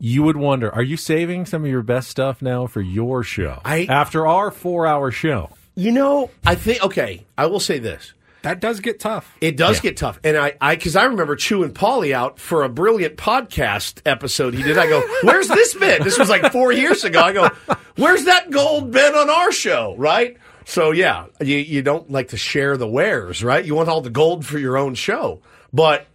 you 0.00 0.22
would 0.24 0.36
wonder, 0.36 0.74
are 0.74 0.82
you 0.82 0.96
saving 0.96 1.46
some 1.46 1.62
of 1.64 1.70
your 1.70 1.82
best 1.82 2.08
stuff 2.08 2.42
now 2.42 2.66
for 2.66 2.80
your 2.80 3.22
show? 3.22 3.60
I- 3.64 3.86
After 3.88 4.26
our 4.26 4.50
four 4.50 4.86
hour 4.86 5.10
show. 5.12 5.50
You 5.76 5.92
know, 5.92 6.30
I 6.44 6.56
think 6.56 6.82
okay. 6.84 7.24
I 7.38 7.46
will 7.46 7.60
say 7.60 7.78
this. 7.78 8.12
That 8.42 8.58
does 8.60 8.80
get 8.80 8.98
tough. 8.98 9.36
It 9.42 9.58
does 9.58 9.80
get 9.80 9.98
tough, 9.98 10.18
and 10.24 10.34
I, 10.36 10.54
I, 10.62 10.74
because 10.74 10.96
I 10.96 11.04
remember 11.04 11.36
chewing 11.36 11.72
Paulie 11.74 12.12
out 12.12 12.38
for 12.38 12.62
a 12.64 12.70
brilliant 12.70 13.16
podcast 13.18 14.00
episode 14.06 14.54
he 14.54 14.62
did. 14.62 14.78
I 14.78 14.88
go, 14.88 15.02
"Where's 15.22 15.46
this 15.46 15.74
been?" 15.74 16.02
This 16.02 16.18
was 16.18 16.30
like 16.30 16.50
four 16.50 16.72
years 16.72 17.04
ago. 17.04 17.20
I 17.20 17.32
go, 17.34 17.50
"Where's 17.96 18.24
that 18.24 18.50
gold 18.50 18.92
been 18.92 19.14
on 19.14 19.28
our 19.28 19.52
show?" 19.52 19.94
Right? 19.98 20.38
So 20.64 20.90
yeah, 20.90 21.26
you 21.42 21.56
you 21.58 21.82
don't 21.82 22.10
like 22.10 22.28
to 22.28 22.38
share 22.38 22.78
the 22.78 22.88
wares, 22.88 23.44
right? 23.44 23.62
You 23.62 23.74
want 23.74 23.90
all 23.90 24.00
the 24.00 24.08
gold 24.10 24.46
for 24.46 24.58
your 24.58 24.78
own 24.78 24.94
show, 24.94 25.42
but 25.72 26.06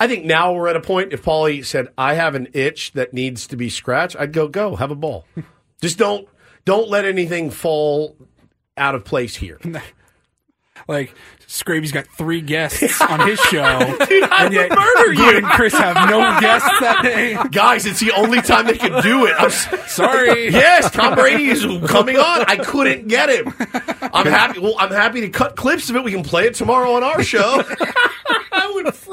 I 0.00 0.08
think 0.08 0.24
now 0.24 0.52
we're 0.54 0.66
at 0.68 0.76
a 0.76 0.80
point. 0.80 1.12
If 1.12 1.22
Paulie 1.22 1.64
said, 1.64 1.88
"I 1.96 2.14
have 2.14 2.34
an 2.34 2.48
itch 2.54 2.92
that 2.92 3.12
needs 3.14 3.46
to 3.48 3.56
be 3.56 3.68
scratched," 3.68 4.16
I'd 4.18 4.32
go, 4.32 4.48
"Go, 4.48 4.74
have 4.76 4.90
a 4.90 4.94
ball." 4.96 5.26
Just 5.82 5.98
don't 5.98 6.26
don't 6.64 6.88
let 6.88 7.04
anything 7.04 7.50
fall 7.50 8.16
out 8.76 8.94
of 8.96 9.04
place 9.04 9.36
here. 9.36 9.60
Like 10.88 11.14
Scraby's 11.46 11.92
got 11.92 12.06
three 12.06 12.40
guests 12.40 13.00
on 13.02 13.20
his 13.28 13.38
show, 13.38 13.78
Dude, 14.08 14.22
I 14.24 14.46
and 14.46 14.54
yet 14.54 14.70
murder 14.70 15.12
you. 15.12 15.36
and 15.36 15.46
Chris 15.46 15.74
have 15.74 16.08
no 16.08 16.20
guests 16.40 16.68
that 16.80 17.02
day. 17.02 17.36
Guys, 17.52 17.84
it's 17.84 18.00
the 18.00 18.12
only 18.12 18.40
time 18.40 18.66
they 18.66 18.78
could 18.78 19.02
do 19.02 19.26
it. 19.26 19.34
I'm 19.38 19.50
Sorry. 19.50 20.48
Yes, 20.50 20.90
Tom 20.90 21.14
Brady 21.16 21.48
is 21.50 21.62
coming 21.88 22.16
on. 22.16 22.44
I 22.48 22.56
couldn't 22.56 23.08
get 23.08 23.28
him. 23.28 23.54
I'm 24.12 24.26
happy. 24.26 24.58
Well, 24.58 24.74
I'm 24.78 24.90
happy 24.90 25.20
to 25.20 25.28
cut 25.28 25.54
clips 25.54 25.90
of 25.90 25.96
it. 25.96 26.02
We 26.02 26.12
can 26.12 26.22
play 26.24 26.46
it 26.46 26.54
tomorrow 26.54 26.94
on 26.94 27.04
our 27.04 27.22
show. 27.22 27.62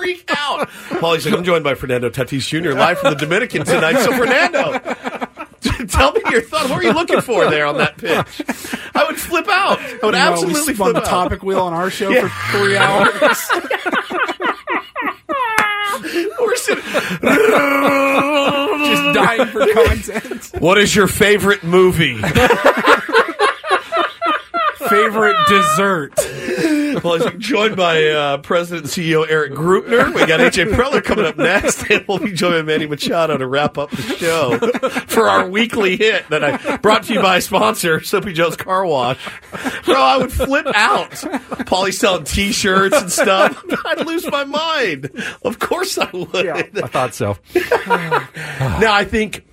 I 0.08 0.12
would 0.12 0.20
freak 0.20 0.32
out. 0.38 0.70
Paulie's 1.02 1.26
like, 1.26 1.36
I'm 1.36 1.44
joined 1.44 1.64
by 1.64 1.76
Fernando 1.76 2.10
Tatis 2.10 2.48
Jr. 2.48 2.72
live 2.78 3.00
from 3.00 3.14
the 3.14 3.20
Dominican 3.20 3.66
tonight. 3.66 4.02
So, 4.04 4.12
Fernando, 4.16 4.80
tell 5.88 6.12
me 6.14 6.22
your 6.32 6.42
thought. 6.42 6.70
What 6.70 6.80
are 6.80 6.84
you 6.84 6.94
looking 6.94 7.22
for 7.22 7.50
there 7.50 7.66
on 7.66 7.78
that 7.78 7.98
pitch? 7.98 8.42
I 8.96 9.04
would 9.06 9.20
flip 9.20 9.48
out. 9.50 9.80
I 9.80 9.84
would 9.84 10.02
You 10.04 10.12
know, 10.12 10.18
absolutely 10.18 10.62
we 10.72 10.76
spun 10.76 10.92
flip 10.92 10.96
the 10.96 11.02
out. 11.02 11.06
topic 11.10 11.44
wheel 11.44 11.60
on 11.62 11.74
our 11.74 11.90
show 11.90 12.10
Yeah. 12.10 12.28
for 12.30 12.58
three 12.58 12.78
hours. 12.78 13.14
We're 16.40 16.56
sitting. 16.56 16.84
Just 16.84 17.22
dying 19.14 19.48
for 19.48 19.66
content. 19.74 20.52
What 20.62 20.78
is 20.78 20.96
your 20.96 21.08
favorite 21.08 21.64
movie? 21.64 22.22
Favorite 24.90 25.38
dessert. 25.48 26.14
Well, 27.04 27.20
he's 27.20 27.38
joined 27.38 27.76
by 27.76 28.08
uh, 28.08 28.38
President 28.40 28.86
and 28.86 29.06
CEO 29.06 29.30
Erik 29.30 29.54
Greupner. 29.54 30.16
We 30.16 30.26
got 30.26 30.40
AJ 30.40 30.74
Preller 30.74 31.04
coming 31.04 31.26
up 31.26 31.38
next, 31.38 31.88
and 31.92 32.04
we'll 32.08 32.18
be 32.18 32.32
joined 32.32 32.54
by 32.54 32.62
Manny 32.64 32.88
Machado 32.88 33.38
to 33.38 33.46
wrap 33.46 33.78
up 33.78 33.92
the 33.92 34.02
show 34.02 34.58
for 35.08 35.30
our 35.30 35.48
weekly 35.48 35.96
hit 35.96 36.28
that 36.30 36.44
I 36.44 36.78
brought 36.78 37.04
to 37.04 37.14
you 37.14 37.22
by 37.22 37.38
sponsor, 37.38 38.02
Soapy 38.02 38.34
Joe's 38.34 38.56
Car 38.56 38.84
Wash. 38.84 39.20
Bro, 39.86 39.96
I 39.96 40.18
would 40.18 40.34
flip 40.34 40.66
out. 40.74 41.12
Paulie's 41.68 42.00
selling 42.00 42.24
T-shirts 42.24 43.00
and 43.00 43.12
stuff. 43.12 43.64
I'd 43.86 44.06
lose 44.08 44.26
my 44.32 44.44
mind. 44.46 45.12
Of 45.44 45.60
course 45.60 46.00
I 46.00 46.10
would. 46.12 46.48
I 46.48 46.88
thought 46.88 47.14
so. 47.14 47.38
now 47.88 48.94
I 48.94 49.06
think 49.08 49.47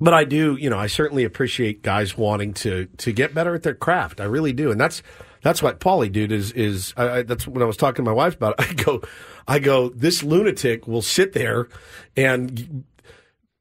but 0.00 0.14
I 0.14 0.24
do, 0.24 0.56
you 0.56 0.70
know, 0.70 0.78
I 0.78 0.86
certainly 0.86 1.24
appreciate 1.24 1.82
guys 1.82 2.16
wanting 2.16 2.54
to 2.54 2.86
to 2.98 3.12
get 3.12 3.34
better 3.34 3.54
at 3.54 3.62
their 3.62 3.74
craft. 3.74 4.20
I 4.20 4.24
really 4.24 4.52
do, 4.52 4.70
and 4.70 4.80
that's 4.80 5.02
that's 5.42 5.62
what 5.62 5.80
Paulie 5.80 6.10
dude 6.10 6.32
is 6.32 6.52
is. 6.52 6.94
I, 6.96 7.18
I, 7.18 7.22
that's 7.22 7.46
when 7.46 7.62
I 7.62 7.66
was 7.66 7.76
talking 7.76 8.04
to 8.04 8.10
my 8.10 8.14
wife 8.14 8.36
about. 8.36 8.58
It. 8.58 8.70
I 8.70 8.82
go, 8.82 9.02
I 9.46 9.58
go. 9.58 9.88
This 9.90 10.22
lunatic 10.22 10.86
will 10.86 11.02
sit 11.02 11.32
there 11.32 11.68
and 12.16 12.84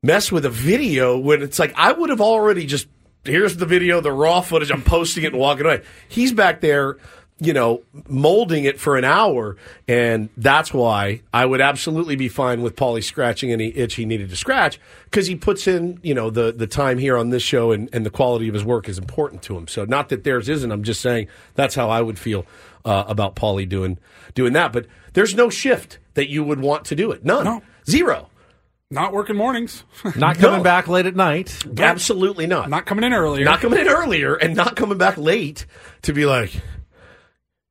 mess 0.01 0.31
with 0.31 0.45
a 0.45 0.49
video 0.49 1.17
when 1.17 1.41
it's 1.41 1.59
like 1.59 1.73
I 1.75 1.91
would 1.91 2.09
have 2.09 2.21
already 2.21 2.65
just 2.65 2.87
here's 3.23 3.57
the 3.57 3.65
video, 3.65 4.01
the 4.01 4.11
raw 4.11 4.41
footage. 4.41 4.71
I'm 4.71 4.81
posting 4.81 5.23
it 5.23 5.33
and 5.33 5.39
walking 5.39 5.65
away. 5.65 5.83
He's 6.07 6.33
back 6.33 6.61
there. 6.61 6.97
You 7.41 7.53
know, 7.53 7.83
molding 8.09 8.65
it 8.65 8.79
for 8.79 8.97
an 8.97 9.05
hour, 9.05 9.55
and 9.87 10.27
that's 10.35 10.73
why 10.73 11.21
I 11.33 11.45
would 11.45 11.61
absolutely 11.61 12.17
be 12.17 12.27
fine 12.27 12.61
with 12.61 12.75
Paulie 12.75 13.03
scratching 13.03 13.51
any 13.51 13.75
itch 13.77 13.95
he 13.95 14.03
needed 14.05 14.29
to 14.31 14.35
scratch 14.35 14.77
because 15.05 15.27
he 15.27 15.37
puts 15.37 15.65
in, 15.65 15.99
you 16.03 16.13
know, 16.13 16.29
the 16.29 16.51
the 16.51 16.67
time 16.67 16.97
here 16.97 17.15
on 17.17 17.29
this 17.29 17.43
show, 17.43 17.71
and, 17.71 17.89
and 17.93 18.05
the 18.05 18.09
quality 18.09 18.49
of 18.49 18.53
his 18.53 18.65
work 18.65 18.89
is 18.89 18.97
important 18.97 19.41
to 19.43 19.57
him. 19.57 19.69
So, 19.69 19.85
not 19.85 20.09
that 20.09 20.25
theirs 20.25 20.49
isn't. 20.49 20.69
I'm 20.69 20.83
just 20.83 20.99
saying 20.99 21.27
that's 21.55 21.75
how 21.75 21.89
I 21.89 22.01
would 22.01 22.19
feel 22.19 22.45
uh, 22.83 23.05
about 23.07 23.35
Paulie 23.35 23.67
doing 23.67 23.97
doing 24.33 24.53
that. 24.53 24.73
But 24.73 24.87
there's 25.13 25.33
no 25.33 25.49
shift 25.49 25.97
that 26.15 26.29
you 26.29 26.43
would 26.43 26.59
want 26.59 26.85
to 26.85 26.95
do 26.95 27.11
it. 27.11 27.23
None. 27.23 27.61
Zero. 27.89 28.29
Not 28.91 29.13
working 29.13 29.35
mornings. 29.35 29.83
Not 30.15 30.37
coming 30.37 30.63
back 30.63 30.87
late 30.87 31.05
at 31.05 31.15
night. 31.15 31.55
Absolutely 31.77 32.47
not. 32.47 32.71
Not 32.71 32.87
coming 32.87 33.03
in 33.03 33.13
earlier. 33.13 33.45
Not 33.45 33.59
coming 33.59 33.79
in 33.79 33.87
earlier 33.87 34.33
and 34.33 34.55
not 34.55 34.75
coming 34.75 34.97
back 34.97 35.15
late 35.15 35.67
to 36.01 36.13
be 36.13 36.25
like, 36.25 36.51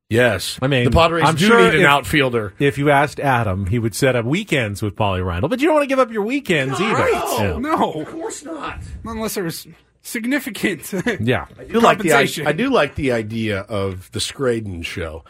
yes. 0.09 0.57
I 0.61 0.67
mean, 0.67 0.85
the 0.85 0.91
Padres 0.91 1.23
I'm 1.25 1.35
do 1.35 1.45
sure 1.47 1.59
need 1.63 1.75
an 1.75 1.81
if- 1.81 1.87
outfielder. 1.87 2.53
If 2.59 2.77
you 2.77 2.89
asked 2.89 3.19
Adam, 3.19 3.65
he 3.67 3.79
would 3.79 3.95
set 3.95 4.15
up 4.15 4.25
weekends 4.25 4.81
with 4.81 4.95
Paulie 4.95 5.25
Randall, 5.25 5.49
but 5.49 5.59
you 5.59 5.67
don't 5.67 5.75
want 5.75 5.83
to 5.83 5.87
give 5.87 5.99
up 5.99 6.11
your 6.11 6.23
weekends 6.23 6.79
either. 6.79 7.09
Yeah. 7.09 7.57
No, 7.59 7.93
Of 7.93 8.07
course 8.07 8.43
not. 8.43 8.79
unless 9.05 9.35
there 9.35 9.43
was 9.43 9.67
significant. 10.01 10.91
Yeah. 11.19 11.45
I 11.57 11.63
do 11.65 11.79
like 11.79 11.99
the 11.99 12.13
I. 12.13 12.27
I 12.45 12.51
do 12.53 12.69
like 12.69 12.95
the 12.95 13.11
idea 13.11 13.59
of 13.61 14.11
the 14.11 14.19
Scraden 14.19 14.83
show, 14.83 15.23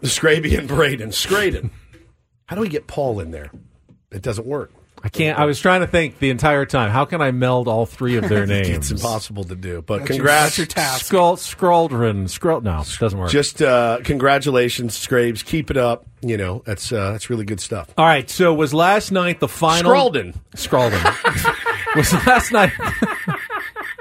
the 0.00 0.08
Scraby 0.08 0.58
and 0.58 0.68
Braden. 0.68 1.10
Scraden. 1.10 1.70
How 2.46 2.56
do 2.56 2.62
we 2.62 2.68
get 2.68 2.86
Paul 2.86 3.20
in 3.20 3.30
there? 3.30 3.50
It 4.10 4.22
doesn't 4.22 4.46
work. 4.46 4.72
I 5.02 5.08
can't. 5.08 5.38
I 5.38 5.46
was 5.46 5.58
trying 5.58 5.80
to 5.80 5.86
think 5.86 6.18
the 6.18 6.30
entire 6.30 6.66
time. 6.66 6.90
How 6.90 7.04
can 7.06 7.22
I 7.22 7.30
meld 7.30 7.68
all 7.68 7.86
three 7.86 8.16
of 8.16 8.28
their 8.28 8.46
names? 8.46 8.68
It's 8.68 8.90
impossible 8.90 9.44
to 9.44 9.54
do. 9.56 9.80
But 9.82 10.00
That's 10.00 10.10
congrats. 10.10 10.42
that's 10.44 10.58
your 10.58 10.66
task. 10.66 11.06
Skull, 11.06 11.36
Scroldren, 11.36 12.28
Scroll. 12.28 12.60
No, 12.60 12.84
doesn't 12.98 13.18
work. 13.18 13.30
Just 13.30 13.62
uh, 13.62 14.00
congratulations, 14.04 14.98
Scrabes. 14.98 15.44
Keep 15.44 15.70
it 15.70 15.76
up. 15.76 16.04
You 16.22 16.36
know, 16.36 16.62
that's 16.66 16.92
uh, 16.92 17.12
that's 17.12 17.30
really 17.30 17.46
good 17.46 17.60
stuff. 17.60 17.88
all 17.96 18.04
right. 18.04 18.28
So 18.28 18.52
was 18.52 18.74
last 18.74 19.10
night 19.10 19.40
the 19.40 19.48
final? 19.48 19.90
Scrolden. 19.92 20.34
Scrolden. 20.54 21.94
was 21.96 22.12
last 22.26 22.52
night? 22.52 22.72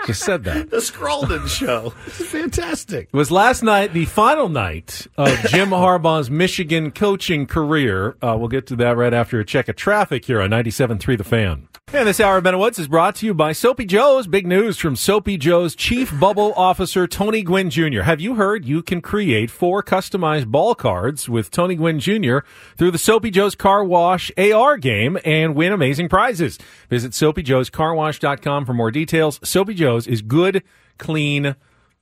Just 0.09 0.23
said 0.23 0.43
that. 0.43 0.69
The 0.69 0.77
Scrolden 0.77 1.47
show. 1.47 1.93
This 2.05 2.19
is 2.21 2.27
fantastic. 2.27 3.09
Was 3.13 3.31
last 3.31 3.63
night 3.63 3.93
the 3.93 4.05
final 4.05 4.49
night 4.49 5.07
of 5.17 5.29
Jim 5.49 5.69
Harbaugh's 5.69 6.29
Michigan 6.29 6.91
coaching 6.91 7.45
career? 7.45 8.17
Uh, 8.21 8.35
we'll 8.37 8.49
get 8.49 8.67
to 8.67 8.75
that 8.77 8.97
right 8.97 9.13
after 9.13 9.39
a 9.39 9.45
check 9.45 9.69
of 9.69 9.75
traffic 9.75 10.25
here 10.25 10.41
on 10.41 10.49
97.3 10.49 11.17
The 11.17 11.23
Fan. 11.23 11.68
And 11.91 12.07
this 12.07 12.19
hour 12.19 12.37
of 12.37 12.43
Ben 12.43 12.59
Woods 12.59 12.77
is 12.77 12.87
brought 12.87 13.15
to 13.15 13.25
you 13.25 13.33
by 13.33 13.51
Soapy 13.51 13.83
Joe's. 13.83 14.27
Big 14.27 14.45
news 14.45 14.77
from 14.77 14.95
Soapy 14.95 15.37
Joe's 15.37 15.75
Chief 15.75 16.17
Bubble 16.19 16.53
Officer 16.55 17.07
Tony 17.07 17.41
Gwynn 17.41 17.71
Jr. 17.71 18.01
Have 18.01 18.21
you 18.21 18.35
heard 18.35 18.63
you 18.63 18.83
can 18.83 19.01
create 19.01 19.49
four 19.49 19.81
customized 19.81 20.45
ball 20.47 20.75
cards 20.75 21.27
with 21.27 21.49
Tony 21.49 21.73
Gwynn 21.73 21.99
Jr. 21.99 22.39
through 22.77 22.91
the 22.91 22.99
Soapy 22.99 23.31
Joe's 23.31 23.55
Car 23.55 23.83
Wash 23.83 24.31
AR 24.37 24.77
game 24.77 25.17
and 25.25 25.55
win 25.55 25.71
amazing 25.71 26.09
prizes? 26.09 26.59
Visit 26.91 27.13
SoapyJoe'sCarWash.com 27.13 28.65
for 28.67 28.73
more 28.75 28.91
details. 28.91 29.39
Soapy 29.43 29.73
Joe's 29.73 30.05
is 30.05 30.21
good, 30.21 30.61
clean, 30.99 31.55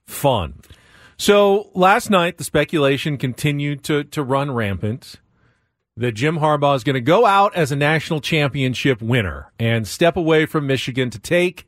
fun. 0.06 0.56
So 1.16 1.72
last 1.74 2.10
night, 2.10 2.38
the 2.38 2.44
speculation 2.44 3.18
continued 3.18 3.86
to, 3.86 4.04
to 4.04 4.22
run 4.22 4.52
rampant 4.52 5.16
that 5.98 6.14
Jim 6.14 6.38
Harbaugh 6.38 6.76
is 6.76 6.84
going 6.84 6.94
to 6.94 7.02
go 7.02 7.26
out 7.26 7.56
as 7.56 7.72
a 7.72 7.76
national 7.76 8.22
championship 8.22 9.02
winner 9.02 9.52
and 9.60 9.88
step 9.88 10.16
away 10.16 10.46
from 10.46 10.68
Michigan 10.68 11.10
to 11.10 11.20
take 11.20 11.68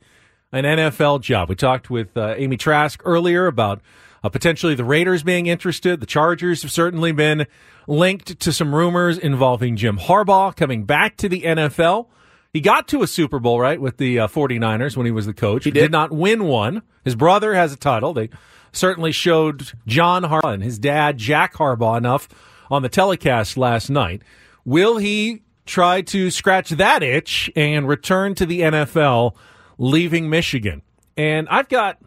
an 0.51 0.65
NFL 0.65 1.21
job. 1.21 1.49
We 1.49 1.55
talked 1.55 1.89
with 1.89 2.15
uh, 2.15 2.35
Amy 2.37 2.55
Trask 2.55 3.01
earlier 3.05 3.47
about 3.47 3.81
uh, 4.23 4.29
potentially 4.29 4.75
the 4.75 4.83
Raiders 4.83 5.23
being 5.23 5.47
interested. 5.47 5.99
The 5.99 6.05
Chargers 6.05 6.61
have 6.61 6.71
certainly 6.71 7.11
been 7.11 7.47
linked 7.87 8.39
to 8.39 8.53
some 8.53 8.73
rumors 8.73 9.17
involving 9.17 9.75
Jim 9.75 9.97
Harbaugh 9.97 10.55
coming 10.55 10.85
back 10.85 11.17
to 11.17 11.29
the 11.29 11.41
NFL. 11.41 12.07
He 12.53 12.61
got 12.61 12.87
to 12.89 13.03
a 13.03 13.07
Super 13.07 13.39
Bowl, 13.39 13.59
right, 13.59 13.79
with 13.79 13.97
the 13.97 14.19
uh, 14.19 14.27
49ers 14.27 14.97
when 14.97 15.05
he 15.05 15.11
was 15.11 15.25
the 15.25 15.33
coach. 15.33 15.65
He 15.65 15.71
did 15.71 15.91
not 15.91 16.11
win 16.11 16.45
one. 16.45 16.81
His 17.03 17.15
brother 17.15 17.53
has 17.53 17.71
a 17.71 17.77
title. 17.77 18.13
They 18.13 18.29
certainly 18.71 19.11
showed 19.11 19.71
John 19.85 20.23
Harbaugh 20.23 20.53
and 20.53 20.63
his 20.63 20.79
dad, 20.79 21.17
Jack 21.17 21.53
Harbaugh, 21.55 21.97
enough 21.97 22.27
on 22.69 22.81
the 22.81 22.89
telecast 22.89 23.57
last 23.57 23.89
night. 23.89 24.21
Will 24.65 24.97
he 24.97 25.43
try 25.65 26.01
to 26.01 26.31
scratch 26.31 26.69
that 26.71 27.03
itch 27.03 27.51
and 27.55 27.87
return 27.87 28.35
to 28.35 28.45
the 28.45 28.61
NFL, 28.61 29.35
leaving 29.77 30.29
Michigan? 30.29 30.81
And 31.17 31.47
I've 31.49 31.69
got, 31.69 31.97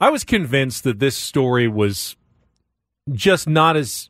I 0.00 0.10
was 0.10 0.24
convinced 0.24 0.84
that 0.84 0.98
this 0.98 1.16
story 1.16 1.68
was 1.68 2.16
just 3.12 3.48
not 3.48 3.76
as 3.76 4.08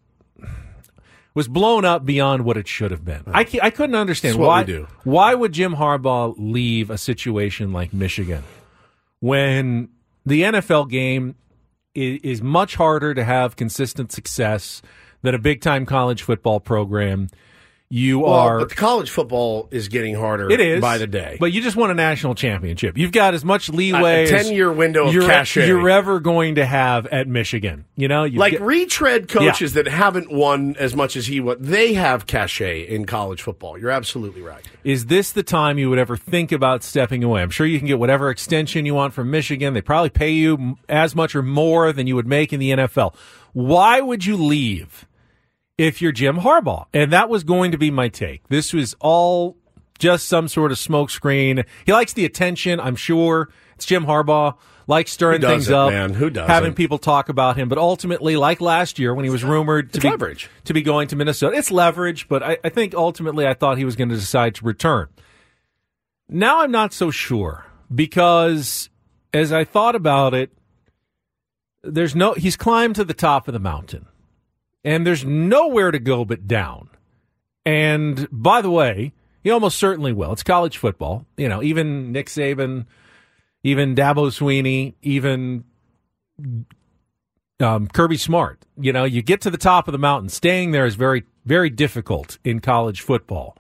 was 1.35 1.47
blown 1.49 1.85
up 1.85 2.05
beyond 2.05 2.45
what 2.45 2.57
it 2.57 2.67
should 2.67 2.91
have 2.91 3.05
been. 3.05 3.23
I, 3.29 3.47
I 3.63 3.71
couldn't 3.71 3.95
understand 3.95 4.37
what 4.37 4.69
why 4.69 4.87
why 5.05 5.35
would 5.35 5.53
Jim 5.53 5.75
Harbaugh 5.75 6.35
leave 6.37 6.91
a 6.91 6.99
situation 6.99 7.73
like 7.73 7.93
Michigan 7.93 8.43
when 9.21 9.89
the 10.27 10.43
NFL 10.43 10.91
game 10.91 11.37
is, 11.95 12.21
is 12.23 12.43
much 12.43 12.75
harder 12.75 13.15
to 13.15 13.25
have 13.25 13.57
consistent 13.57 14.13
success 14.13 14.83
than 15.23 15.35
a 15.35 15.39
big 15.39 15.61
time 15.61 15.87
college 15.87 16.23
football 16.23 16.61
program. 16.61 17.29
You 17.93 18.21
Well, 18.21 18.33
are 18.35 18.59
but 18.61 18.69
the 18.69 18.77
college 18.77 19.11
football 19.11 19.67
is 19.73 19.89
getting 19.89 20.15
harder 20.15 20.49
it 20.49 20.61
is 20.61 20.81
by 20.81 20.97
the 20.99 21.09
day. 21.09 21.37
but 21.41 21.51
you 21.51 21.61
just 21.61 21.75
won 21.75 21.91
a 21.91 21.95
national 21.95 22.37
championship. 22.37 22.97
You've 22.97 23.11
got 23.11 23.35
as 23.35 23.45
much 23.45 23.69
leeway, 23.69 24.29
A- 24.31 24.33
a 24.33 24.39
as 24.39 24.47
10-year 24.47 24.73
window 24.73 25.09
of 25.09 25.13
you're, 25.15 25.27
cachet. 25.27 25.67
you're 25.67 25.91
ever 25.91 26.21
going 26.21 26.55
to 26.55 26.65
have 26.65 27.07
at 27.09 27.27
Michigan. 27.27 27.87
You 27.97 28.07
know, 28.07 28.27
like 28.27 28.53
get- 28.53 28.61
retread 28.61 29.27
coaches 29.27 29.73
that 29.73 29.89
haven't 29.89 30.31
won 30.31 30.77
as 30.79 30.95
much 30.95 31.17
as 31.17 31.27
he 31.27 31.41
would, 31.41 31.65
they 31.65 31.95
have 31.95 32.29
cachet 32.29 32.83
in 32.83 33.07
college 33.07 33.43
football. 33.43 33.77
You're 33.77 33.91
absolutely 33.91 34.43
right. 34.43 34.65
Is 34.85 35.07
this 35.07 35.33
the 35.33 35.43
time 35.43 35.77
you 35.77 35.91
would 35.91 35.99
ever 35.99 36.17
think 36.17 36.53
about 36.53 36.85
stepping 36.85 37.25
away? 37.25 37.43
I'm 37.43 37.51
sure 37.51 37.67
you 37.67 37.79
can 37.79 37.89
get 37.89 37.99
whatever 37.99 38.31
extension 38.31 38.87
you 38.87 38.95
want 38.95 39.15
from 39.15 39.33
Michigan. 39.33 39.75
They 39.75 39.83
probably 39.83 40.11
pay 40.11 40.31
you 40.31 40.79
as 40.89 41.17
much 41.17 41.35
or 41.35 41.43
more 41.43 41.93
than 41.93 42.07
you 42.07 42.15
would 42.15 42.29
make 42.29 42.53
in 42.53 42.61
the 42.61 42.71
NFL. 42.71 43.17
Why 43.53 44.01
would 44.01 44.25
you 44.25 44.37
leave 44.37 45.09
if 45.81 46.03
you're 46.03 46.13
Jim 46.13 46.37
Harbaugh? 46.37 46.87
And 46.93 47.13
that 47.13 47.31
was 47.31 47.43
going 47.43 47.73
to 47.73 47.79
be 47.79 47.91
my 47.91 48.09
take. 48.09 48.47
This 48.49 48.75
was 48.75 48.95
all 49.01 49.57
just 49.99 50.29
some 50.29 50.47
sort 50.47 50.73
of 50.73 50.79
smokescreen. 50.79 51.65
He 51.87 51.93
likes 51.93 52.13
the 52.13 52.27
attention, 52.27 52.79
I'm 52.79 52.97
sure. 52.97 53.51
It's 53.77 53.87
Jim 53.87 54.05
Harbaugh. 54.05 54.57
Likes 54.87 55.13
stirring 55.13 55.41
things 55.41 55.71
up, 55.71 55.91
man? 55.93 56.13
Who 56.15 56.31
doesn't? 56.31 56.51
having 56.51 56.75
people 56.75 56.99
talk 56.99 57.29
about 57.29 57.57
him. 57.57 57.69
But 57.69 57.79
ultimately, 57.79 58.37
like 58.37 58.61
last 58.61 58.99
year 58.99 59.15
when 59.15 59.25
he 59.25 59.31
was 59.31 59.45
rumored 59.45 59.93
to 59.93 60.01
be 60.01 60.11
leverage. 60.11 60.51
to 60.65 60.75
be 60.75 60.83
going 60.83 61.07
to 61.09 61.17
Minnesota, 61.17 61.57
it's 61.57 61.71
leverage. 61.71 62.29
But 62.29 62.43
I, 62.43 62.59
I 62.65 62.71
think 62.71 62.95
ultimately, 62.95 63.47
I 63.47 63.55
thought 63.55 63.79
he 63.79 63.85
was 63.85 63.95
going 63.95 64.09
to 64.09 64.17
decide 64.17 64.57
to 64.57 64.65
return. 64.65 65.07
Now 66.29 66.63
I'm 66.63 66.73
not 66.73 66.93
so 66.93 67.13
sure 67.13 67.67
because 67.95 68.91
as 69.33 69.53
I 69.53 69.65
thought 69.65 69.95
about 69.95 70.35
it, 70.35 70.51
there's 71.85 72.17
no 72.17 72.35
he's 72.35 72.57
climbed 72.57 72.97
to 72.97 73.05
the 73.05 73.15
top 73.15 73.47
of 73.47 73.55
the 73.55 73.61
mountain 73.61 74.07
and 74.85 75.07
there's 75.07 75.25
nowhere 75.25 75.91
to 75.91 75.99
go 75.99 76.25
but 76.25 76.47
down. 76.47 76.89
And 77.65 78.29
by 78.31 78.63
the 78.63 78.71
way, 78.71 79.13
he 79.43 79.51
almost 79.51 79.79
certainly 79.79 80.13
will. 80.13 80.33
It's 80.33 80.43
college 80.43 80.79
football. 80.79 81.27
You 81.37 81.49
know, 81.49 81.63
even 81.63 82.13
Nick 82.13 82.27
Saban, 82.27 82.87
even 83.63 83.95
Dabo 83.95 84.29
Swinney, 84.29 84.95
even 85.03 85.65
um, 87.61 87.87
Kirby 87.89 88.17
Smart. 88.17 88.65
You 88.79 88.93
know, 88.93 89.05
you 89.05 89.23
get 89.23 89.41
to 89.43 89.51
the 89.51 89.59
top 89.59 89.89
of 89.89 89.93
the 89.93 89.99
mountain. 89.99 90.29
Staying 90.29 90.73
there 90.73 90.87
is 90.87 90.95
very, 90.95 91.25
very 91.45 91.71
difficult 91.71 92.39
in 92.45 92.61
college 92.61 93.01
football. 93.01 93.57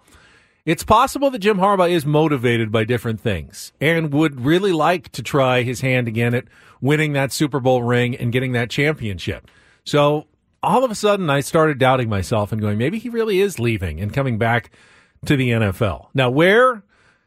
It's 0.67 0.85
possible 0.85 1.31
that 1.31 1.39
Jim 1.39 1.57
Harbaugh 1.57 1.91
is 1.91 2.05
motivated 2.05 2.71
by 2.71 2.85
different 2.85 3.21
things 3.21 3.73
and 3.81 4.13
would 4.13 4.43
really 4.43 4.73
like 4.73 5.11
to 5.13 5.23
try 5.23 5.63
his 5.63 5.81
hand 5.81 6.07
again 6.07 6.35
at 6.35 6.45
winning 6.83 7.15
that 7.15 7.33
Super 7.33 7.61
Bowl 7.61 7.83
ring 7.83 8.15
and 8.15 8.31
getting 8.31 8.53
that 8.53 8.71
championship. 8.71 9.51
So 9.85 10.27
all 10.63 10.85
of 10.85 10.91
a 10.91 10.95
sudden, 10.95 11.31
I 11.31 11.41
started 11.41 11.79
doubting 11.79 12.09
myself 12.09 12.53
and 12.53 12.61
going, 12.61 12.79
maybe 12.79 12.99
he 12.99 13.09
really 13.09 13.41
is 13.41 13.59
leaving 13.59 14.01
and 14.01 14.13
coming 14.13 14.39
back 14.39 14.71
to 15.27 15.37
the 15.37 15.51
NFL. 15.51 16.09
Now, 16.15 16.31
where? 16.31 16.83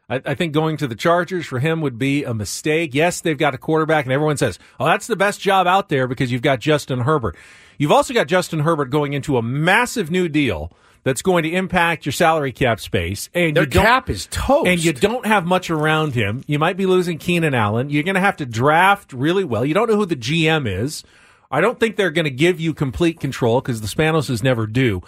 I, 0.08 0.20
I 0.24 0.34
think 0.34 0.52
going 0.52 0.76
to 0.78 0.86
the 0.86 0.94
Chargers 0.94 1.46
for 1.46 1.58
him 1.58 1.80
would 1.80 1.98
be 1.98 2.24
a 2.24 2.34
mistake. 2.34 2.94
Yes, 2.94 3.20
they've 3.20 3.38
got 3.38 3.54
a 3.54 3.58
quarterback, 3.58 4.04
and 4.04 4.12
everyone 4.12 4.36
says, 4.36 4.58
oh, 4.78 4.86
that's 4.86 5.06
the 5.06 5.16
best 5.16 5.40
job 5.40 5.66
out 5.66 5.88
there 5.88 6.06
because 6.06 6.30
you've 6.30 6.42
got 6.42 6.60
Justin 6.60 7.00
Herbert. 7.00 7.36
You've 7.78 7.92
also 7.92 8.14
got 8.14 8.28
Justin 8.28 8.60
Herbert 8.60 8.90
going 8.90 9.14
into 9.14 9.36
a 9.36 9.42
massive 9.42 10.10
new 10.10 10.28
deal 10.28 10.72
that's 11.04 11.22
going 11.22 11.42
to 11.42 11.50
impact 11.52 12.06
your 12.06 12.12
salary 12.12 12.52
cap 12.52 12.80
space. 12.80 13.28
And 13.34 13.56
Their 13.56 13.66
cap 13.66 14.08
is 14.08 14.26
toast. 14.30 14.66
And 14.66 14.82
you 14.82 14.92
don't 14.92 15.26
have 15.26 15.44
much 15.44 15.70
around 15.70 16.14
him. 16.14 16.42
You 16.46 16.58
might 16.58 16.76
be 16.76 16.86
losing 16.86 17.18
Keenan 17.18 17.54
Allen. 17.54 17.90
You're 17.90 18.04
going 18.04 18.14
to 18.14 18.20
have 18.20 18.38
to 18.38 18.46
draft 18.46 19.12
really 19.12 19.44
well. 19.44 19.64
You 19.64 19.74
don't 19.74 19.88
know 19.88 19.96
who 19.96 20.06
the 20.06 20.16
GM 20.16 20.66
is. 20.66 21.04
I 21.50 21.60
don't 21.60 21.78
think 21.78 21.96
they're 21.96 22.10
going 22.10 22.24
to 22.24 22.30
give 22.30 22.60
you 22.60 22.74
complete 22.74 23.20
control 23.20 23.60
because 23.60 23.80
the 23.80 23.86
Spanos 23.86 24.42
never 24.42 24.66
do. 24.66 25.02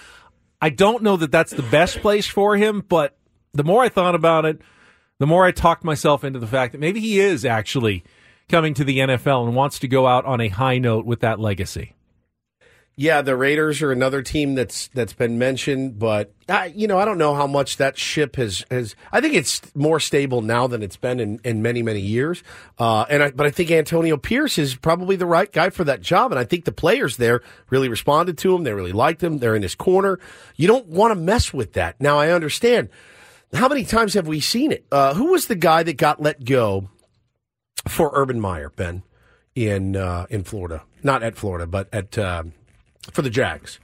I 0.61 0.71
don't 0.71 1.03
know 1.03 1.17
that 1.17 1.33
that's 1.33 1.53
the 1.53 1.63
best 1.63 2.01
place 2.01 2.27
for 2.27 2.57
him, 2.57 2.85
but 2.89 3.17
the 3.53 3.65
more 3.65 3.83
I 3.83 3.89
thought 3.89 4.15
about 4.15 4.45
it, 4.45 4.61
the 5.19 5.27
more 5.27 5.45
I 5.45 5.51
talked 5.51 5.85
myself 5.85 6.25
into 6.25 6.39
the 6.39 6.47
fact 6.47 6.73
that 6.73 6.81
maybe 6.81 7.01
he 7.01 7.21
is 7.21 7.45
actually 7.45 8.05
coming 8.49 8.75
to 8.75 8.85
the 8.85 8.99
NFL 8.99 9.47
and 9.47 9.57
wants 9.57 9.79
to 9.81 9.89
go 9.89 10.07
out 10.07 10.25
on 10.25 10.41
a 10.41 10.49
high 10.49 10.79
note 10.79 11.05
with 11.05 11.21
that 11.21 11.41
legacy. 11.41 11.96
Yeah, 12.99 13.21
the 13.21 13.37
Raiders 13.37 13.83
are 13.83 13.93
another 13.93 14.23
team 14.23 14.55
that's 14.55 14.89
that's 14.89 15.13
been 15.13 15.39
mentioned, 15.39 15.99
but 15.99 16.33
I, 16.49 16.73
you 16.75 16.89
know 16.89 16.99
I 16.99 17.05
don't 17.05 17.19
know 17.19 17.35
how 17.35 17.47
much 17.47 17.77
that 17.77 17.99
ship 17.99 18.37
has 18.37 18.65
has. 18.71 18.97
I 19.13 19.21
think 19.21 19.35
it's 19.35 19.61
more 19.75 20.01
stable 20.01 20.41
now 20.41 20.67
than 20.67 20.83
it's 20.83 20.97
been 20.97 21.21
in, 21.21 21.39
in 21.45 21.61
many 21.61 21.83
many 21.83 22.01
years. 22.01 22.43
Uh, 22.79 23.05
and 23.11 23.23
I, 23.23 23.31
but 23.33 23.47
I 23.47 23.51
think 23.51 23.71
Antonio 23.71 24.17
Pierce 24.17 24.57
is 24.57 24.75
probably 24.75 25.17
the 25.17 25.27
right 25.27 25.53
guy 25.53 25.69
for 25.69 25.85
that 25.85 26.01
job, 26.01 26.33
and 26.33 26.39
I 26.39 26.45
think 26.45 26.65
the 26.65 26.73
players 26.73 27.19
there 27.19 27.43
really 27.69 27.91
responded 27.91 28.39
to 28.39 28.55
him. 28.55 28.65
They 28.65 28.73
really 28.73 28.93
liked 28.93 29.23
him. 29.23 29.39
They're 29.41 29.55
in 29.55 29.61
his 29.63 29.75
corner. 29.75 30.19
You 30.57 30.67
don't 30.67 30.87
want 30.87 31.11
to 31.11 31.17
mess 31.21 31.53
with 31.53 31.75
that. 31.75 32.01
Now 32.01 32.19
I 32.19 32.31
understand. 32.31 32.89
How 33.53 33.69
many 33.69 33.85
times 33.85 34.15
have 34.15 34.27
we 34.27 34.41
seen 34.41 34.73
it? 34.73 34.87
Uh, 34.91 35.13
who 35.13 35.33
was 35.33 35.49
the 35.49 35.55
guy 35.55 35.83
that 35.83 35.99
got 35.99 36.23
let 36.23 36.47
go 36.47 36.89
for 37.87 38.11
Urban 38.15 38.41
Meyer, 38.41 38.71
Ben, 38.71 39.03
in 39.55 39.97
uh, 39.97 40.25
in 40.31 40.45
Florida? 40.45 40.83
Not 41.03 41.23
at 41.23 41.37
Florida, 41.37 41.67
but 41.67 41.91
at. 41.93 42.17
For 43.13 43.23
the 43.23 43.31
Jags. 43.31 43.79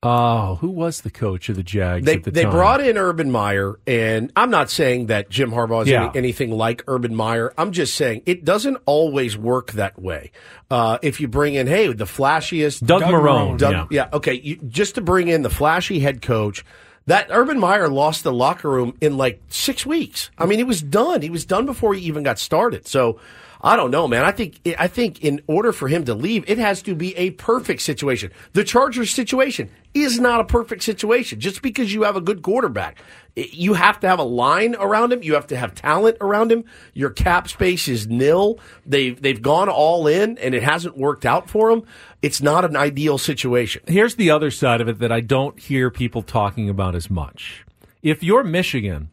Oh, 0.00 0.54
who 0.60 0.68
was 0.70 1.00
the 1.00 1.10
coach 1.10 1.48
of 1.48 1.56
the 1.56 1.64
Jags 1.64 2.06
They 2.06 2.14
at 2.14 2.22
the 2.22 2.30
they 2.30 2.44
brought 2.44 2.80
in 2.80 2.96
Urban 2.96 3.32
Meyer, 3.32 3.80
and 3.84 4.30
I'm 4.36 4.48
not 4.48 4.70
saying 4.70 5.06
that 5.06 5.28
Jim 5.28 5.50
Harbaugh 5.50 5.82
is 5.82 5.88
Yeah. 5.88 6.04
any, 6.10 6.18
anything 6.18 6.52
like 6.52 6.84
Urban 6.86 7.16
Meyer. 7.16 7.52
I'm 7.58 7.72
just 7.72 7.96
saying 7.96 8.22
it 8.24 8.44
doesn't 8.44 8.76
always 8.86 9.36
work 9.36 9.72
that 9.72 10.00
way. 10.00 10.30
Uh, 10.70 10.98
if 11.02 11.20
you 11.20 11.26
bring 11.26 11.54
in, 11.54 11.66
hey, 11.66 11.92
the 11.92 12.04
flashiest 12.04 12.86
Doug 12.86 13.00
Doug 13.00 13.10
Marrone, 13.10 13.58
Doug- 13.58 13.72
yeah. 13.90 14.04
yeah, 14.04 14.16
okay, 14.16 14.34
you, 14.34 14.54
just 14.68 14.94
to 14.94 15.00
bring 15.00 15.26
in 15.26 15.42
the 15.42 15.50
flashy 15.50 15.98
head 15.98 16.22
coach 16.22 16.64
That 17.06 17.28
Urban 17.30 17.58
Meyer 17.58 17.88
lost 17.88 18.22
the 18.22 18.32
locker 18.34 18.68
room 18.68 18.94
in 19.00 19.16
like 19.16 19.40
six 19.48 19.86
weeks. 19.86 20.30
I 20.36 20.44
mean, 20.44 20.58
he 20.58 20.64
was 20.64 20.82
done. 20.82 21.22
He 21.22 21.30
was 21.30 21.46
done 21.46 21.64
before 21.64 21.94
he 21.94 22.02
even 22.02 22.22
got 22.22 22.38
started. 22.38 22.86
So 22.86 23.18
I 23.60 23.74
don't 23.74 23.90
know, 23.90 24.06
man. 24.06 24.24
I 24.24 24.30
think 24.30 24.60
I 24.78 24.86
think 24.86 25.24
in 25.24 25.40
order 25.48 25.72
for 25.72 25.88
him 25.88 26.04
to 26.04 26.14
leave, 26.14 26.44
it 26.48 26.58
has 26.58 26.80
to 26.82 26.94
be 26.94 27.16
a 27.16 27.30
perfect 27.30 27.82
situation. 27.82 28.30
The 28.52 28.62
Chargers 28.62 29.10
situation 29.10 29.68
is 29.94 30.20
not 30.20 30.40
a 30.40 30.44
perfect 30.44 30.84
situation. 30.84 31.40
Just 31.40 31.60
because 31.60 31.92
you 31.92 32.02
have 32.02 32.14
a 32.14 32.20
good 32.20 32.42
quarterback, 32.42 33.02
you 33.34 33.74
have 33.74 33.98
to 34.00 34.08
have 34.08 34.20
a 34.20 34.24
line 34.24 34.76
around 34.76 35.12
him. 35.12 35.24
You 35.24 35.34
have 35.34 35.48
to 35.48 35.56
have 35.56 35.74
talent 35.74 36.18
around 36.20 36.52
him. 36.52 36.64
Your 36.94 37.10
cap 37.10 37.48
space 37.48 37.88
is 37.88 38.06
nil. 38.06 38.60
They've 38.86 39.20
they've 39.20 39.42
gone 39.42 39.68
all 39.68 40.06
in, 40.06 40.38
and 40.38 40.54
it 40.54 40.62
hasn't 40.62 40.96
worked 40.96 41.26
out 41.26 41.50
for 41.50 41.70
them. 41.70 41.84
It's 42.22 42.40
not 42.40 42.64
an 42.64 42.76
ideal 42.76 43.18
situation. 43.18 43.82
Here's 43.88 44.14
the 44.14 44.30
other 44.30 44.52
side 44.52 44.80
of 44.80 44.88
it 44.88 45.00
that 45.00 45.10
I 45.10 45.20
don't 45.20 45.58
hear 45.58 45.90
people 45.90 46.22
talking 46.22 46.68
about 46.68 46.94
as 46.94 47.10
much. 47.10 47.64
If 48.02 48.22
you're 48.22 48.44
Michigan, 48.44 49.10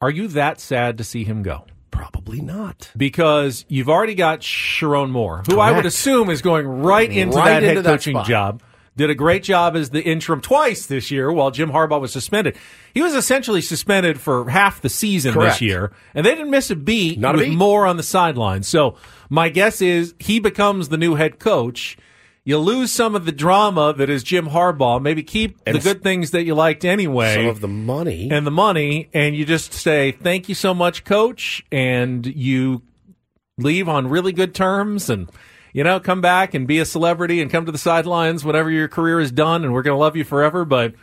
are 0.00 0.10
you 0.10 0.28
that 0.28 0.60
sad 0.60 0.98
to 0.98 1.04
see 1.04 1.24
him 1.24 1.42
go? 1.42 1.64
Probably 1.92 2.40
not. 2.40 2.90
Because 2.96 3.64
you've 3.68 3.88
already 3.88 4.16
got 4.16 4.40
Sherrone 4.40 5.10
Moore, 5.10 5.44
who 5.48 5.60
I 5.60 5.70
would 5.70 5.86
assume 5.86 6.28
is 6.30 6.42
going 6.42 6.66
right 6.66 7.08
into 7.10 7.36
Right 7.36 7.44
that 7.44 7.62
head 7.62 7.70
into 7.76 7.82
that 7.82 7.88
coaching 7.90 8.14
spot. 8.16 8.26
job. 8.26 8.62
Did 8.96 9.08
a 9.08 9.14
great 9.14 9.42
job 9.42 9.74
as 9.76 9.88
the 9.90 10.02
interim 10.02 10.40
twice 10.42 10.84
this 10.86 11.10
year 11.10 11.32
while 11.32 11.50
Jim 11.50 11.70
Harbaugh 11.70 12.00
was 12.00 12.12
suspended. 12.12 12.56
He 12.92 13.00
was 13.00 13.14
essentially 13.14 13.62
suspended 13.62 14.20
for 14.20 14.50
half 14.50 14.82
the 14.82 14.90
season 14.90 15.32
Correct. 15.32 15.54
this 15.54 15.60
year, 15.62 15.92
and 16.14 16.26
they 16.26 16.34
didn't 16.34 16.50
miss 16.50 16.70
a 16.70 16.76
beat 16.76 17.18
Not 17.18 17.34
a 17.34 17.38
with 17.38 17.46
beat. 17.48 17.56
Moore 17.56 17.86
on 17.86 17.96
the 17.96 18.02
sideline. 18.02 18.62
So 18.64 18.96
my 19.30 19.48
guess 19.48 19.80
is 19.80 20.14
he 20.18 20.40
becomes 20.40 20.88
the 20.90 20.98
new 20.98 21.14
head 21.14 21.38
coach. 21.38 21.96
You 22.44 22.58
lose 22.58 22.90
some 22.90 23.14
of 23.14 23.24
the 23.24 23.30
drama 23.32 23.94
that 23.96 24.10
is 24.10 24.24
Jim 24.24 24.48
Harbaugh. 24.48 25.00
Maybe 25.00 25.22
keep 25.22 25.58
And 25.64 25.76
the 25.76 25.80
good 25.80 26.02
things 26.02 26.32
that 26.32 26.42
you 26.44 26.54
liked 26.56 26.84
anyway 26.84 27.34
Some 27.36 27.46
of 27.46 27.60
the 27.60 27.68
money. 27.68 28.30
and 28.32 28.44
the 28.44 28.50
money, 28.50 29.08
and 29.14 29.36
you 29.36 29.44
just 29.44 29.72
say 29.72 30.10
thank 30.12 30.48
you 30.48 30.54
so 30.56 30.74
much, 30.74 31.04
coach, 31.04 31.64
and 31.70 32.26
you 32.26 32.82
leave 33.58 33.88
on 33.88 34.08
really 34.08 34.32
good 34.32 34.54
terms, 34.56 35.08
and 35.08 35.30
you 35.72 35.84
know 35.84 36.00
come 36.00 36.20
back 36.20 36.52
and 36.54 36.66
be 36.66 36.80
a 36.80 36.84
celebrity 36.84 37.40
and 37.40 37.50
come 37.50 37.64
to 37.66 37.72
the 37.72 37.78
sidelines 37.78 38.44
whenever 38.44 38.70
your 38.70 38.88
career 38.88 39.20
is 39.20 39.30
done, 39.30 39.62
and 39.62 39.72
we're 39.72 39.82
going 39.82 39.94
to 39.94 40.00
love 40.00 40.16
you 40.16 40.24
forever. 40.24 40.64
But 40.64 40.94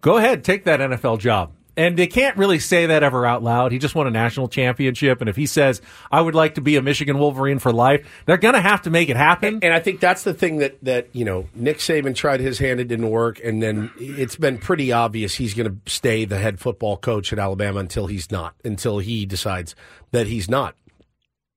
go 0.00 0.16
ahead, 0.16 0.44
take 0.44 0.64
that 0.64 0.80
NFL 0.80 1.18
job. 1.18 1.52
And 1.80 1.96
they 1.96 2.08
can't 2.08 2.36
really 2.36 2.58
say 2.58 2.84
that 2.84 3.02
ever 3.02 3.24
out 3.24 3.42
loud. 3.42 3.72
He 3.72 3.78
just 3.78 3.94
won 3.94 4.06
a 4.06 4.10
national 4.10 4.48
championship, 4.48 5.22
and 5.22 5.30
if 5.30 5.36
he 5.36 5.46
says 5.46 5.80
I 6.12 6.20
would 6.20 6.34
like 6.34 6.56
to 6.56 6.60
be 6.60 6.76
a 6.76 6.82
Michigan 6.82 7.18
Wolverine 7.18 7.58
for 7.58 7.72
life, 7.72 8.06
they're 8.26 8.36
going 8.36 8.52
to 8.52 8.60
have 8.60 8.82
to 8.82 8.90
make 8.90 9.08
it 9.08 9.16
happen. 9.16 9.60
And 9.62 9.72
I 9.72 9.80
think 9.80 9.98
that's 9.98 10.22
the 10.22 10.34
thing 10.34 10.58
that 10.58 10.76
that 10.84 11.08
you 11.14 11.24
know 11.24 11.48
Nick 11.54 11.78
Saban 11.78 12.14
tried 12.14 12.40
his 12.40 12.58
hand, 12.58 12.80
it 12.80 12.88
didn't 12.88 13.08
work, 13.08 13.40
and 13.42 13.62
then 13.62 13.90
it's 13.98 14.36
been 14.36 14.58
pretty 14.58 14.92
obvious 14.92 15.36
he's 15.36 15.54
going 15.54 15.70
to 15.70 15.90
stay 15.90 16.26
the 16.26 16.36
head 16.36 16.60
football 16.60 16.98
coach 16.98 17.32
at 17.32 17.38
Alabama 17.38 17.80
until 17.80 18.08
he's 18.08 18.30
not, 18.30 18.54
until 18.62 18.98
he 18.98 19.24
decides 19.24 19.74
that 20.10 20.26
he's 20.26 20.50
not. 20.50 20.76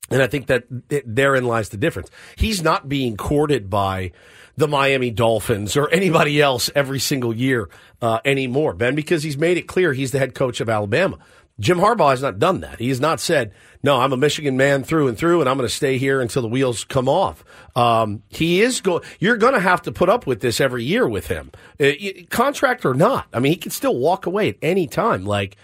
And 0.09 0.21
I 0.21 0.27
think 0.27 0.47
that 0.47 0.63
th- 0.87 1.03
therein 1.05 1.43
lies 1.43 1.67
the 1.67 1.77
difference. 1.77 2.09
He's 2.37 2.61
not 2.61 2.87
being 2.87 3.17
courted 3.17 3.69
by 3.69 4.13
the 4.55 4.67
Miami 4.67 5.11
Dolphins 5.11 5.75
or 5.75 5.89
anybody 5.89 6.41
else 6.41 6.69
every 6.75 6.99
single 6.99 7.35
year 7.35 7.69
uh, 8.01 8.19
anymore, 8.25 8.73
Ben, 8.73 8.95
because 8.95 9.23
he's 9.23 9.37
made 9.37 9.57
it 9.57 9.67
clear 9.67 9.93
he's 9.93 10.11
the 10.11 10.19
head 10.19 10.35
coach 10.35 10.61
of 10.61 10.69
Alabama. 10.69 11.17
Jim 11.59 11.77
Harbaugh 11.77 12.09
has 12.09 12.21
not 12.21 12.39
done 12.39 12.61
that. 12.61 12.79
He 12.79 12.89
has 12.89 12.99
not 12.99 13.19
said, 13.19 13.53
"No, 13.83 13.99
I'm 13.99 14.11
a 14.11 14.17
Michigan 14.17 14.57
man 14.57 14.83
through 14.83 15.07
and 15.07 15.17
through, 15.17 15.39
and 15.39 15.47
I'm 15.47 15.55
going 15.55 15.69
to 15.69 15.73
stay 15.73 15.99
here 15.99 16.19
until 16.19 16.41
the 16.41 16.47
wheels 16.47 16.83
come 16.83 17.07
off." 17.07 17.43
Um, 17.75 18.23
he 18.29 18.61
is 18.61 18.81
going. 18.81 19.03
You're 19.19 19.37
going 19.37 19.53
to 19.53 19.59
have 19.59 19.83
to 19.83 19.91
put 19.91 20.09
up 20.09 20.25
with 20.25 20.41
this 20.41 20.59
every 20.59 20.83
year 20.83 21.07
with 21.07 21.27
him, 21.27 21.51
uh, 21.79 21.91
contract 22.31 22.85
or 22.85 22.95
not. 22.95 23.27
I 23.31 23.39
mean, 23.39 23.51
he 23.51 23.57
can 23.57 23.71
still 23.71 23.95
walk 23.95 24.25
away 24.25 24.49
at 24.49 24.55
any 24.63 24.87
time. 24.87 25.25
Like 25.25 25.55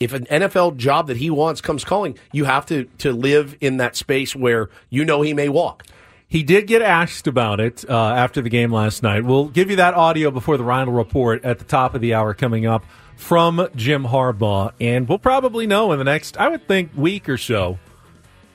if 0.00 0.14
an 0.14 0.24
NFL 0.24 0.78
job 0.78 1.08
that 1.08 1.18
he 1.18 1.28
wants 1.28 1.60
comes 1.60 1.84
calling, 1.84 2.18
you 2.32 2.44
have 2.46 2.64
to 2.66 2.84
to 2.98 3.12
live 3.12 3.56
in 3.60 3.76
that 3.76 3.96
space 3.96 4.34
where 4.34 4.70
you 4.88 5.04
know 5.04 5.20
he 5.20 5.34
may 5.34 5.50
walk. 5.50 5.84
He 6.30 6.44
did 6.44 6.68
get 6.68 6.80
asked 6.80 7.26
about 7.26 7.58
it 7.58 7.84
uh, 7.90 7.92
after 8.14 8.40
the 8.40 8.48
game 8.48 8.72
last 8.72 9.02
night. 9.02 9.24
We'll 9.24 9.48
give 9.48 9.68
you 9.68 9.74
that 9.76 9.94
audio 9.94 10.30
before 10.30 10.56
the 10.56 10.62
Rhino 10.62 10.92
report 10.92 11.44
at 11.44 11.58
the 11.58 11.64
top 11.64 11.96
of 11.96 12.00
the 12.00 12.14
hour 12.14 12.34
coming 12.34 12.66
up 12.66 12.84
from 13.16 13.68
Jim 13.74 14.04
Harbaugh, 14.04 14.72
and 14.80 15.08
we'll 15.08 15.18
probably 15.18 15.66
know 15.66 15.90
in 15.90 15.98
the 15.98 16.04
next, 16.04 16.36
I 16.36 16.48
would 16.48 16.68
think, 16.68 16.92
week 16.94 17.28
or 17.28 17.36
so. 17.36 17.80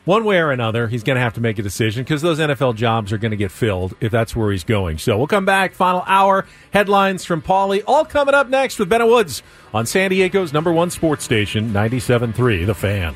One 0.05 0.23
way 0.23 0.37
or 0.37 0.51
another, 0.51 0.87
he's 0.87 1.03
going 1.03 1.15
to 1.15 1.21
have 1.21 1.33
to 1.33 1.41
make 1.41 1.59
a 1.59 1.63
decision 1.63 2.03
because 2.03 2.21
those 2.21 2.39
NFL 2.39 2.75
jobs 2.75 3.11
are 3.11 3.17
going 3.17 3.31
to 3.31 3.37
get 3.37 3.51
filled 3.51 3.93
if 3.99 4.09
that's 4.09 4.37
where 4.37 4.53
he's 4.53 4.63
going. 4.63 4.97
So 4.97 5.17
we'll 5.17 5.27
come 5.27 5.45
back, 5.45 5.73
final 5.73 6.03
hour, 6.07 6.45
headlines 6.71 7.25
from 7.25 7.41
Paulie, 7.41 7.83
all 7.85 8.05
coming 8.05 8.35
up 8.35 8.47
next 8.47 8.79
with 8.79 8.87
Bennett 8.87 9.09
Woods 9.09 9.43
on 9.73 9.85
San 9.85 10.11
Diego's 10.11 10.53
number 10.53 10.71
one 10.71 10.91
sports 10.91 11.25
station, 11.25 11.71
97.3 11.71 12.65
The 12.65 12.73
Fan. 12.73 13.15